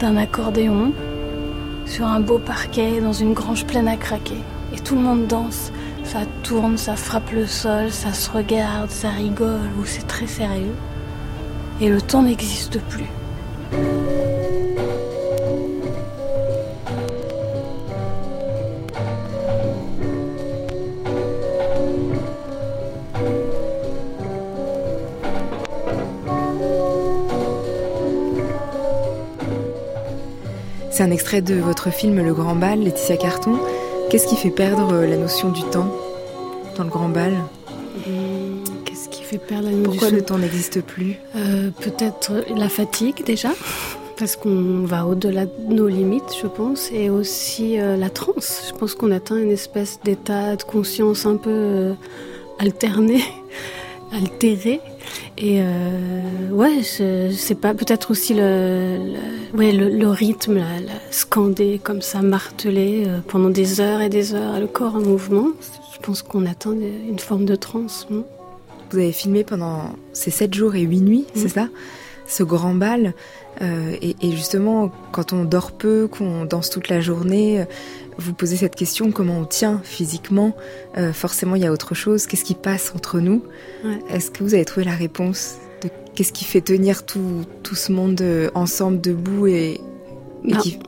d'un 0.00 0.16
accordéon, 0.16 0.92
sur 1.86 2.06
un 2.06 2.20
beau 2.20 2.38
parquet, 2.38 3.00
dans 3.00 3.12
une 3.12 3.34
grange 3.34 3.66
pleine 3.66 3.88
à 3.88 3.96
craquer. 3.96 4.42
Tout 4.84 4.96
le 4.96 5.00
monde 5.00 5.26
danse, 5.26 5.72
ça 6.04 6.20
tourne, 6.42 6.76
ça 6.76 6.94
frappe 6.94 7.30
le 7.32 7.46
sol, 7.46 7.90
ça 7.90 8.12
se 8.12 8.30
regarde, 8.30 8.90
ça 8.90 9.08
rigole, 9.08 9.70
ou 9.80 9.86
c'est 9.86 10.06
très 10.06 10.26
sérieux. 10.26 10.74
Et 11.80 11.88
le 11.88 12.02
temps 12.02 12.22
n'existe 12.22 12.78
plus. 12.80 13.06
C'est 30.90 31.02
un 31.02 31.10
extrait 31.10 31.40
de 31.40 31.54
votre 31.54 31.90
film 31.90 32.22
Le 32.22 32.34
Grand 32.34 32.54
Bal, 32.54 32.80
Laetitia 32.80 33.16
Carton. 33.16 33.58
Qu'est-ce 34.14 34.28
qui 34.28 34.36
fait 34.36 34.50
perdre 34.50 34.92
euh, 34.92 35.08
la 35.08 35.16
notion 35.16 35.50
du 35.50 35.62
temps 35.64 35.90
dans 36.76 36.84
le 36.84 36.88
Grand 36.88 37.08
Bal 37.08 37.34
Qu'est-ce 38.84 39.08
qui 39.08 39.24
fait 39.24 39.38
perdre 39.38 39.64
la 39.64 39.72
notion 39.72 39.90
Pourquoi 39.90 40.10
le 40.10 40.22
temps 40.22 40.38
n'existe 40.38 40.82
plus 40.82 41.16
Euh, 41.34 41.70
Peut-être 41.80 42.30
la 42.54 42.68
fatigue 42.68 43.24
déjà, 43.24 43.48
parce 44.16 44.36
qu'on 44.36 44.84
va 44.84 45.04
au-delà 45.04 45.46
de 45.46 45.74
nos 45.74 45.88
limites, 45.88 46.32
je 46.40 46.46
pense, 46.46 46.92
et 46.92 47.10
aussi 47.10 47.80
euh, 47.80 47.96
la 47.96 48.08
transe. 48.08 48.70
Je 48.72 48.78
pense 48.78 48.94
qu'on 48.94 49.10
atteint 49.10 49.34
une 49.36 49.50
espèce 49.50 49.98
d'état 50.04 50.54
de 50.54 50.62
conscience 50.62 51.26
un 51.26 51.36
peu 51.36 51.50
euh, 51.50 51.94
alterné, 52.60 53.20
altéré. 54.12 54.80
Et 55.38 55.60
euh, 55.60 56.50
ouais, 56.50 56.82
sais 57.30 57.54
pas, 57.54 57.74
peut-être 57.74 58.10
aussi 58.10 58.34
le, 58.34 58.98
le- 59.52 59.58
ouais, 59.58 59.72
le, 59.72 59.88
le 59.88 60.08
rythme, 60.08 60.54
la, 60.56 60.80
la 60.80 60.92
scander 61.10 61.80
comme 61.82 62.02
ça, 62.02 62.22
marteler 62.22 63.04
euh, 63.06 63.18
pendant 63.26 63.50
des 63.50 63.80
heures 63.80 64.00
et 64.00 64.08
des 64.08 64.34
heures, 64.34 64.60
le 64.60 64.66
corps 64.66 64.94
en 64.96 65.00
mouvement. 65.00 65.48
Je 65.94 65.98
pense 66.00 66.22
qu'on 66.22 66.46
atteint 66.46 66.72
une 66.72 67.18
forme 67.18 67.44
de 67.46 67.56
transe. 67.56 68.06
Vous 68.10 68.98
avez 68.98 69.12
filmé 69.12 69.42
pendant 69.44 69.92
ces 70.12 70.30
7 70.30 70.54
jours 70.54 70.74
et 70.76 70.82
8 70.82 71.00
nuits, 71.00 71.24
c'est 71.34 71.48
ça? 71.48 71.68
Ce 72.26 72.42
grand 72.42 72.74
bal. 72.74 73.12
euh, 73.62 73.94
et, 74.00 74.16
et 74.22 74.30
justement, 74.32 74.90
quand 75.12 75.32
on 75.32 75.44
dort 75.44 75.72
peu, 75.72 76.08
qu'on 76.08 76.44
danse 76.44 76.70
toute 76.70 76.88
la 76.88 77.00
journée, 77.00 77.64
vous 78.18 78.32
posez 78.34 78.56
cette 78.56 78.76
question 78.76 79.10
comment 79.12 79.38
on 79.38 79.44
tient 79.44 79.80
physiquement 79.84 80.56
Euh, 80.96 81.12
Forcément, 81.12 81.56
il 81.56 81.62
y 81.62 81.66
a 81.66 81.72
autre 81.72 81.94
chose. 81.94 82.26
Qu'est-ce 82.26 82.44
qui 82.44 82.54
passe 82.54 82.92
entre 82.94 83.18
nous 83.20 83.42
Ouais. 83.84 83.98
Est-ce 84.10 84.30
que 84.30 84.42
vous 84.44 84.54
avez 84.54 84.64
trouvé 84.64 84.84
la 84.86 84.94
réponse 84.94 85.56
de 85.82 85.88
qu'est-ce 86.14 86.32
qui 86.32 86.44
fait 86.44 86.60
tenir 86.60 87.04
tout, 87.06 87.42
tout 87.62 87.74
ce 87.74 87.92
monde 87.92 88.20
euh, 88.20 88.50
ensemble, 88.54 89.00
debout 89.00 89.46
et, 89.48 89.80
et 90.44 90.52
Bah, 90.52 90.58
qui- 90.58 90.78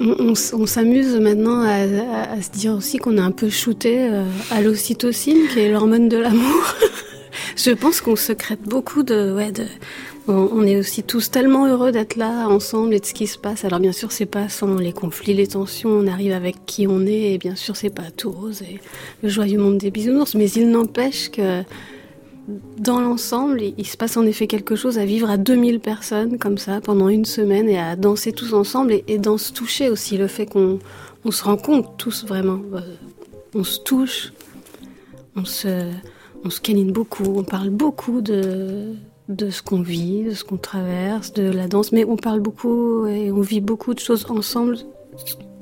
On, 0.00 0.16
on 0.18 0.32
s- 0.32 0.52
on 0.56 0.66
s'amuse 0.66 1.14
maintenant 1.20 1.60
à, 1.62 1.74
à- 1.84 2.32
à 2.32 2.42
se 2.42 2.50
dire 2.50 2.72
aussi 2.74 2.98
qu'on 2.98 3.16
est 3.16 3.20
un 3.20 3.30
peu 3.30 3.48
shooté 3.48 3.96
euh, 4.10 4.24
à 4.50 4.60
l'ocytocine, 4.60 5.46
qui 5.52 5.60
est 5.60 5.70
l'hormone 5.70 6.08
de 6.08 6.16
l'amour. 6.16 6.74
Je 7.56 7.70
pense 7.70 8.00
qu'on 8.00 8.16
secrète 8.16 8.62
beaucoup 8.62 9.02
de, 9.04 9.32
ouais, 9.32 9.52
de. 9.52 9.64
On, 10.26 10.48
on 10.52 10.62
est 10.66 10.76
aussi 10.76 11.02
tous 11.02 11.30
tellement 11.30 11.66
heureux 11.66 11.92
d'être 11.92 12.16
là 12.16 12.48
ensemble 12.48 12.94
et 12.94 13.00
de 13.00 13.04
ce 13.04 13.14
qui 13.14 13.26
se 13.26 13.38
passe. 13.38 13.64
Alors 13.64 13.80
bien 13.80 13.92
sûr, 13.92 14.12
c'est 14.12 14.26
pas 14.26 14.48
sans 14.48 14.74
les 14.76 14.92
conflits, 14.92 15.34
les 15.34 15.46
tensions. 15.46 15.90
On 15.90 16.06
arrive 16.06 16.32
avec 16.32 16.64
qui 16.66 16.86
on 16.86 17.06
est 17.06 17.34
et 17.34 17.38
bien 17.38 17.56
sûr, 17.56 17.76
c'est 17.76 17.94
pas 17.94 18.10
tout 18.16 18.30
rose 18.30 18.62
et 18.62 18.80
le 19.22 19.28
joyeux 19.28 19.58
monde 19.58 19.78
des 19.78 19.90
bisounours. 19.90 20.34
Mais 20.34 20.50
il 20.50 20.70
n'empêche 20.70 21.30
que 21.30 21.62
dans 22.78 23.00
l'ensemble, 23.00 23.62
il, 23.78 23.86
se 23.86 23.96
passe 23.96 24.16
en 24.16 24.26
effet 24.26 24.46
quelque 24.46 24.76
chose 24.76 24.98
à 24.98 25.04
vivre 25.04 25.30
à 25.30 25.36
2000 25.36 25.80
personnes 25.80 26.38
comme 26.38 26.58
ça 26.58 26.80
pendant 26.80 27.08
une 27.08 27.24
semaine 27.24 27.68
et 27.68 27.78
à 27.78 27.96
danser 27.96 28.32
tous 28.32 28.52
ensemble 28.52 28.92
et, 28.92 29.04
et 29.08 29.18
dans 29.18 29.38
se 29.38 29.52
toucher 29.52 29.88
aussi. 29.88 30.18
Le 30.18 30.26
fait 30.26 30.46
qu'on 30.46 30.78
on 31.24 31.30
se 31.30 31.44
rencontre 31.44 31.90
tous 31.96 32.24
vraiment. 32.26 32.60
Euh, 32.74 32.80
on 33.54 33.64
se 33.64 33.80
touche, 33.80 34.32
on 35.36 35.44
se, 35.44 35.90
on 36.44 36.50
se 36.50 36.60
câline 36.60 36.92
beaucoup, 36.92 37.38
on 37.38 37.44
parle 37.44 37.70
beaucoup 37.70 38.20
de, 38.20 38.94
de 39.28 39.50
ce 39.50 39.62
qu'on 39.62 39.80
vit, 39.82 40.24
de 40.24 40.32
ce 40.32 40.44
qu'on 40.44 40.56
traverse, 40.58 41.32
de 41.32 41.44
la 41.50 41.66
danse, 41.66 41.92
mais 41.92 42.04
on 42.04 42.16
parle 42.16 42.40
beaucoup 42.40 43.06
et 43.06 43.30
on 43.32 43.40
vit 43.40 43.60
beaucoup 43.60 43.94
de 43.94 43.98
choses 44.00 44.26
ensemble 44.28 44.76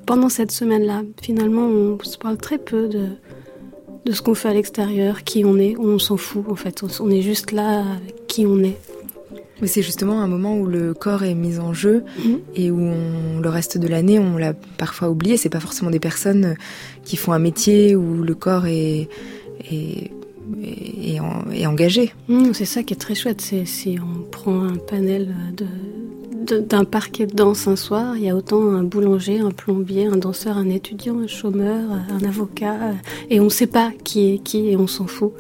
pendant 0.07 0.29
cette 0.29 0.51
semaine-là. 0.51 1.03
Finalement, 1.23 1.67
on 1.67 1.99
se 2.03 2.19
parle 2.19 2.37
très 2.39 2.59
peu 2.59 2.89
de, 2.89 3.07
de 4.05 4.13
ce 4.13 4.21
qu'on 4.21 4.35
fait 4.35 4.49
à 4.49 4.55
l'extérieur, 4.55 5.23
qui 5.23 5.45
on 5.45 5.57
est, 5.59 5.77
on 5.79 5.99
s'en 6.01 6.17
fout 6.17 6.45
en 6.49 6.57
fait. 6.57 6.83
On, 7.01 7.09
est 7.11 7.23
juste 7.23 7.53
là 7.53 7.85
avec 7.97 8.27
qui 8.27 8.47
on 8.47 8.59
est. 8.65 8.77
Mais 9.61 9.69
c'est 9.69 9.83
justement 9.83 10.21
un 10.23 10.27
moment 10.27 10.59
où 10.59 10.67
le 10.67 10.93
corps 10.93 11.23
est 11.23 11.35
mis 11.37 11.61
en 11.61 11.73
jeu 11.73 12.03
Mhm. 12.19 12.41
et 12.57 12.73
où 12.73 12.81
on- 12.81 13.39
le 13.41 13.49
reste 13.49 13.79
de 13.79 13.87
l'année, 13.87 14.19
on 14.19 14.37
l'a 14.39 14.55
parfois 14.55 15.09
oublié. 15.09 15.37
C'est 15.37 15.51
pas 15.51 15.61
forcément 15.61 15.91
des 15.93 16.01
personnes 16.01 16.57
qui 17.05 17.17
font 17.17 17.31
un 17.31 17.39
métier 17.39 17.95
où 17.95 18.25
le 18.25 18.35
corps 18.35 18.67
est, 18.67 19.09
est, 19.71 20.11
est 20.63 21.67
engagé. 21.67 22.13
Mmh, 22.29 22.53
c'est 22.53 22.65
ça 22.65 22.83
qui 22.83 22.95
est 22.95 22.97
très 22.97 23.15
chouette. 23.15 23.41
C'est 23.41 23.65
si 23.67 23.99
on 24.01 24.23
prend 24.31 24.63
un 24.63 24.77
panel 24.77 25.35
d'un 26.47 26.85
parquet 26.85 27.27
de 27.27 27.35
danse 27.35 27.67
un 27.69 27.77
soir, 27.77 28.17
il 28.17 28.25
y 28.25 28.31
a 28.31 28.37
autant 28.37 28.69
un 28.69 28.83
boulanger, 28.83 29.41
un 29.41 29.51
plombier, 29.51 30.07
un 30.07 30.17
danseur, 30.17 30.57
un 30.57 30.69
étudiant, 30.69 31.19
un 31.19 31.27
chômeur, 31.27 31.91
un 32.11 32.25
avocat, 32.25 32.95
et 33.31 33.41
on 33.41 33.45
ne 33.45 33.49
sait 33.49 33.67
pas 33.67 33.93
qui 34.05 34.33
est 34.33 34.39
qui 34.39 34.69
et 34.69 34.77
on 34.77 34.87
s'en 34.87 35.07
fout. 35.07 35.33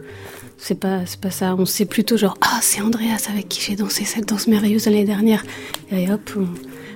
C'est 0.58 0.78
pas, 0.78 1.00
pas 1.20 1.30
ça. 1.30 1.56
On 1.58 1.66
sait 1.66 1.86
plutôt 1.86 2.16
genre 2.16 2.36
ah 2.40 2.60
c'est 2.62 2.80
Andreas 2.80 3.26
avec 3.28 3.48
qui 3.48 3.60
j'ai 3.60 3.74
dansé 3.74 4.04
cette 4.04 4.28
danse 4.28 4.46
merveilleuse 4.46 4.86
l'année 4.86 5.04
dernière. 5.04 5.44
Et 5.90 6.10
hop. 6.10 6.30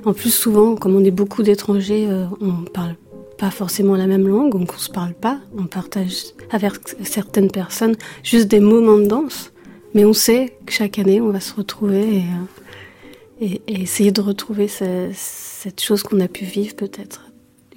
En 0.05 0.13
plus 0.13 0.33
souvent, 0.33 0.77
comme 0.77 0.95
on 0.95 1.03
est 1.03 1.11
beaucoup 1.11 1.43
d'étrangers, 1.43 2.07
euh, 2.09 2.27
on 2.41 2.63
parle 2.63 2.95
pas 3.39 3.51
forcément 3.51 3.97
la 3.97 4.07
même 4.07 4.27
langue, 4.27 4.53
donc 4.53 4.73
on 4.75 4.79
se 4.79 4.91
parle 4.91 5.15
pas. 5.15 5.41
On 5.59 5.67
partage 5.67 6.25
avec 6.51 6.73
certaines 7.05 7.51
personnes 7.51 7.97
juste 8.23 8.49
des 8.49 8.61
moments 8.61 8.99
de 8.99 9.07
danse, 9.07 9.53
mais 9.95 10.05
on 10.05 10.13
sait 10.13 10.57
que 10.67 10.73
chaque 10.73 10.99
année 10.99 11.21
on 11.21 11.31
va 11.31 11.41
se 11.41 11.55
retrouver 11.55 12.17
et, 12.17 12.21
euh, 12.21 13.41
et, 13.41 13.63
et 13.67 13.83
essayer 13.83 14.13
de 14.13 14.21
retrouver 14.21 14.69
ce- 14.69 15.11
cette 15.13 15.81
chose 15.83 16.03
qu'on 16.03 16.21
a 16.21 16.29
pu 16.29 16.45
vivre 16.45 16.75
peut-être 16.77 17.27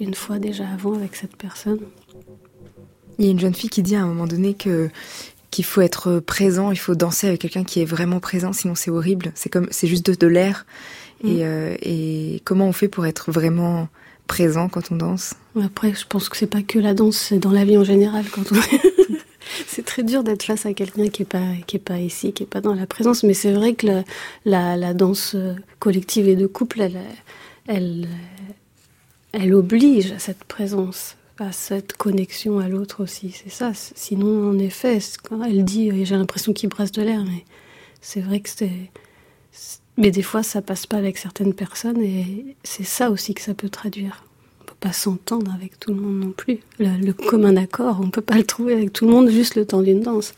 une 0.00 0.14
fois 0.14 0.38
déjà 0.38 0.64
avant 0.68 0.94
avec 0.94 1.14
cette 1.14 1.36
personne. 1.36 1.80
Il 3.18 3.26
y 3.26 3.28
a 3.28 3.32
une 3.32 3.40
jeune 3.40 3.54
fille 3.54 3.68
qui 3.68 3.82
dit 3.82 3.96
à 3.96 4.02
un 4.02 4.06
moment 4.06 4.26
donné 4.26 4.54
que 4.54 4.88
qu'il 5.50 5.64
faut 5.64 5.80
être 5.80 6.20
présent, 6.20 6.70
il 6.70 6.78
faut 6.78 6.94
danser 6.94 7.26
avec 7.26 7.40
quelqu'un 7.40 7.64
qui 7.64 7.80
est 7.82 7.84
vraiment 7.84 8.20
présent, 8.20 8.52
sinon 8.52 8.76
c'est 8.76 8.90
horrible. 8.90 9.32
C'est 9.34 9.48
comme 9.50 9.66
c'est 9.72 9.88
juste 9.88 10.06
de, 10.06 10.14
de 10.14 10.26
l'air. 10.28 10.64
Et, 11.24 11.44
euh, 11.44 11.74
et 11.82 12.40
comment 12.44 12.66
on 12.68 12.72
fait 12.72 12.88
pour 12.88 13.04
être 13.04 13.30
vraiment 13.30 13.88
présent 14.30 14.68
quand 14.68 14.92
on 14.92 14.96
danse 14.96 15.34
Après, 15.60 15.92
je 15.92 16.06
pense 16.06 16.28
que 16.28 16.36
c'est 16.36 16.46
pas 16.46 16.62
que 16.62 16.78
la 16.78 16.94
danse, 16.94 17.16
c'est 17.16 17.40
dans 17.40 17.50
la 17.50 17.64
vie 17.64 17.76
en 17.76 17.82
général 17.82 18.24
quand 18.30 18.44
c'est 19.66 19.84
très 19.84 20.04
dur 20.04 20.22
d'être 20.22 20.44
face 20.44 20.66
à 20.66 20.72
quelqu'un 20.72 21.08
qui 21.08 21.22
est 21.22 21.32
pas 21.36 21.48
qui 21.66 21.76
est 21.78 21.80
pas 21.80 21.98
ici, 21.98 22.32
qui 22.32 22.44
est 22.44 22.46
pas 22.46 22.60
dans 22.60 22.74
la 22.74 22.86
présence. 22.86 23.24
Mais 23.24 23.34
c'est 23.34 23.50
vrai 23.50 23.74
que 23.74 24.04
la, 24.44 24.76
la, 24.76 24.94
danse 24.94 25.34
collective 25.80 26.28
et 26.28 26.36
de 26.36 26.46
couple, 26.46 26.80
elle, 26.80 27.00
elle, 27.66 28.08
elle 29.32 29.52
oblige 29.52 30.12
à 30.12 30.20
cette 30.20 30.44
présence, 30.44 31.16
à 31.40 31.50
cette 31.50 31.94
connexion 31.94 32.60
à 32.60 32.68
l'autre 32.68 33.02
aussi. 33.02 33.32
C'est 33.32 33.50
ça. 33.50 33.72
Sinon, 33.74 34.48
en 34.48 34.58
effet, 34.60 35.00
elle 35.44 35.64
dit, 35.64 36.04
j'ai 36.04 36.16
l'impression 36.16 36.52
qu'il 36.52 36.68
brasse 36.68 36.92
de 36.92 37.02
l'air, 37.02 37.24
mais 37.24 37.44
c'est 38.00 38.20
vrai 38.20 38.38
que 38.38 38.48
c'est. 38.48 38.90
Mais 40.00 40.10
des 40.10 40.22
fois, 40.22 40.42
ça 40.42 40.62
passe 40.62 40.86
pas 40.86 40.96
avec 40.96 41.18
certaines 41.18 41.54
personnes, 41.54 42.02
et 42.02 42.56
c'est 42.64 42.84
ça 42.84 43.10
aussi 43.10 43.34
que 43.34 43.42
ça 43.42 43.54
peut 43.54 43.68
traduire 43.68 44.24
pas 44.80 44.92
s'entendre 44.92 45.52
avec 45.54 45.78
tout 45.78 45.92
le 45.92 46.00
monde 46.00 46.20
non 46.20 46.32
plus. 46.32 46.58
Le, 46.78 47.12
commun 47.12 47.56
accord, 47.56 48.00
on 48.02 48.10
peut 48.10 48.22
pas 48.22 48.36
le 48.36 48.44
trouver 48.44 48.72
avec 48.72 48.92
tout 48.92 49.04
le 49.06 49.12
monde 49.12 49.30
juste 49.30 49.54
le 49.54 49.66
temps 49.66 49.82
d'une 49.82 50.00
danse. 50.00 50.34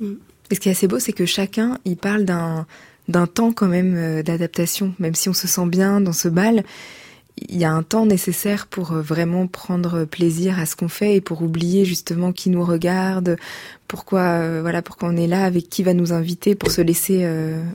Mm. 0.00 0.12
Et 0.50 0.54
ce 0.54 0.60
qui 0.60 0.68
est 0.68 0.72
assez 0.72 0.86
beau, 0.86 0.98
c'est 0.98 1.12
que 1.12 1.26
chacun, 1.26 1.78
il 1.84 1.96
parle 1.96 2.24
d'un 2.24 2.66
d'un 3.06 3.26
temps 3.26 3.52
quand 3.52 3.66
même 3.66 3.94
euh, 3.96 4.22
d'adaptation, 4.22 4.94
même 4.98 5.14
si 5.14 5.28
on 5.28 5.34
se 5.34 5.46
sent 5.46 5.66
bien 5.66 6.00
dans 6.00 6.14
ce 6.14 6.28
bal. 6.28 6.64
Il 7.36 7.56
y 7.56 7.64
a 7.64 7.72
un 7.72 7.82
temps 7.82 8.06
nécessaire 8.06 8.66
pour 8.66 8.92
euh, 8.92 9.02
vraiment 9.02 9.46
prendre 9.46 10.04
plaisir 10.04 10.58
à 10.58 10.66
ce 10.66 10.76
qu'on 10.76 10.88
fait 10.88 11.16
et 11.16 11.20
pour 11.20 11.42
oublier 11.42 11.84
justement 11.84 12.32
qui 12.32 12.50
nous 12.50 12.64
regarde, 12.64 13.36
pourquoi 13.88 14.20
euh, 14.20 14.60
voilà 14.62 14.82
pourquoi 14.82 15.08
on 15.08 15.16
est 15.16 15.26
là, 15.26 15.44
avec 15.44 15.68
qui 15.68 15.82
va 15.82 15.94
nous 15.94 16.12
inviter, 16.12 16.54
pour 16.54 16.70
se 16.70 16.80
laisser 16.80 17.26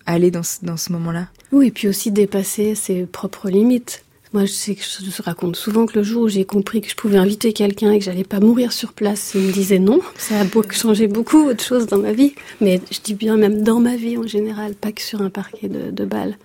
aller 0.06 0.32
dans 0.32 0.44
ce, 0.44 0.64
dans 0.64 0.78
ce 0.78 0.92
moment-là. 0.94 1.28
Oui, 1.52 1.68
et 1.68 1.72
puis 1.72 1.88
aussi 1.88 2.12
dépasser 2.12 2.76
ses 2.76 3.06
propres 3.06 3.50
limites. 3.50 4.04
Moi, 4.32 4.46
je 4.46 4.52
sais 4.52 4.76
que 4.76 4.84
je 4.84 5.22
raconte 5.24 5.56
souvent 5.56 5.88
que 5.88 5.98
le 5.98 6.04
jour 6.04 6.24
où 6.24 6.28
j'ai 6.30 6.46
compris 6.46 6.82
que 6.82 6.90
je 6.90 6.96
pouvais 6.96 7.18
inviter 7.18 7.52
quelqu'un 7.52 7.92
et 7.92 7.98
que 7.98 8.06
j'allais 8.06 8.24
pas 8.24 8.40
mourir 8.40 8.72
sur 8.72 8.94
place, 8.94 9.32
il 9.34 9.42
me 9.42 9.52
disait 9.52 9.80
non. 9.80 10.02
Ça 10.18 10.36
a 10.42 10.46
changé 10.72 11.08
beaucoup 11.08 11.50
autre 11.50 11.64
chose 11.64 11.88
dans 11.88 11.98
ma 11.98 12.14
vie. 12.14 12.36
Mais 12.62 12.80
je 12.92 13.00
dis 13.04 13.16
bien 13.16 13.38
même 13.38 13.64
dans 13.64 13.80
ma 13.80 13.96
vie 13.96 14.18
en 14.20 14.28
général, 14.28 14.76
pas 14.76 14.92
que 14.92 15.02
sur 15.02 15.24
un 15.24 15.32
parquet 15.32 15.68
de, 15.68 15.90
de 15.90 16.06
balles. 16.06 16.38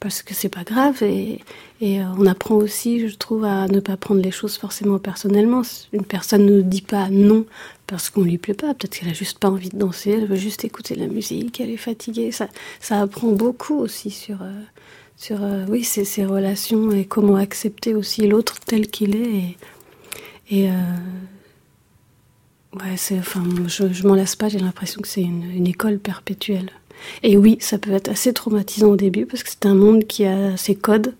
Parce 0.00 0.22
que 0.22 0.32
c'est 0.34 0.48
pas 0.48 0.64
grave 0.64 1.02
et, 1.02 1.40
euh, 1.82 2.04
on 2.18 2.24
apprend 2.24 2.54
aussi, 2.54 3.06
je 3.06 3.14
trouve, 3.16 3.44
à 3.44 3.68
ne 3.68 3.80
pas 3.80 3.98
prendre 3.98 4.22
les 4.22 4.30
choses 4.30 4.56
forcément 4.56 4.98
personnellement. 4.98 5.62
Une 5.92 6.04
personne 6.04 6.46
ne 6.46 6.62
dit 6.62 6.82
pas 6.82 7.10
non 7.10 7.44
parce 7.90 8.08
qu'on 8.08 8.22
lui 8.22 8.38
plaît 8.38 8.54
pas. 8.54 8.72
Peut-être 8.72 8.98
qu'elle 8.98 9.10
a 9.10 9.12
juste 9.12 9.38
pas 9.40 9.50
envie 9.50 9.68
de 9.68 9.76
danser, 9.76 10.12
elle 10.12 10.26
veut 10.26 10.36
juste 10.36 10.64
écouter 10.64 10.94
la 10.94 11.08
musique, 11.08 11.60
elle 11.60 11.70
est 11.70 11.76
fatiguée. 11.76 12.30
Ça, 12.32 12.48
ça 12.78 13.00
apprend 13.00 13.32
beaucoup 13.32 13.78
aussi 13.78 14.10
sur, 14.10 14.42
euh, 14.42 14.62
sur 15.16 15.42
euh, 15.42 15.66
oui, 15.68 15.84
ces, 15.84 16.24
relations 16.24 16.92
et 16.92 17.04
comment 17.04 17.36
accepter 17.36 17.94
aussi 17.94 18.26
l'autre 18.26 18.60
tel 18.60 18.86
qu'il 18.86 19.16
est. 19.16 19.28
Et, 19.28 19.56
et 20.50 20.70
euh, 20.70 20.96
ouais, 22.74 22.94
enfin, 23.18 23.44
je, 23.66 23.92
je 23.92 24.06
m'en 24.06 24.14
lasse 24.14 24.36
pas, 24.36 24.48
j'ai 24.48 24.60
l'impression 24.60 25.02
que 25.02 25.08
c'est 25.08 25.22
une, 25.22 25.66
école 25.66 25.98
perpétuelle. 25.98 26.70
Et 27.22 27.36
oui, 27.36 27.58
ça 27.60 27.78
peut 27.78 27.92
être 27.92 28.08
assez 28.08 28.32
traumatisant 28.32 28.88
au 28.88 28.96
début 28.96 29.26
parce 29.26 29.42
que 29.42 29.50
c'est 29.50 29.66
un 29.66 29.74
monde 29.74 30.06
qui 30.06 30.24
a 30.24 30.56
ses 30.56 30.74
codes 30.74 31.14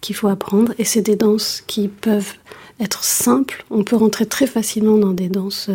qu'il 0.00 0.14
faut 0.14 0.28
apprendre 0.28 0.72
et 0.78 0.84
c'est 0.84 1.02
des 1.02 1.16
danses 1.16 1.62
qui 1.66 1.88
peuvent 1.88 2.34
être 2.80 3.04
simples. 3.04 3.64
On 3.70 3.82
peut 3.82 3.96
rentrer 3.96 4.26
très 4.26 4.46
facilement 4.46 4.98
dans 4.98 5.12
des 5.12 5.28
danses 5.28 5.68
euh, 5.68 5.74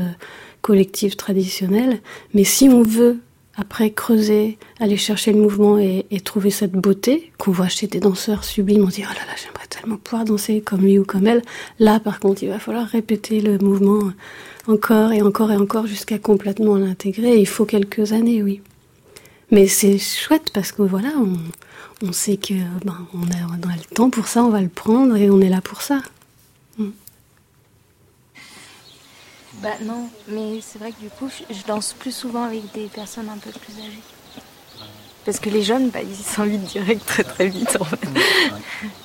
collectives 0.61 1.15
traditionnelles, 1.15 1.99
mais 2.33 2.43
si 2.43 2.69
on 2.69 2.83
veut 2.83 3.19
après 3.55 3.91
creuser, 3.91 4.57
aller 4.79 4.97
chercher 4.97 5.33
le 5.33 5.41
mouvement 5.41 5.77
et, 5.77 6.05
trouver 6.23 6.51
cette 6.51 6.71
beauté 6.71 7.31
qu'on 7.37 7.51
voit 7.51 7.67
chez 7.67 7.87
des 7.87 7.99
danseurs 7.99 8.43
sublimes, 8.43 8.85
on 8.85 8.89
se 8.89 8.95
dit 8.95 9.03
oh 9.03 9.13
là 9.13 9.25
là 9.27 9.33
j'aimerais 9.35 9.67
tellement 9.69 9.97
pouvoir 9.97 10.23
danser 10.23 10.61
comme 10.61 10.81
lui 10.81 10.97
ou 10.97 11.03
comme 11.03 11.27
elle. 11.27 11.41
Là 11.79 11.99
par 11.99 12.19
contre 12.19 12.43
il 12.43 12.49
va 12.49 12.59
falloir 12.59 12.87
répéter 12.87 13.41
le 13.41 13.57
mouvement 13.57 14.11
encore 14.67 15.11
et 15.11 15.21
encore 15.21 15.51
et 15.51 15.57
encore 15.57 15.87
jusqu'à 15.87 16.17
complètement 16.17 16.77
l'intégrer. 16.77 17.37
Il 17.37 17.47
faut 17.47 17.65
quelques 17.65 18.13
années 18.13 18.41
oui. 18.41 18.61
Mais 19.51 19.67
c'est 19.67 19.97
chouette 19.97 20.51
parce 20.53 20.71
que 20.71 20.81
voilà 20.81 21.09
on, 22.01 22.11
sait 22.13 22.37
que 22.37 22.53
ben, 22.83 23.05
on 23.13 23.23
a, 23.23 23.47
on 23.49 23.69
a 23.69 23.75
le 23.75 23.95
temps 23.95 24.09
pour 24.09 24.27
ça, 24.27 24.43
on 24.43 24.49
va 24.49 24.61
le 24.61 24.69
prendre 24.69 25.15
et 25.15 25.29
on 25.29 25.39
est 25.41 25.49
là 25.49 25.61
pour 25.61 25.81
ça. 25.81 26.01
Bah 29.61 29.69
non, 29.83 30.09
mais 30.27 30.59
c'est 30.61 30.79
vrai 30.79 30.91
que 30.91 30.99
du 30.99 31.09
coup, 31.09 31.29
je 31.49 31.67
danse 31.67 31.93
plus 31.93 32.15
souvent 32.15 32.45
avec 32.45 32.71
des 32.73 32.87
personnes 32.87 33.29
un 33.29 33.37
peu 33.37 33.51
plus 33.51 33.73
âgées. 33.73 34.01
Parce 35.23 35.39
que 35.39 35.51
les 35.51 35.61
jeunes, 35.61 35.89
bah, 35.89 36.01
ils 36.01 36.15
s'invitent 36.15 36.63
direct 36.63 37.05
très 37.05 37.23
très 37.23 37.47
vite 37.47 37.77
en 37.79 37.83
fait. 37.83 37.99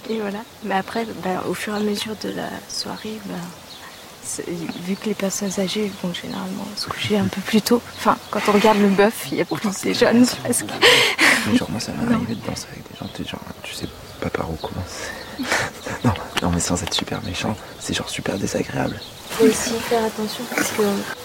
Et 0.09 0.19
voilà. 0.19 0.39
Mais 0.65 0.75
après, 0.75 1.07
bah, 1.23 1.45
au 1.47 1.53
fur 1.53 1.75
et 1.75 1.77
à 1.77 1.81
mesure 1.81 2.17
de 2.23 2.31
la 2.31 2.49
soirée, 2.69 3.19
bah, 3.27 3.35
vu 4.85 4.97
que 4.97 5.07
les 5.07 5.15
personnes 5.15 5.53
âgées 5.59 5.91
vont 6.03 6.13
généralement 6.13 6.67
se 6.77 6.89
coucher 6.89 7.19
un 7.19 7.27
peu 7.27 7.41
plus 7.41 7.63
tôt, 7.63 7.83
enfin, 7.97 8.17
quand 8.31 8.41
on 8.49 8.53
regarde 8.53 8.79
le 8.79 8.89
bœuf, 8.89 9.29
il 9.33 9.39
y 9.39 9.41
a 9.41 9.45
plus 9.45 9.81
des 9.83 9.95
jeunes 9.95 10.27
presque. 10.27 10.67
genre, 11.55 11.71
moi, 11.71 11.81
ça 11.81 11.93
m'est 11.93 12.15
arrivé 12.15 12.35
de 12.35 12.47
danser 12.47 12.67
avec 12.73 12.85
des 12.91 13.25
gens, 13.25 13.31
genre, 13.31 13.41
tu 13.63 13.75
sais 13.75 13.87
pas 14.31 14.39
par 14.39 14.51
où 14.51 14.57
commencer. 14.57 15.11
non, 16.43 16.51
mais 16.53 16.61
sans 16.61 16.83
être 16.83 16.95
super 16.95 17.23
méchant, 17.25 17.57
c'est 17.81 17.95
genre 17.95 18.09
super 18.09 18.39
désagréable. 18.39 18.99
Faut 19.31 19.45
aussi 19.45 19.71
faire 19.81 20.05
attention 20.05 20.45
parce 20.55 20.71
que 20.71 20.83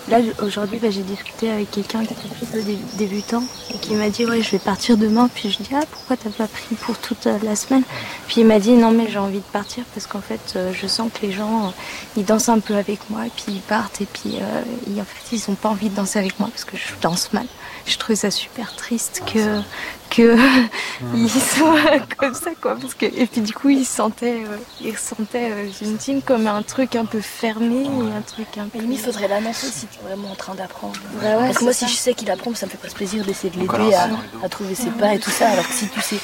là 0.09 0.19
aujourd'hui 0.41 0.79
bah, 0.79 0.89
j'ai 0.89 1.03
discuté 1.03 1.49
avec 1.49 1.71
quelqu'un 1.71 2.03
qui 2.03 2.13
est 2.13 2.45
plutôt 2.45 2.71
débutant 2.97 3.43
et 3.73 3.77
qui 3.77 3.93
m'a 3.93 4.09
dit 4.09 4.25
ouais 4.25 4.41
je 4.41 4.51
vais 4.51 4.59
partir 4.59 4.97
demain. 4.97 5.29
Puis 5.33 5.49
je 5.51 5.63
dis 5.63 5.69
ah 5.73 5.85
pourquoi 5.89 6.17
t'as 6.17 6.31
pas 6.31 6.47
pris 6.47 6.75
pour 6.75 6.97
toute 6.97 7.27
euh, 7.27 7.37
la 7.43 7.55
semaine? 7.55 7.83
Puis 8.27 8.41
il 8.41 8.47
m'a 8.47 8.59
dit 8.59 8.73
non 8.73 8.91
mais 8.91 9.07
j'ai 9.09 9.19
envie 9.19 9.37
de 9.37 9.51
partir 9.53 9.85
parce 9.93 10.07
qu'en 10.07 10.19
fait 10.19 10.53
euh, 10.55 10.73
je 10.73 10.87
sens 10.87 11.09
que 11.13 11.25
les 11.25 11.31
gens 11.31 11.67
euh, 11.67 11.71
ils 12.17 12.25
dansent 12.25 12.49
un 12.49 12.59
peu 12.59 12.75
avec 12.75 13.09
moi 13.09 13.27
et 13.27 13.29
puis 13.29 13.45
ils 13.53 13.61
partent 13.61 14.01
et 14.01 14.07
puis 14.11 14.39
en 14.39 15.05
fait 15.05 15.35
ils 15.35 15.49
ont 15.49 15.55
pas 15.55 15.69
envie 15.69 15.89
de 15.89 15.95
danser 15.95 16.19
avec 16.19 16.37
moi 16.39 16.49
parce 16.51 16.65
que 16.65 16.75
je 16.75 16.93
danse 17.01 17.31
mal 17.31 17.45
je 17.85 17.97
trouve 17.97 18.15
ça 18.15 18.31
super 18.31 18.75
triste 18.75 19.21
que 19.31 19.61
que 20.09 20.37
ils 21.15 21.29
soient 21.29 21.99
comme 22.17 22.33
ça 22.33 22.51
quoi 22.61 22.75
parce 22.75 22.93
que 22.93 23.05
et 23.05 23.25
puis 23.25 23.41
du 23.41 23.53
coup 23.53 23.69
ils 23.69 23.85
sentaient 23.85 24.43
euh, 24.45 24.57
ils 24.81 24.97
sentaient 24.97 25.51
euh, 25.51 26.19
comme 26.25 26.47
un 26.47 26.61
truc 26.61 26.95
un 26.95 27.05
peu 27.05 27.21
fermé 27.21 27.87
un 28.15 28.21
truc 28.21 28.57
un 28.57 28.67
peu 28.67 28.79
il 28.79 28.99
faudrait 28.99 29.27
l'annoncer 29.27 29.67
si 29.67 29.87
tu 29.87 29.99
es 29.99 30.07
vraiment 30.07 30.31
en 30.31 30.35
train 30.35 30.55
d'apprendre. 30.55 30.99
Parce 31.21 31.57
que 31.57 31.63
moi 31.63 31.73
si 31.73 31.87
je 31.87 31.95
sais 31.95 32.13
qu'il 32.13 32.29
apprend 32.29 32.53
ça 32.53 32.65
me 32.65 32.71
fait 32.71 32.77
presque 32.77 32.97
plaisir 32.97 33.23
d'essayer 33.25 33.49
de 33.49 33.59
l'aider 33.59 33.93
à, 33.93 34.09
à, 34.43 34.49
trouver 34.49 34.75
ses 34.75 34.89
pas 34.89 35.15
et 35.15 35.19
tout 35.19 35.31
ça 35.31 35.49
alors 35.49 35.67
que 35.67 35.73
si 35.73 35.87
tu 35.87 36.01
sais 36.01 36.19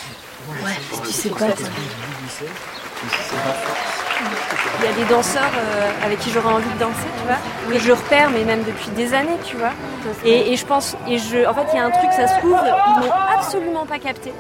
ouais 0.64 0.72
si 0.92 1.02
tu 1.02 1.14
sais 1.14 1.30
pas 1.30 1.48
il 4.80 4.86
y 4.86 4.90
a 4.90 4.94
des 4.94 5.06
danseurs 5.14 5.52
euh, 5.56 6.06
avec 6.06 6.20
qui 6.20 6.30
j'aurais 6.32 6.54
envie 6.54 6.70
de 6.70 6.80
danser, 6.80 7.08
tu 7.20 7.26
vois, 7.26 7.38
que 7.74 7.80
je 7.80 7.92
repère, 7.92 8.30
mais 8.30 8.44
même 8.44 8.64
depuis 8.64 8.90
des 8.92 9.14
années, 9.14 9.38
tu 9.44 9.58
vois. 9.58 9.72
Et, 10.24 10.56
je 10.56 10.66
pense, 10.66 10.96
et 11.08 11.18
je, 11.18 11.48
en 11.48 11.54
fait, 11.54 11.66
il 11.74 11.78
y 11.78 11.80
a 11.80 11.86
un 11.86 11.92
truc, 11.92 12.12
ça 12.12 12.28
se 12.28 12.40
trouve, 12.40 12.58
ils 12.64 13.06
m'ont 13.06 13.14
absolument 13.38 13.86
pas 13.86 14.00
capté. 14.00 14.34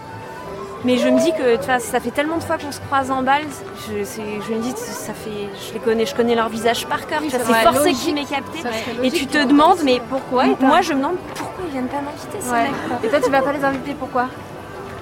Mais 0.84 0.97
je 0.97 1.09
me 1.09 1.20
dis 1.20 1.32
que 1.32 1.55
tu 1.57 1.65
vois, 1.65 1.80
ça 1.80 1.99
fait 1.99 2.11
tellement 2.11 2.38
de 2.38 2.43
fois 2.43 2.57
qu'on 2.57 2.72
se 2.72 2.80
croise 2.80 3.09
en 3.09 3.24
balle, 3.24 3.43
je, 3.88 4.03
je 4.03 4.53
me 4.53 4.61
dis 4.61 4.74
ça 4.76 5.13
fait, 5.13 5.49
je 5.68 5.74
les 5.74 5.80
connais, 5.80 6.05
je 6.05 6.15
connais 6.15 6.36
leur 6.36 6.49
visage 6.49 6.86
par 6.86 7.07
cœur. 7.07 7.22
c'est 7.30 7.39
forcé 7.39 7.93
qui 7.93 8.13
m'ait 8.13 8.26
capté. 8.26 8.59
Et 9.03 9.11
tu 9.11 9.26
te 9.26 9.43
demandes 9.43 9.80
mais 9.84 10.01
pourquoi 10.09 10.45
Moi 10.61 10.82
je 10.82 10.93
me 10.93 10.99
demande 10.99 11.18
pourquoi 11.36 11.65
ils 11.68 11.72
viennent 11.72 11.88
pas 11.88 12.01
m'inviter. 12.01 12.38
Et 13.03 13.09
toi 13.09 13.20
tu 13.20 13.30
vas 13.30 13.41
pas 13.41 13.53
les 13.53 13.63
inviter 13.63 13.95
pourquoi? 13.99 14.28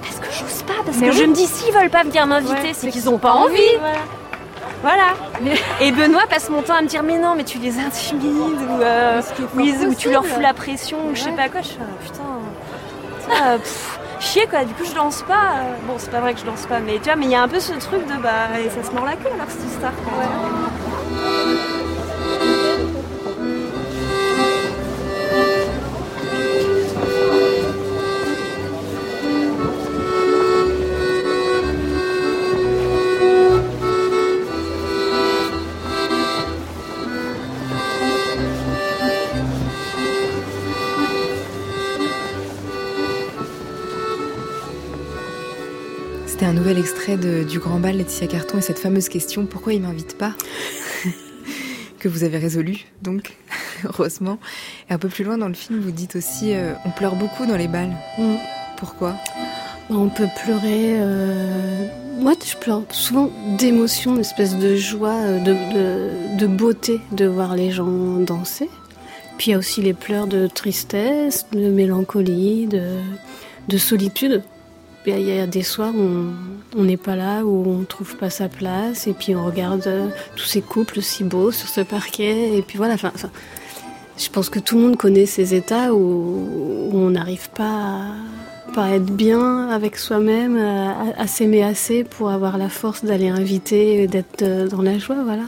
Parce 0.02 0.16
que 0.16 0.34
j'ose 0.34 0.64
pas, 0.64 0.82
parce 0.86 0.98
que 0.98 1.12
je 1.12 1.24
me 1.24 1.34
dis 1.34 1.46
s'ils 1.46 1.74
veulent 1.74 1.90
pas 1.90 2.04
venir 2.04 2.26
m'inviter, 2.26 2.74
c'est 2.74 2.90
qu'ils 2.90 3.10
ont 3.10 3.18
pas 3.18 3.34
envie. 3.34 3.60
Voilà. 3.80 3.98
Et 5.82 5.92
Benoît 5.92 6.28
passe 6.30 6.50
mon 6.50 6.62
temps 6.62 6.76
à 6.76 6.82
me 6.82 6.88
dire 6.88 7.04
mais 7.04 7.18
non 7.18 7.36
mais 7.36 7.44
tu 7.44 7.58
les 7.58 7.80
intimides 7.80 8.62
ou, 8.70 8.82
euh, 8.82 9.22
ou, 9.56 9.96
tu 9.96 10.12
leur 10.12 10.26
fous 10.26 10.40
la 10.40 10.54
pression 10.54 10.98
ou 11.10 11.16
je 11.16 11.22
sais 11.22 11.32
pas 11.32 11.50
quoi. 11.50 11.62
Je 11.62 11.68
suis 11.68 11.78
putain, 12.04 12.40
ça, 13.28 13.58
chier 14.20 14.48
quoi. 14.48 14.64
Du 14.66 14.74
coup 14.74 14.86
je 14.86 14.94
danse 14.94 15.24
pas. 15.24 15.56
Bon 15.88 15.96
c'est 15.98 16.12
pas 16.12 16.20
vrai 16.20 16.34
que 16.34 16.40
je 16.40 16.46
danse 16.46 16.66
pas 16.66 16.80
mais 16.80 16.98
tu 16.98 17.06
vois 17.06 17.16
mais 17.16 17.26
il 17.26 17.32
y 17.32 17.36
a 17.36 17.42
un 17.42 17.48
peu 17.48 17.60
ce 17.60 17.74
truc 17.74 18.06
de 18.06 18.22
bah 18.22 18.50
ça 18.70 18.88
se 18.88 18.94
mord 18.94 19.06
la 19.06 19.14
queue 19.14 19.30
alors 19.34 19.48
cette 19.50 19.66
histoire. 19.66 19.94
C'était 46.46 46.58
un 46.58 46.62
nouvel 46.62 46.78
extrait 46.78 47.18
de, 47.18 47.44
du 47.44 47.58
Grand 47.58 47.80
Bal 47.80 47.98
Laetitia 47.98 48.28
Carton 48.28 48.60
et 48.60 48.62
cette 48.62 48.78
fameuse 48.78 49.10
question 49.10 49.48
pourquoi 49.48 49.74
il 49.74 49.82
m'invite 49.82 50.16
pas 50.16 50.36
que 52.00 52.08
vous 52.08 52.24
avez 52.24 52.38
résolu 52.38 52.86
donc 53.02 53.36
heureusement. 53.84 54.38
Et 54.88 54.94
un 54.94 55.00
peu 55.00 55.10
plus 55.10 55.24
loin 55.24 55.40
dans 55.40 55.48
le 55.48 55.56
film, 55.56 55.80
vous 55.80 55.90
dites 55.90 56.16
aussi 56.16 56.54
euh, 56.54 56.74
on 56.86 56.92
pleure 56.92 57.16
beaucoup 57.16 57.48
dans 57.48 57.58
les 57.58 57.68
balles. 57.68 57.98
Mm. 58.20 58.36
Pourquoi? 58.78 59.16
Bah, 59.90 59.96
On 59.98 60.08
peut 60.10 60.28
pleurer. 60.44 61.00
Euh... 61.00 61.88
Moi, 62.20 62.34
je 62.46 62.56
pleure 62.58 62.84
souvent 62.92 63.32
d'émotion, 63.58 64.14
une 64.14 64.22
espèce 64.22 64.56
de 64.56 64.76
joie, 64.76 65.16
euh, 65.16 65.40
de, 65.40 65.54
de, 65.54 66.38
de 66.38 66.46
beauté 66.46 67.02
de 67.12 67.26
voir 67.26 67.56
les 67.56 67.72
gens 67.72 68.20
danser. 68.20 68.70
Puis 69.40 69.48
il 69.48 69.52
y 69.54 69.56
a 69.56 69.58
aussi 69.58 69.82
les 69.82 69.96
pleurs 69.96 70.28
de 70.28 70.46
tristesse, 70.46 71.48
de 71.54 71.72
mélancolie, 71.72 72.68
de, 72.68 72.84
de 73.68 73.78
solitude. 73.80 74.44
Il 75.08 75.22
y 75.22 75.40
a 75.40 75.46
des 75.46 75.62
soirs 75.62 75.94
où 75.96 76.34
on 76.76 76.84
n'est 76.84 76.98
pas 76.98 77.16
là, 77.16 77.46
où 77.46 77.64
on 77.68 77.80
ne 77.80 77.86
trouve 77.86 78.16
pas 78.16 78.32
sa 78.32 78.50
place, 78.50 79.06
et 79.06 79.14
puis 79.14 79.36
on 79.36 79.46
regarde 79.46 80.12
tous 80.36 80.46
ces 80.46 80.62
couples 80.62 81.02
si 81.02 81.24
beaux 81.24 81.52
sur 81.52 81.70
ce 81.70 81.82
parquet, 81.82 82.58
et 82.58 82.62
puis 82.64 82.78
voilà. 82.78 82.96
Enfin, 82.96 83.12
je 84.18 84.30
pense 84.30 84.50
que 84.50 84.60
tout 84.60 84.76
le 84.76 84.82
monde 84.82 84.98
connaît 84.98 85.26
ces 85.26 85.54
états 85.54 85.94
où, 85.94 86.90
on 86.92 87.12
n'arrive 87.12 87.50
pas 87.52 88.06
à, 88.76 88.96
être 88.96 89.06
bien 89.06 89.70
avec 89.70 89.98
soi-même, 89.98 90.58
à, 90.58 91.28
s'aimer 91.28 91.64
assez 91.64 92.04
pour 92.04 92.30
avoir 92.30 92.58
la 92.58 92.70
force 92.70 93.06
d'aller 93.06 93.30
inviter, 93.30 94.08
d'être 94.08 94.68
dans 94.70 94.82
la 94.82 94.98
joie, 94.98 95.24
voilà. 95.24 95.44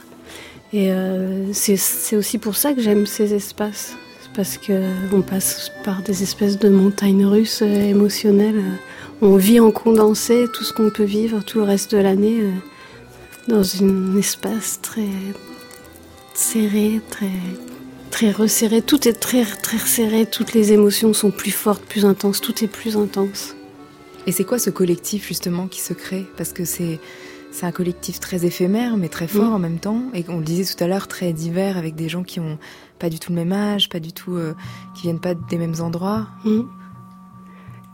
Et 0.71 0.91
euh, 0.91 1.51
c'est 1.53 2.15
aussi 2.15 2.37
pour 2.37 2.55
ça 2.55 2.73
que 2.73 2.81
j'aime 2.81 3.05
ces 3.05 3.33
espaces, 3.33 3.95
parce 4.35 4.57
qu'on 4.57 5.21
passe 5.21 5.71
par 5.83 6.03
des 6.03 6.21
espèces 6.23 6.59
de 6.59 6.69
montagnes 6.69 7.25
russes 7.25 7.63
euh, 7.63 7.89
émotionnelles 7.89 8.61
on 9.21 9.35
vit 9.35 9.59
en 9.59 9.71
condensé 9.71 10.45
tout 10.53 10.63
ce 10.63 10.73
qu'on 10.73 10.89
peut 10.89 11.03
vivre 11.03 11.43
tout 11.43 11.59
le 11.59 11.63
reste 11.63 11.91
de 11.91 11.97
l'année 11.97 12.41
euh, 12.41 12.51
dans 13.47 13.83
un 13.83 14.17
espace 14.17 14.79
très 14.81 15.09
serré, 16.33 17.01
très 17.09 17.31
très 18.11 18.31
resserré. 18.31 18.81
Tout 18.81 19.07
est 19.07 19.13
très 19.13 19.43
très 19.45 19.79
serré. 19.79 20.25
Toutes 20.25 20.53
les 20.53 20.71
émotions 20.73 21.13
sont 21.13 21.31
plus 21.31 21.51
fortes, 21.51 21.83
plus 21.83 22.05
intenses. 22.05 22.41
Tout 22.41 22.63
est 22.63 22.67
plus 22.67 22.97
intense. 22.97 23.55
Et 24.25 24.31
c'est 24.31 24.43
quoi 24.43 24.59
ce 24.59 24.69
collectif 24.69 25.27
justement 25.27 25.67
qui 25.67 25.81
se 25.81 25.93
crée? 25.93 26.25
Parce 26.35 26.53
que 26.53 26.65
c'est 26.65 26.99
c'est 27.49 27.65
un 27.65 27.71
collectif 27.71 28.19
très 28.19 28.45
éphémère 28.45 28.97
mais 28.97 29.07
très 29.07 29.27
fort 29.27 29.53
en 29.53 29.57
même 29.57 29.79
temps 29.79 30.03
et 30.13 30.25
on 30.27 30.37
le 30.39 30.43
disait 30.43 30.65
tout 30.65 30.83
à 30.83 30.87
l'heure 30.87 31.07
très 31.07 31.31
divers 31.31 31.77
avec 31.77 31.95
des 31.95 32.09
gens 32.09 32.23
qui 32.23 32.39
ont 32.39 32.59
pas 32.99 33.09
du 33.09 33.19
tout 33.19 33.31
le 33.31 33.37
même 33.37 33.53
âge, 33.53 33.89
pas 33.89 33.99
du 33.99 34.11
tout 34.11 34.35
euh, 34.35 34.53
qui 34.93 35.03
viennent 35.03 35.21
pas 35.21 35.33
des 35.33 35.57
mêmes 35.57 35.79
endroits. 35.79 36.27
Mm. 36.43 36.61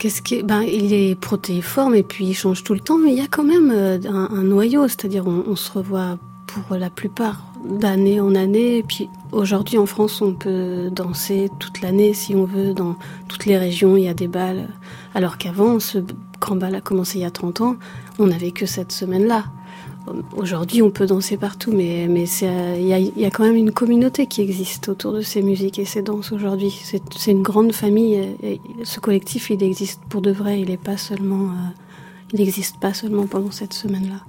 Qu'est-ce 0.04 0.22
qui 0.22 0.44
ben, 0.44 0.64
il 0.64 0.92
est 0.92 1.16
protéiforme 1.16 1.96
et 1.96 2.04
puis 2.04 2.26
il 2.26 2.34
change 2.34 2.66
tout 2.66 2.74
le 2.74 2.82
temps, 2.82 2.98
mais 2.98 3.14
il 3.14 3.18
y 3.18 3.22
a 3.22 3.28
quand 3.32 3.46
même 3.46 3.72
euh, 3.74 3.98
un, 4.10 4.44
noyau, 4.44 4.86
c'est-à-dire 4.90 5.26
on, 5.28 5.56
se 5.56 5.72
revoit 5.72 6.18
pour 6.46 6.76
la 6.76 6.90
plupart 6.90 7.46
d'année 7.64 8.20
en 8.20 8.36
année. 8.36 8.80
Et 8.80 8.84
puis 8.84 9.08
aujourd'hui 9.32 9.78
en 9.78 9.86
France, 9.86 10.22
on 10.22 10.34
peut 10.34 10.90
danser 10.92 11.50
toute 11.58 11.80
l'année 11.80 12.14
si 12.14 12.36
on 12.36 12.44
veut. 12.44 12.74
Dans 12.74 12.98
toutes 13.30 13.46
les 13.46 13.58
régions, 13.58 13.96
il 13.96 14.04
y 14.04 14.10
a 14.10 14.14
des 14.14 14.28
balles. 14.28 14.68
Alors 15.16 15.38
qu'avant, 15.38 15.80
ce 15.80 16.00
grand 16.38 16.58
bal 16.58 16.76
a 16.76 16.82
commencé 16.82 17.20
il 17.20 17.22
y 17.22 17.26
a 17.26 17.32
30 17.32 17.62
ans, 17.62 17.78
on 18.20 18.28
n'avait 18.28 18.52
que 18.52 18.66
cette 18.66 18.92
semaine-là. 18.92 19.46
Aujourd'hui, 20.36 20.82
on 20.82 20.92
peut 20.92 21.06
danser 21.06 21.38
partout, 21.38 21.72
mais 21.72 22.08
mais 22.10 22.26
il 22.26 22.86
y 22.86 23.26
a, 23.26 23.30
quand 23.32 23.44
même 23.44 23.56
une 23.56 23.72
communauté 23.72 24.28
qui 24.28 24.42
existe 24.42 24.90
autour 24.90 25.14
de 25.14 25.22
ces 25.22 25.42
musiques 25.42 25.80
et 25.80 25.86
ces 25.86 26.02
danses 26.02 26.32
aujourd'hui. 26.32 26.74
C'est 27.16 27.32
une 27.32 27.42
grande 27.42 27.74
famille. 27.74 28.36
Et 28.44 28.60
ce 28.84 29.00
collectif, 29.00 29.50
il 29.50 29.64
existe 29.64 30.02
pour 30.10 30.22
de 30.22 30.32
vrai. 30.32 30.60
Il 30.60 30.78
pas 30.78 30.98
seulement, 30.98 31.52
euh, 31.52 31.54
il 32.34 32.40
n'existe 32.40 32.80
pas 32.80 32.94
seulement 32.94 33.28
pendant 33.28 33.52
cette 33.52 33.74
semaine-là. 33.74 34.26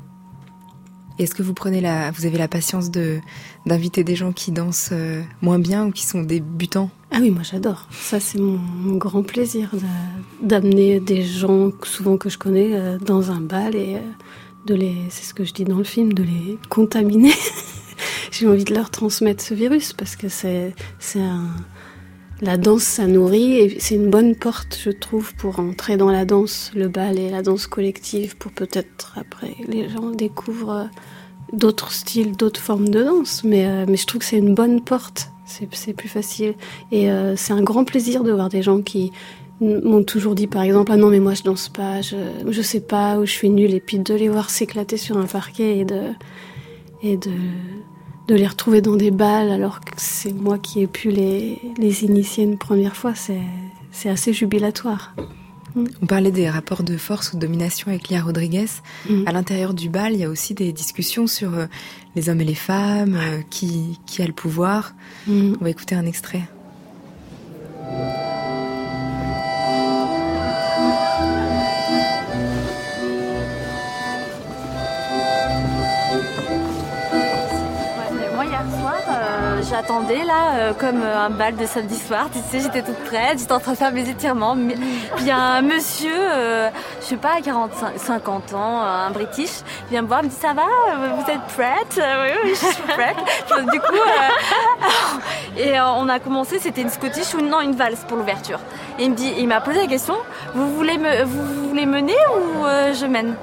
Est-ce 1.18 1.34
que 1.34 1.42
vous 1.42 1.54
prenez 1.54 1.80
la, 1.80 2.10
vous 2.10 2.26
avez 2.26 2.38
la 2.38 2.48
patience 2.48 2.90
de 2.90 3.20
d'inviter 3.66 4.02
des 4.02 4.16
gens 4.16 4.32
qui 4.32 4.50
dansent 4.50 4.90
euh, 4.92 5.22
moins 5.42 5.60
bien 5.60 5.86
ou 5.86 5.90
qui 5.92 6.04
sont 6.04 6.22
débutants? 6.22 6.90
Ah 7.12 7.18
oui, 7.20 7.30
moi 7.30 7.42
j'adore. 7.42 7.88
Ça 7.92 8.18
c'est 8.18 8.38
mon, 8.38 8.96
grand 8.96 9.22
plaisir 9.22 9.70
d'amener 10.42 10.98
des 11.00 11.22
gens 11.22 11.70
souvent 11.84 12.16
que 12.16 12.28
je 12.28 12.38
connais 12.38 12.74
euh, 12.74 12.98
dans 12.98 13.30
un 13.30 13.40
bal 13.40 13.76
et 13.76 13.98
de 14.66 14.74
les, 14.74 14.96
c'est 15.10 15.24
ce 15.24 15.34
que 15.34 15.44
je 15.44 15.52
dis 15.52 15.64
dans 15.64 15.78
le 15.78 15.84
film, 15.84 16.12
de 16.12 16.22
les 16.22 16.58
contaminer. 16.68 17.32
J'ai 18.30 18.48
envie 18.48 18.64
de 18.64 18.74
leur 18.74 18.90
transmettre 18.90 19.42
ce 19.42 19.54
virus 19.54 19.92
parce 19.92 20.16
que 20.16 20.28
c'est, 20.28 20.74
c'est 20.98 21.20
un, 21.20 21.48
la 22.40 22.56
danse, 22.56 22.82
ça 22.82 23.06
nourrit 23.06 23.56
et 23.56 23.80
c'est 23.80 23.94
une 23.94 24.10
bonne 24.10 24.34
porte, 24.34 24.78
je 24.82 24.90
trouve, 24.90 25.34
pour 25.34 25.60
entrer 25.60 25.96
dans 25.96 26.10
la 26.10 26.24
danse, 26.24 26.72
le 26.74 26.88
bal 26.88 27.18
et 27.18 27.30
la 27.30 27.42
danse 27.42 27.66
collective, 27.66 28.36
pour 28.36 28.52
peut-être 28.52 29.14
après 29.16 29.54
les 29.68 29.88
gens 29.88 30.10
découvrent 30.10 30.88
d'autres 31.52 31.92
styles, 31.92 32.36
d'autres 32.36 32.60
formes 32.60 32.88
de 32.88 33.02
danse. 33.02 33.44
Mais, 33.44 33.66
euh, 33.66 33.84
mais 33.88 33.96
je 33.96 34.06
trouve 34.06 34.20
que 34.20 34.26
c'est 34.26 34.38
une 34.38 34.54
bonne 34.54 34.82
porte, 34.82 35.30
c'est, 35.46 35.68
c'est 35.72 35.92
plus 35.92 36.08
facile. 36.08 36.54
Et 36.90 37.10
euh, 37.10 37.36
c'est 37.36 37.52
un 37.52 37.62
grand 37.62 37.84
plaisir 37.84 38.24
de 38.24 38.32
voir 38.32 38.48
des 38.48 38.62
gens 38.62 38.82
qui, 38.82 39.12
m'ont 39.64 40.02
toujours 40.02 40.34
dit 40.34 40.46
par 40.46 40.62
exemple 40.62 40.92
ah 40.92 40.96
non 40.96 41.08
mais 41.08 41.20
moi 41.20 41.34
je 41.34 41.42
danse 41.42 41.68
pas 41.68 42.00
je 42.02 42.16
je 42.48 42.62
sais 42.62 42.80
pas 42.80 43.18
où 43.18 43.26
je 43.26 43.32
suis 43.32 43.50
nulle 43.50 43.74
et 43.74 43.80
puis 43.80 43.98
de 43.98 44.14
les 44.14 44.28
voir 44.28 44.50
s'éclater 44.50 44.96
sur 44.96 45.16
un 45.16 45.26
parquet 45.26 45.78
et 45.78 45.84
de 45.84 46.00
et 47.02 47.16
de 47.16 47.32
de 48.28 48.34
les 48.34 48.46
retrouver 48.46 48.80
dans 48.80 48.96
des 48.96 49.10
balles 49.10 49.50
alors 49.50 49.80
que 49.80 49.92
c'est 49.96 50.32
moi 50.32 50.58
qui 50.58 50.82
ai 50.82 50.86
pu 50.86 51.10
les 51.10 51.58
les 51.78 52.04
initier 52.04 52.44
une 52.44 52.58
première 52.58 52.96
fois 52.96 53.14
c'est 53.14 53.42
c'est 53.94 54.10
assez 54.10 54.32
jubilatoire. 54.32 55.14
Mm. 55.74 55.84
On 56.02 56.06
parlait 56.06 56.30
des 56.30 56.50
rapports 56.50 56.82
de 56.82 56.96
force 56.96 57.32
ou 57.32 57.36
de 57.36 57.40
domination 57.40 57.88
avec 57.88 58.08
Lia 58.08 58.22
Rodriguez. 58.22 58.66
Mm. 59.08 59.22
À 59.26 59.32
l'intérieur 59.32 59.74
du 59.74 59.88
bal, 59.88 60.12
il 60.12 60.20
y 60.20 60.24
a 60.24 60.28
aussi 60.28 60.54
des 60.54 60.72
discussions 60.72 61.26
sur 61.26 61.54
euh, 61.54 61.66
les 62.16 62.28
hommes 62.28 62.40
et 62.40 62.44
les 62.44 62.54
femmes, 62.54 63.16
euh, 63.16 63.40
qui, 63.50 63.98
qui 64.06 64.22
a 64.22 64.26
le 64.26 64.32
pouvoir. 64.32 64.94
Mm. 65.26 65.54
On 65.60 65.64
va 65.64 65.70
écouter 65.70 65.94
un 65.94 66.06
extrait. 66.06 66.42
J'attendais 79.74 80.22
là, 80.22 80.54
euh, 80.54 80.72
comme 80.72 81.02
euh, 81.02 81.26
un 81.26 81.30
bal 81.30 81.56
de 81.56 81.66
samedi 81.66 81.96
soir. 81.96 82.28
Tu 82.32 82.38
sais, 82.48 82.62
j'étais 82.62 82.82
toute 82.82 83.02
prête, 83.06 83.40
j'étais 83.40 83.52
en 83.52 83.58
train 83.58 83.72
de 83.72 83.76
faire 83.76 83.90
mes 83.90 84.08
étirements. 84.08 84.56
Puis 85.16 85.30
un 85.32 85.62
monsieur, 85.62 86.14
euh, 86.14 86.70
je 87.00 87.06
sais 87.06 87.16
pas, 87.16 87.40
45, 87.42 87.94
50 87.96 88.54
ans, 88.54 88.80
un 88.80 89.10
British, 89.10 89.50
vient 89.90 90.02
me 90.02 90.06
voir, 90.06 90.22
me 90.22 90.28
dit 90.28 90.36
ça 90.36 90.52
va, 90.52 90.62
vous 91.16 91.28
êtes 91.28 91.42
prête? 91.56 91.96
Oui, 91.96 92.30
oui, 92.44 92.50
je 92.50 92.66
suis 92.66 92.82
prête. 92.88 93.16
du 93.72 93.80
coup, 93.80 93.96
et 95.56 95.80
on 95.80 96.08
a 96.08 96.20
commencé, 96.20 96.60
c'était 96.60 96.82
une 96.82 96.90
Scottish 96.90 97.34
ou 97.34 97.40
non 97.40 97.60
une 97.60 97.74
valse 97.74 98.04
pour 98.06 98.16
l'ouverture. 98.16 98.60
Et 99.00 99.04
il 99.04 99.10
me 99.10 99.16
dit, 99.16 99.32
il 99.38 99.48
m'a 99.48 99.60
posé 99.60 99.80
la 99.80 99.86
question, 99.88 100.14
vous 100.54 100.72
voulez 100.76 100.98
me, 100.98 101.24
vous 101.24 101.68
voulez 101.68 101.86
mener 101.86 102.14
ou 102.36 102.64
je 102.94 103.06
mène? 103.06 103.34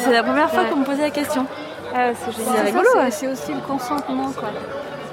C'est 0.00 0.12
la 0.12 0.24
première 0.24 0.50
fois 0.50 0.64
qu'on 0.64 0.76
me 0.78 0.84
posait 0.84 1.02
la 1.02 1.10
question. 1.10 1.46
Ah, 1.94 2.10
c'est 2.14 2.60
rigolo. 2.62 2.88
C'est 3.10 3.28
aussi 3.28 3.52
le 3.52 3.60
consentement, 3.60 4.32
quoi. 4.32 4.48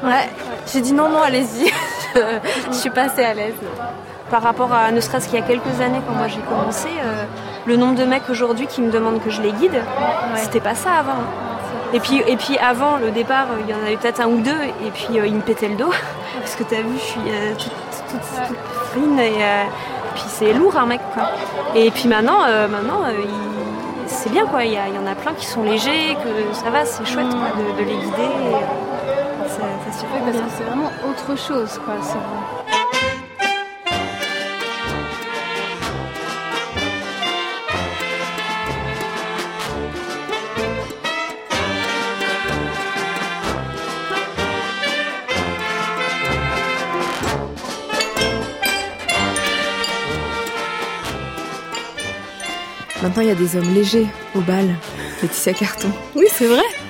Ouais, 0.03 0.29
j'ai 0.71 0.81
dit 0.81 0.93
non, 0.93 1.09
non, 1.09 1.21
allez-y. 1.21 1.71
je 2.15 2.75
suis 2.75 2.89
pas 2.89 3.03
assez 3.03 3.23
à 3.23 3.33
l'aise. 3.33 3.53
Par 4.31 4.41
rapport 4.41 4.73
à 4.73 4.91
ne 4.91 4.99
serait-ce 4.99 5.27
qu'il 5.27 5.39
y 5.39 5.41
a 5.41 5.45
quelques 5.45 5.79
années, 5.81 6.01
quand 6.07 6.13
moi 6.13 6.27
j'ai 6.27 6.41
commencé, 6.41 6.87
euh, 6.87 7.23
le 7.65 7.75
nombre 7.75 7.95
de 7.95 8.05
mecs 8.05 8.29
aujourd'hui 8.29 8.65
qui 8.65 8.81
me 8.81 8.89
demandent 8.89 9.21
que 9.21 9.29
je 9.29 9.41
les 9.41 9.51
guide, 9.51 9.83
c'était 10.37 10.59
pas 10.59 10.73
ça 10.73 10.93
avant. 10.93 11.21
Et 11.93 11.99
puis, 11.99 12.23
et 12.25 12.37
puis 12.37 12.57
avant 12.57 12.97
le 12.97 13.11
départ, 13.11 13.47
il 13.59 13.69
y 13.69 13.73
en 13.75 13.81
avait 13.85 13.97
peut-être 13.97 14.21
un 14.21 14.27
ou 14.27 14.39
deux, 14.39 14.61
et 14.85 14.91
puis 14.91 15.19
euh, 15.19 15.27
ils 15.27 15.35
me 15.35 15.41
pétaient 15.41 15.67
le 15.67 15.75
dos. 15.75 15.91
Parce 16.39 16.55
que 16.55 16.63
t'as 16.63 16.77
vu, 16.77 16.95
je 16.95 17.03
suis 17.03 17.21
euh, 17.27 17.53
toute, 17.55 18.21
fine, 18.93 19.19
et 19.19 19.33
puis 20.15 20.23
c'est 20.27 20.53
lourd 20.53 20.77
un 20.77 20.85
mec, 20.85 21.01
quoi. 21.13 21.29
Et 21.75 21.91
puis 21.91 22.07
maintenant, 22.07 22.39
maintenant 22.69 23.01
c'est 24.07 24.31
bien, 24.31 24.45
quoi. 24.45 24.63
Il 24.63 24.71
y, 24.71 24.75
y, 24.75 24.97
en 24.97 25.07
a 25.07 25.15
plein 25.15 25.33
qui 25.33 25.45
sont 25.45 25.63
légers, 25.63 26.15
que 26.15 26.55
ça 26.55 26.69
va, 26.69 26.85
c'est 26.85 27.05
chouette 27.05 27.29
de, 27.29 27.83
les 27.83 27.95
guider 27.95 28.55
c'est 29.51 30.63
vraiment 30.63 30.91
autre 31.09 31.37
chose, 31.37 31.79
quoi. 31.83 31.95
Maintenant, 53.01 53.23
il 53.23 53.27
y 53.27 53.31
a 53.31 53.35
des 53.35 53.55
hommes 53.55 53.73
légers 53.73 54.07
au 54.35 54.41
bal, 54.41 54.75
Laetitia 55.21 55.53
Carton. 55.53 55.89
Oui, 56.15 56.27
c'est 56.29 56.45
vrai 56.45 56.80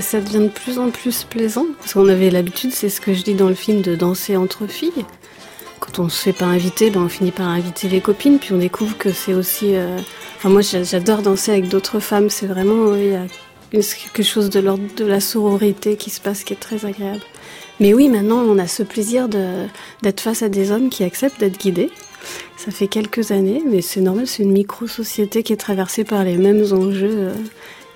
ça 0.00 0.20
devient 0.20 0.44
de 0.44 0.48
plus 0.48 0.78
en 0.78 0.90
plus 0.90 1.24
plaisant. 1.24 1.66
Parce 1.78 1.94
qu'on 1.94 2.08
avait 2.08 2.30
l'habitude, 2.30 2.72
c'est 2.72 2.88
ce 2.88 3.00
que 3.00 3.14
je 3.14 3.22
dis 3.22 3.34
dans 3.34 3.48
le 3.48 3.54
film, 3.54 3.82
de 3.82 3.94
danser 3.94 4.36
entre 4.36 4.66
filles. 4.66 5.04
Quand 5.80 5.98
on 5.98 6.08
se 6.08 6.22
fait 6.22 6.32
pas 6.32 6.46
inviter, 6.46 6.90
ben 6.90 7.02
on 7.02 7.08
finit 7.08 7.30
par 7.30 7.48
inviter 7.48 7.88
les 7.88 8.00
copines, 8.00 8.38
puis 8.38 8.52
on 8.52 8.58
découvre 8.58 8.96
que 8.96 9.12
c'est 9.12 9.34
aussi. 9.34 9.76
Euh, 9.76 9.98
enfin, 10.36 10.48
moi, 10.48 10.62
j'adore 10.62 11.22
danser 11.22 11.52
avec 11.52 11.68
d'autres 11.68 12.00
femmes. 12.00 12.30
C'est 12.30 12.46
vraiment. 12.46 12.94
Il 12.96 13.10
y 13.10 13.14
a 13.14 13.26
quelque 13.72 14.22
chose 14.22 14.50
de 14.50 14.60
l'ordre 14.60 14.84
de 14.96 15.04
la 15.04 15.20
sororité 15.20 15.96
qui 15.96 16.10
se 16.10 16.20
passe 16.20 16.44
qui 16.44 16.54
est 16.54 16.60
très 16.60 16.86
agréable. 16.86 17.22
Mais 17.78 17.92
oui, 17.92 18.08
maintenant, 18.08 18.38
on 18.38 18.58
a 18.58 18.66
ce 18.66 18.82
plaisir 18.82 19.28
d'être 19.28 20.20
face 20.20 20.42
à 20.42 20.48
des 20.48 20.70
hommes 20.70 20.88
qui 20.88 21.04
acceptent 21.04 21.40
d'être 21.40 21.58
guidés. 21.58 21.90
Ça 22.56 22.70
fait 22.70 22.88
quelques 22.88 23.30
années, 23.30 23.62
mais 23.70 23.82
c'est 23.82 24.00
normal, 24.00 24.26
c'est 24.26 24.42
une 24.42 24.52
micro-société 24.52 25.42
qui 25.42 25.52
est 25.52 25.58
traversée 25.58 26.04
par 26.04 26.24
les 26.24 26.36
mêmes 26.36 26.64
enjeux. 26.72 27.32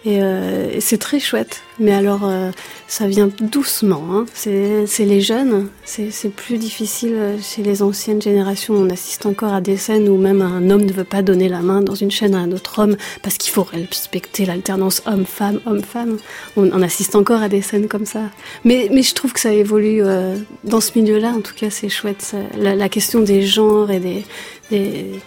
Euh, 0.06 0.70
et, 0.72 0.80
c'est 0.80 0.98
très 0.98 1.20
chouette. 1.20 1.62
Mais 1.78 1.92
alors, 1.92 2.20
euh, 2.24 2.50
ça 2.88 3.06
vient 3.06 3.30
doucement. 3.40 4.04
Hein. 4.10 4.26
C'est 4.34 4.86
les 5.00 5.20
jeunes. 5.20 5.68
C'est 5.84 6.34
plus 6.34 6.58
difficile 6.58 7.36
chez 7.42 7.62
les 7.62 7.82
anciennes 7.82 8.20
générations. 8.20 8.74
On 8.74 8.90
assiste 8.90 9.26
encore 9.26 9.52
à 9.52 9.60
des 9.60 9.76
scènes 9.76 10.08
où 10.08 10.16
même 10.16 10.42
un 10.42 10.70
homme 10.70 10.84
ne 10.84 10.92
veut 10.92 11.04
pas 11.04 11.22
donner 11.22 11.48
la 11.48 11.60
main 11.60 11.82
dans 11.82 11.94
une 11.94 12.10
chaîne 12.10 12.34
à 12.34 12.38
un 12.38 12.52
autre 12.52 12.78
homme 12.78 12.96
parce 13.22 13.36
qu'il 13.36 13.52
faut 13.52 13.62
respecter 13.62 14.46
l'alternance 14.46 15.02
homme-femme, 15.06 15.60
homme-femme. 15.66 16.18
On, 16.56 16.80
assiste 16.82 17.14
encore 17.14 17.42
à 17.42 17.48
des 17.48 17.62
scènes 17.62 17.88
comme 17.88 18.06
ça. 18.06 18.22
Mais, 18.64 18.90
je 19.02 19.14
trouve 19.14 19.32
que 19.32 19.40
ça 19.40 19.52
évolue 19.52 20.02
euh, 20.02 20.36
dans 20.64 20.80
ce 20.80 20.98
milieu-là. 20.98 21.28
En 21.28 21.40
tout 21.40 21.54
cas, 21.54 21.70
c'est 21.70 21.88
chouette. 21.88 22.34
La, 22.56 22.88
question 22.88 23.20
des 23.20 23.42
genres 23.42 23.90
et 23.90 24.00
des, 24.00 24.24
des 24.70 25.20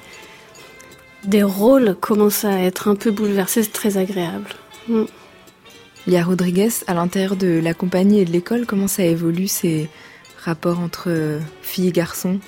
des 1.26 1.44
rôles 1.44 1.96
commencent 2.00 2.46
à 2.46 2.60
être 2.62 2.88
un 2.88 2.96
peu 2.96 3.12
bouleversés, 3.12 3.64
c'est 3.64 3.72
très 3.72 3.98
agréable. 3.98 4.50
Mm. 4.88 5.04
Lia 6.06 6.24
Rodriguez, 6.24 6.70
à 6.88 6.94
l'intérieur 6.94 7.36
de 7.36 7.62
la 7.64 7.74
compagnie 7.74 8.20
et 8.20 8.26
de 8.26 8.32
l'école, 8.32 8.66
comment 8.66 8.88
ça 8.88 9.04
évolue 9.04 9.48
ces 9.48 9.90
rapports 10.44 10.80
entre 10.80 11.06
euh, 11.08 11.40
filles 11.62 11.88
et 11.88 11.92
garçons? 11.94 12.40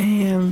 Euh, 0.00 0.50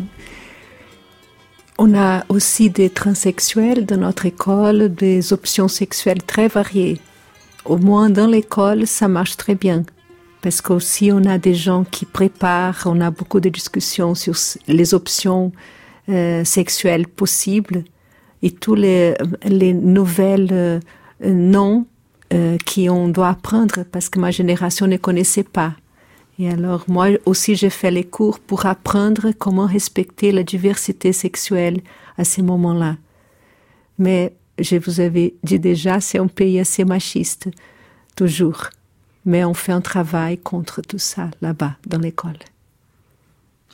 On 1.77 1.95
a 1.99 2.25
aussi 2.31 2.71
des 2.71 2.89
transsexuels 2.89 3.85
dans 3.85 3.99
notre 3.99 4.25
école, 4.25 4.95
des 4.95 5.33
options 5.35 5.69
sexuelles 5.69 6.23
très 6.23 6.49
variées. 6.49 6.99
Au 7.67 7.77
moins 7.77 8.09
dans 8.09 8.27
l'école, 8.27 8.87
ça 8.87 9.09
marche 9.09 9.37
très 9.37 9.55
bien. 9.55 9.83
Parce 10.41 10.61
qu'aussi, 10.61 11.11
on 11.13 11.25
a 11.25 11.37
des 11.37 11.55
gens 11.55 11.85
qui 11.85 12.07
préparent, 12.07 12.85
on 12.87 13.01
a 13.01 13.11
beaucoup 13.11 13.41
de 13.41 13.49
discussions 13.49 14.15
sur 14.15 14.35
les 14.69 14.95
options 14.95 15.53
euh, 16.09 16.45
sexuelles 16.45 17.07
possibles 17.07 17.85
et 18.45 18.51
tous 18.51 18.75
les, 18.75 19.15
les 19.47 19.73
nouvelles 19.73 20.49
euh, 20.53 20.81
noms 21.25 21.87
euh, 22.35 22.59
qu'on 22.67 23.09
doit 23.09 23.31
apprendre 23.31 23.85
parce 23.91 24.11
que 24.11 24.19
ma 24.19 24.31
génération 24.31 24.87
ne 24.87 24.99
connaissait 24.99 25.45
pas. 25.45 25.73
Et 26.39 26.51
alors 26.51 26.85
moi 26.87 27.07
aussi 27.25 27.57
j'ai 27.57 27.71
fait 27.71 27.91
les 27.91 28.05
cours 28.05 28.39
pour 28.39 28.67
apprendre 28.67 29.33
comment 29.39 29.67
respecter 29.67 30.31
la 30.31 30.43
diversité 30.43 31.15
sexuelle 31.15 31.81
à 32.19 32.25
ces 32.25 32.43
moments-là. 32.43 32.99
Mais 33.99 34.35
je 34.59 34.77
vous 34.77 35.01
avais 35.01 35.35
dit 35.43 35.59
déjà, 35.59 36.01
c'est 36.01 36.19
un 36.19 36.27
pays 36.27 36.61
assez 36.61 36.85
machiste, 36.85 37.49
toujours. 38.15 38.69
Mais 39.25 39.43
on 39.43 39.55
fait 39.55 39.73
un 39.73 39.81
travail 39.81 40.37
contre 40.37 40.83
tout 40.83 40.99
ça 40.99 41.31
là-bas, 41.41 41.77
dans 41.87 41.99
l'école. 41.99 42.39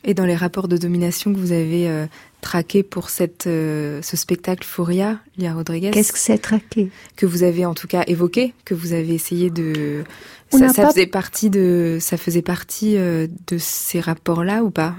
Et 0.05 0.15
dans 0.15 0.27
les 0.27 0.37
rapports 0.37 0.69
de 0.69 0.77
domination 0.77 1.33
que 1.35 1.39
vous 1.39 1.53
avez 1.53 1.89
euh, 1.89 2.07
traqués 2.41 2.83
pour 2.83 3.11
cette, 3.11 3.47
euh, 3.47 4.01
ce 4.03 4.17
spectacle 4.17 4.67
Fouria, 4.67 5.19
Lia 5.37 5.55
Rodriguez? 5.55 5.91
Qu'est-ce 5.91 6.13
que 6.13 6.19
c'est 6.19 6.39
traqué? 6.39 6.91
Que 7.17 7.27
vous 7.27 7.43
avez 7.43 7.67
en 7.67 7.75
tout 7.75 7.87
cas 7.87 8.05
évoqué, 8.07 8.55
que 8.65 8.75
vous 8.75 8.93
avez 8.93 9.15
essayé 9.15 9.51
de... 9.51 10.05
Ça, 10.51 10.69
ça 10.71 10.89
faisait 10.89 11.07
partie 11.07 11.49
de, 11.49 11.99
ça 12.01 12.17
faisait 12.17 12.43
partie 12.43 12.97
euh, 12.97 13.29
de 13.47 13.57
ces 13.59 14.01
rapports-là 14.01 14.65
ou 14.65 14.71
pas? 14.71 14.97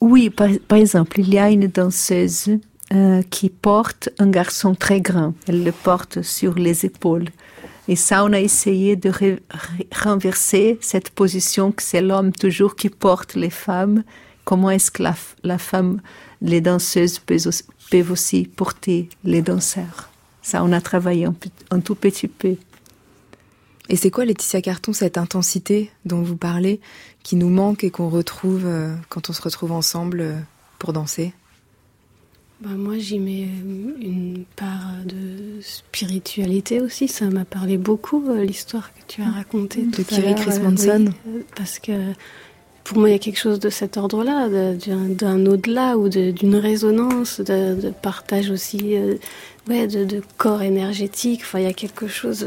Oui, 0.00 0.30
par, 0.30 0.48
par, 0.66 0.78
exemple, 0.78 1.20
il 1.20 1.28
y 1.32 1.38
a 1.38 1.50
une 1.50 1.66
danseuse 1.66 2.58
qui 3.30 3.50
porte 3.50 4.08
un 4.18 4.28
garçon 4.28 4.74
très 4.74 5.00
grand. 5.00 5.34
Elle 5.46 5.62
le 5.62 5.70
porte 5.70 6.22
sur 6.22 6.54
les 6.54 6.84
épaules. 6.84 7.26
Et 7.90 7.96
ça, 7.96 8.24
on 8.24 8.32
a 8.32 8.38
essayé 8.38 8.94
de 8.94 9.10
renverser 9.92 10.78
cette 10.80 11.10
position 11.10 11.72
que 11.72 11.82
c'est 11.82 12.00
l'homme 12.00 12.30
toujours 12.30 12.76
qui 12.76 12.88
porte 12.88 13.34
les 13.34 13.50
femmes. 13.50 14.04
Comment 14.44 14.70
est-ce 14.70 14.92
que 14.92 15.02
la, 15.02 15.58
femme, 15.58 16.00
les 16.42 16.60
danseuses 16.60 17.18
peuvent 17.18 18.10
aussi, 18.10 18.44
porter 18.44 19.08
les 19.24 19.42
danseurs 19.42 20.10
Ça, 20.42 20.62
on 20.64 20.72
a 20.72 20.80
travaillé 20.80 21.26
un, 21.70 21.80
tout 21.80 21.94
petit 21.94 22.28
peu. 22.28 22.56
Et 23.88 23.96
c'est 23.96 24.10
quoi, 24.10 24.24
Laetitia 24.24 24.62
Carton, 24.62 24.92
cette 24.92 25.18
intensité 25.18 25.90
dont 26.04 26.22
vous 26.22 26.36
parlez, 26.36 26.80
qui 27.22 27.36
nous 27.36 27.50
manque 27.50 27.84
et 27.84 27.90
qu'on 27.90 28.08
retrouve 28.08 28.64
euh, 28.64 28.94
quand 29.08 29.28
on 29.30 29.32
se 29.32 29.42
retrouve 29.42 29.72
ensemble 29.72 30.20
euh, 30.20 30.38
pour 30.78 30.92
danser? 30.92 31.34
Bah, 32.60 32.68
moi, 32.76 32.98
j'y 32.98 33.18
mets 33.18 33.44
euh, 33.44 33.94
une 34.02 34.44
part 34.54 34.92
de 35.06 35.62
spiritualité 35.62 36.82
aussi. 36.82 37.08
Ça 37.08 37.30
m'a 37.30 37.46
parlé 37.46 37.78
beaucoup, 37.78 38.22
euh, 38.28 38.44
l'histoire 38.44 38.92
que 38.92 39.00
tu 39.08 39.22
as 39.22 39.30
racontée. 39.30 39.82
De 39.82 40.02
Kiri 40.02 40.34
Chris 40.34 40.58
euh, 40.58 40.70
Manson. 40.70 41.12
parce 41.56 41.78
que 41.78 42.12
pour 42.84 42.98
moi, 42.98 43.08
il 43.08 43.12
y 43.12 43.14
a 43.14 43.18
quelque 43.18 43.38
chose 43.38 43.60
de 43.60 43.70
cet 43.70 43.96
ordre-là, 43.96 44.48
d'un 44.48 45.46
au-delà 45.46 45.96
ou 45.96 46.08
d'une 46.08 46.56
résonance, 46.56 47.40
de, 47.40 47.90
partage 48.02 48.50
aussi, 48.50 48.96
ouais, 49.68 49.86
de, 49.86 50.20
corps 50.38 50.62
énergétique. 50.62 51.40
Enfin, 51.42 51.60
il 51.60 51.64
y 51.64 51.68
a 51.68 51.72
quelque 51.72 52.08
chose 52.08 52.46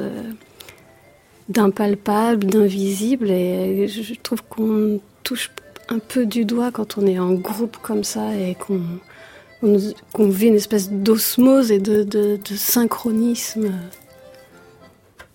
d'impalpable, 1.50 2.46
d'invisible. 2.46 3.30
Et 3.30 3.88
je 3.88 4.14
trouve 4.22 4.44
qu'on 4.44 5.00
touche 5.24 5.52
un 5.90 6.00
peu 6.00 6.26
du 6.26 6.46
doigt 6.46 6.72
quand 6.72 6.98
on 6.98 7.06
est 7.06 7.20
en 7.20 7.34
groupe 7.34 7.78
comme 7.82 8.04
ça 8.04 8.36
et 8.36 8.56
qu'on 8.56 10.28
vit 10.30 10.48
une 10.48 10.56
espèce 10.56 10.90
d'osmose 10.90 11.72
et 11.72 11.80
de, 11.80 12.40
synchronisme. 12.56 13.72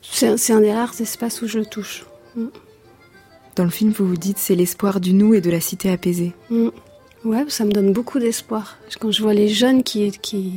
C'est 0.03 0.53
un, 0.53 0.61
des 0.61 0.72
rares 0.72 1.01
espaces 1.01 1.42
où 1.42 1.46
je 1.46 1.59
le 1.59 1.66
touche. 1.66 2.05
Dans 3.59 3.65
le 3.65 3.71
film, 3.71 3.91
vous 3.91 4.07
vous 4.07 4.17
dites 4.17 4.39
c'est 4.39 4.55
l'espoir 4.55 5.01
du 5.01 5.13
nous 5.13 5.35
et 5.35 5.41
de 5.41 5.51
la 5.51 5.61
cité 5.61 5.91
apaisée. 5.91 6.33
Mm. 6.49 6.69
Ouais, 7.25 7.45
ça 7.49 7.65
me 7.65 7.73
donne 7.73 7.93
beaucoup 7.93 8.21
d'espoir. 8.21 8.79
Quand 9.01 9.11
je 9.11 9.21
vois 9.21 9.35
les 9.35 9.49
jeunes 9.49 9.83
qui, 9.83 10.13
qui, 10.23 10.53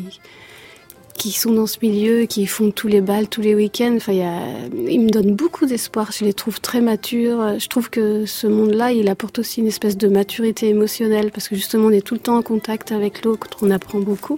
qui 1.16 1.32
sont 1.32 1.52
dans 1.52 1.66
ce 1.66 1.80
milieu, 1.82 2.26
qui 2.26 2.46
font 2.46 2.70
tous 2.70 2.88
les 2.88 3.02
balles 3.02 3.28
tous 3.28 3.42
les 3.42 3.56
week-ends. 3.56 3.96
Enfin, 3.98 4.14
ils 4.14 5.02
me 5.02 5.10
donnent 5.10 5.36
beaucoup 5.36 5.66
d'espoir. 5.66 6.12
Je 6.12 6.26
les 6.26 6.34
trouve 6.34 6.62
très 6.62 6.80
matures. 6.80 7.60
Je 7.60 7.68
trouve 7.68 7.90
que 7.90 8.28
ce 8.28 8.46
monde-là, 8.46 8.92
il 8.92 9.10
apporte 9.10 9.40
aussi 9.40 9.62
une 9.62 9.68
espèce 9.68 9.98
de 9.98 10.08
maturité 10.08 10.70
émotionnelle 10.70 11.32
parce 11.32 11.48
que 11.48 11.56
justement, 11.56 11.88
on 11.88 11.92
est 11.92 12.06
tout 12.06 12.14
le 12.14 12.20
temps 12.20 12.38
en 12.38 12.44
contact 12.44 12.92
avec 12.92 13.26
l'autre, 13.26 13.48
on 13.64 13.72
apprend 13.72 14.00
beaucoup. 14.00 14.38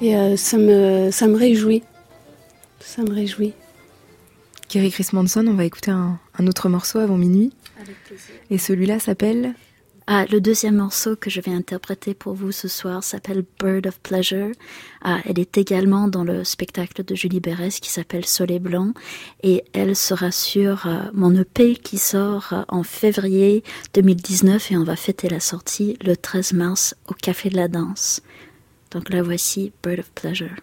Et 0.00 0.16
euh, 0.16 0.36
ça, 0.36 0.56
me, 0.56 1.10
ça 1.10 1.26
me 1.26 1.36
réjouit. 1.36 1.82
Ça 2.78 3.02
me 3.02 3.12
réjouit. 3.12 3.54
Kerry 4.68 4.92
Chris 4.92 5.08
Manson, 5.12 5.44
on 5.48 5.54
va 5.54 5.64
écouter 5.64 5.90
un, 5.90 6.20
un 6.38 6.46
autre 6.46 6.68
morceau 6.68 7.00
avant 7.00 7.16
minuit. 7.16 7.52
Avec 7.80 7.96
plaisir. 8.04 8.34
Et 8.50 8.58
celui-là 8.58 8.98
s'appelle 8.98 9.54
ah, 10.10 10.24
le 10.32 10.40
deuxième 10.40 10.76
morceau 10.76 11.16
que 11.16 11.28
je 11.28 11.42
vais 11.42 11.50
interpréter 11.50 12.14
pour 12.14 12.32
vous 12.32 12.50
ce 12.50 12.66
soir 12.66 13.04
s'appelle 13.04 13.44
Bird 13.60 13.86
of 13.86 14.00
Pleasure. 14.00 14.52
Ah, 15.02 15.18
elle 15.26 15.38
est 15.38 15.58
également 15.58 16.08
dans 16.08 16.24
le 16.24 16.44
spectacle 16.44 17.04
de 17.04 17.14
Julie 17.14 17.40
Berès 17.40 17.78
qui 17.78 17.90
s'appelle 17.90 18.24
Soleil 18.24 18.58
Blanc 18.58 18.94
et 19.42 19.64
elle 19.74 19.94
sera 19.94 20.30
sur 20.30 20.86
euh, 20.86 21.02
mon 21.12 21.34
EP 21.34 21.76
qui 21.76 21.98
sort 21.98 22.48
euh, 22.52 22.62
en 22.68 22.84
février 22.84 23.62
2019 23.92 24.72
et 24.72 24.78
on 24.78 24.84
va 24.84 24.96
fêter 24.96 25.28
la 25.28 25.40
sortie 25.40 25.98
le 26.02 26.16
13 26.16 26.54
mars 26.54 26.94
au 27.06 27.12
Café 27.12 27.50
de 27.50 27.56
la 27.56 27.68
Danse. 27.68 28.22
Donc 28.92 29.10
là 29.10 29.22
voici 29.22 29.72
Bird 29.82 29.98
of 29.98 30.10
Pleasure. 30.12 30.56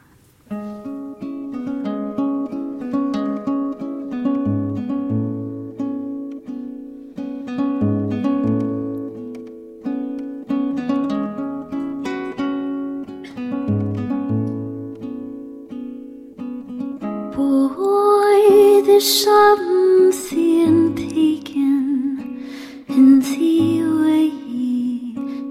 Something 19.25 20.95
taken 20.95 22.47
in 22.87 23.19
the 23.21 23.81
way 24.01 24.25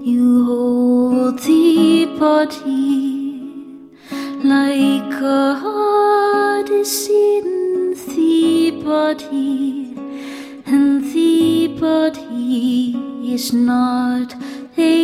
you 0.09 0.45
hold 0.45 1.39
the 1.39 2.05
body 2.17 3.11
like 4.53 5.13
a 5.21 5.55
heart 5.63 6.69
is 6.69 7.09
in 7.09 7.47
the 8.13 8.71
body 8.85 9.93
and 10.65 11.03
the 11.13 11.67
body 11.77 12.95
is 13.35 13.51
not 13.51 14.33
a 14.77 14.95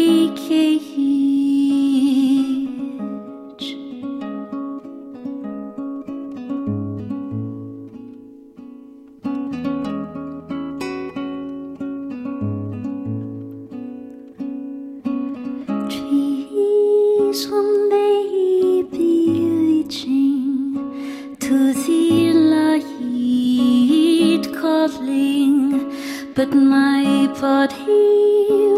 but 26.36 26.54
my 26.54 27.28
body 27.42 27.76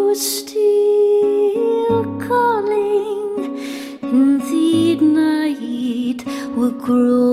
was 0.07 0.21
still 0.39 2.03
calling. 2.27 3.59
In 4.01 4.39
the 4.39 4.95
night 5.01 6.25
were 6.55 6.71
growing 6.71 7.32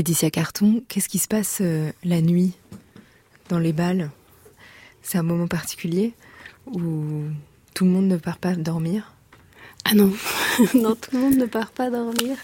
Laetitia 0.00 0.30
Carton, 0.30 0.82
qu'est-ce 0.88 1.10
qui 1.10 1.18
se 1.18 1.28
passe 1.28 1.58
euh, 1.60 1.92
la 2.04 2.22
nuit 2.22 2.54
dans 3.50 3.58
les 3.58 3.74
balles? 3.74 4.10
C'est 5.02 5.18
un 5.18 5.22
moment 5.22 5.46
particulier 5.46 6.14
où 6.64 7.24
tout 7.74 7.84
le 7.84 7.90
monde 7.90 8.06
ne 8.06 8.16
part 8.16 8.38
pas 8.38 8.54
dormir? 8.54 9.12
Ah 9.84 9.92
non, 9.92 10.10
non, 10.74 10.94
tout 10.94 11.10
le 11.12 11.18
monde 11.18 11.36
ne 11.36 11.44
part 11.44 11.70
pas 11.72 11.90
dormir. 11.90 12.38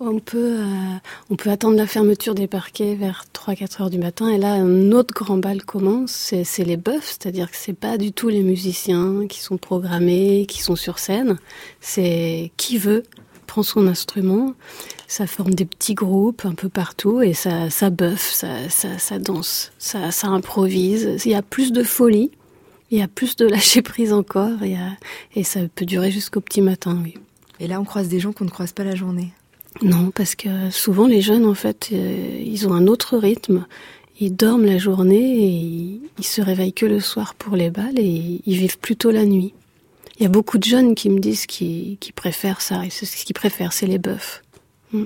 On 0.00 0.20
peut, 0.20 0.60
euh, 0.60 0.96
on 1.28 1.36
peut 1.36 1.50
attendre 1.50 1.76
la 1.76 1.86
fermeture 1.86 2.34
des 2.34 2.46
parquets 2.46 2.94
vers 2.94 3.26
3-4 3.34 3.82
heures 3.82 3.90
du 3.90 3.98
matin. 3.98 4.30
Et 4.30 4.38
là, 4.38 4.54
un 4.54 4.90
autre 4.92 5.12
grand 5.12 5.36
bal 5.36 5.62
commence. 5.66 6.12
C'est, 6.42 6.64
les 6.64 6.78
bœufs, 6.78 7.02
c'est-à-dire 7.02 7.50
que 7.50 7.58
c'est 7.58 7.74
pas 7.74 7.98
du 7.98 8.12
tout 8.12 8.30
les 8.30 8.42
musiciens 8.42 9.26
qui 9.28 9.40
sont 9.40 9.58
programmés, 9.58 10.46
qui 10.48 10.62
sont 10.62 10.76
sur 10.76 10.98
scène. 10.98 11.38
C'est 11.82 12.52
qui 12.56 12.78
veut 12.78 13.02
prend 13.52 13.62
son 13.62 13.86
instrument, 13.86 14.54
ça 15.08 15.26
forme 15.26 15.52
des 15.52 15.66
petits 15.66 15.92
groupes 15.92 16.46
un 16.46 16.54
peu 16.54 16.70
partout 16.70 17.20
et 17.20 17.34
ça, 17.34 17.68
ça 17.68 17.90
bœuffe, 17.90 18.32
ça, 18.32 18.70
ça, 18.70 18.96
ça 18.96 19.18
danse, 19.18 19.72
ça, 19.76 20.10
ça 20.10 20.28
improvise. 20.28 21.20
Il 21.26 21.32
y 21.32 21.34
a 21.34 21.42
plus 21.42 21.70
de 21.70 21.82
folie, 21.82 22.30
il 22.90 22.98
y 22.98 23.02
a 23.02 23.08
plus 23.08 23.36
de 23.36 23.44
lâcher 23.54 23.82
prise 23.82 24.14
encore 24.14 24.62
et, 24.62 24.76
et 25.36 25.44
ça 25.44 25.60
peut 25.74 25.84
durer 25.84 26.10
jusqu'au 26.10 26.40
petit 26.40 26.62
matin, 26.62 26.98
oui. 27.04 27.12
Et 27.60 27.66
là, 27.66 27.78
on 27.78 27.84
croise 27.84 28.08
des 28.08 28.20
gens 28.20 28.32
qu'on 28.32 28.46
ne 28.46 28.50
croise 28.50 28.72
pas 28.72 28.84
la 28.84 28.94
journée. 28.94 29.34
Non, 29.82 30.12
parce 30.14 30.34
que 30.34 30.70
souvent 30.70 31.06
les 31.06 31.20
jeunes, 31.20 31.44
en 31.44 31.54
fait, 31.54 31.90
euh, 31.92 32.42
ils 32.42 32.66
ont 32.66 32.72
un 32.72 32.86
autre 32.86 33.18
rythme. 33.18 33.66
Ils 34.18 34.34
dorment 34.34 34.64
la 34.64 34.78
journée 34.78 35.44
et 35.44 35.50
ils, 35.50 36.00
ils 36.18 36.24
se 36.24 36.40
réveillent 36.40 36.72
que 36.72 36.86
le 36.86 37.00
soir 37.00 37.34
pour 37.34 37.54
les 37.54 37.68
balles 37.68 37.98
et 37.98 38.40
ils 38.46 38.56
vivent 38.56 38.78
plutôt 38.78 39.10
la 39.10 39.26
nuit. 39.26 39.52
Il 40.18 40.22
y 40.22 40.26
a 40.26 40.28
beaucoup 40.28 40.58
de 40.58 40.64
jeunes 40.64 40.94
qui 40.94 41.10
me 41.10 41.18
disent 41.18 41.46
qu'ils 41.46 41.98
préfèrent 42.14 42.60
ça. 42.60 42.84
Et 42.84 42.90
ce 42.90 43.24
qu'ils 43.24 43.34
préfèrent, 43.34 43.72
c'est 43.72 43.86
les 43.86 43.98
bœufs. 43.98 44.42
Mm. 44.92 45.04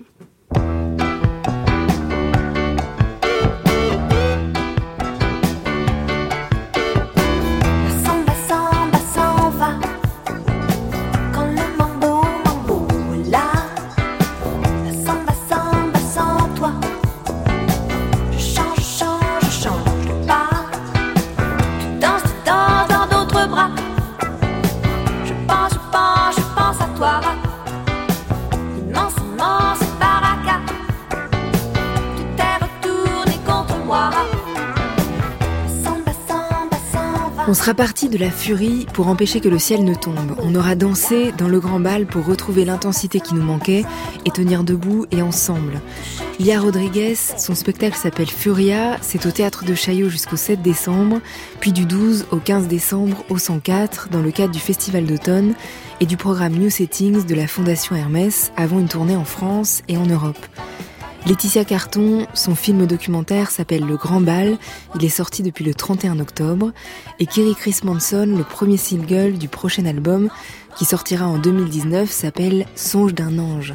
On 37.48 37.54
sera 37.54 37.74
parti 37.74 38.08
de 38.08 38.18
la 38.18 38.30
furie 38.30 38.86
pour 38.92 39.06
empêcher 39.06 39.38
que 39.38 39.48
le 39.48 39.60
ciel 39.60 39.84
ne 39.84 39.94
tombe. 39.94 40.34
On 40.42 40.56
aura 40.56 40.74
dansé 40.74 41.30
dans 41.38 41.46
le 41.46 41.60
grand 41.60 41.78
bal 41.78 42.04
pour 42.04 42.26
retrouver 42.26 42.64
l'intensité 42.64 43.20
qui 43.20 43.34
nous 43.34 43.42
manquait 43.42 43.84
et 44.24 44.30
tenir 44.32 44.64
debout 44.64 45.06
et 45.12 45.22
ensemble. 45.22 45.80
Lia 46.40 46.60
Rodriguez, 46.60 47.14
son 47.14 47.54
spectacle 47.54 47.96
s'appelle 47.96 48.28
Furia, 48.28 48.96
c'est 49.00 49.26
au 49.26 49.30
théâtre 49.30 49.64
de 49.64 49.76
Chaillot 49.76 50.08
jusqu'au 50.08 50.36
7 50.36 50.60
décembre, 50.60 51.20
puis 51.60 51.70
du 51.70 51.86
12 51.86 52.26
au 52.32 52.38
15 52.38 52.66
décembre 52.66 53.24
au 53.30 53.38
104 53.38 54.08
dans 54.08 54.22
le 54.22 54.32
cadre 54.32 54.52
du 54.52 54.58
festival 54.58 55.06
d'automne 55.06 55.54
et 56.00 56.06
du 56.06 56.16
programme 56.16 56.54
New 56.54 56.68
Settings 56.68 57.26
de 57.26 57.34
la 57.36 57.46
Fondation 57.46 57.94
Hermès 57.94 58.50
avant 58.56 58.80
une 58.80 58.88
tournée 58.88 59.16
en 59.16 59.24
France 59.24 59.82
et 59.86 59.96
en 59.96 60.06
Europe. 60.06 60.44
Laetitia 61.26 61.64
Carton, 61.64 62.24
son 62.34 62.54
film 62.54 62.86
documentaire 62.86 63.50
s'appelle 63.50 63.84
Le 63.84 63.96
Grand 63.96 64.20
Bal, 64.20 64.58
il 64.94 65.04
est 65.04 65.08
sorti 65.08 65.42
depuis 65.42 65.64
le 65.64 65.74
31 65.74 66.20
octobre, 66.20 66.70
et 67.18 67.26
Kiri 67.26 67.56
Chris 67.56 67.80
Manson, 67.82 68.32
le 68.36 68.44
premier 68.44 68.76
single 68.76 69.32
du 69.32 69.48
prochain 69.48 69.86
album, 69.86 70.28
qui 70.76 70.84
sortira 70.84 71.26
en 71.26 71.38
2019, 71.38 72.08
s'appelle 72.08 72.64
Songe 72.76 73.12
d'un 73.12 73.40
ange. 73.40 73.74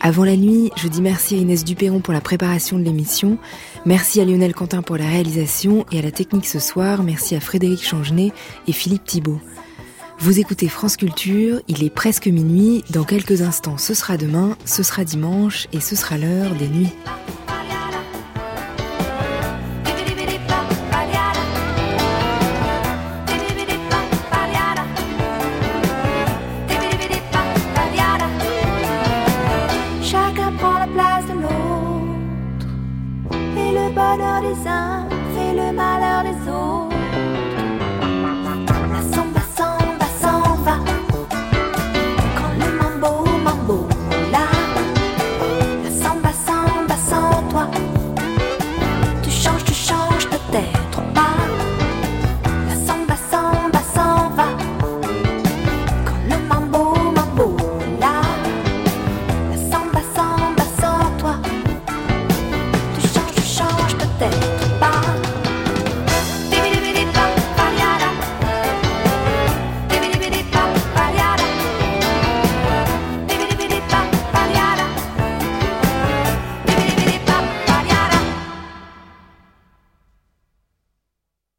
Avant 0.00 0.22
la 0.22 0.36
nuit, 0.36 0.70
je 0.76 0.86
dis 0.86 1.02
merci 1.02 1.34
à 1.34 1.38
Inès 1.38 1.64
Dupéron 1.64 1.98
pour 1.98 2.14
la 2.14 2.20
préparation 2.20 2.78
de 2.78 2.84
l'émission, 2.84 3.36
merci 3.84 4.20
à 4.20 4.24
Lionel 4.24 4.54
Quentin 4.54 4.82
pour 4.82 4.96
la 4.96 5.06
réalisation 5.06 5.84
et 5.90 5.98
à 5.98 6.02
la 6.02 6.12
technique 6.12 6.46
ce 6.46 6.60
soir, 6.60 7.02
merci 7.02 7.34
à 7.34 7.40
Frédéric 7.40 7.84
Changenet 7.84 8.32
et 8.68 8.72
Philippe 8.72 9.04
Thibault. 9.04 9.40
Vous 10.22 10.38
écoutez 10.38 10.68
France 10.68 10.98
Culture, 10.98 11.62
il 11.66 11.82
est 11.82 11.88
presque 11.88 12.26
minuit, 12.26 12.84
dans 12.90 13.04
quelques 13.04 13.40
instants 13.40 13.78
ce 13.78 13.94
sera 13.94 14.18
demain, 14.18 14.54
ce 14.66 14.82
sera 14.82 15.02
dimanche 15.02 15.66
et 15.72 15.80
ce 15.80 15.96
sera 15.96 16.18
l'heure 16.18 16.54
des 16.56 16.68
nuits. 16.68 16.92
Chacun 30.02 30.52
prend 30.58 30.80
la 30.80 30.86
place 30.86 31.26
de 31.28 31.32
l'autre 31.32 32.66
et 33.56 33.72
le 33.72 33.94
bonheur 33.94 34.42
des 34.42 34.68
uns 34.68 34.99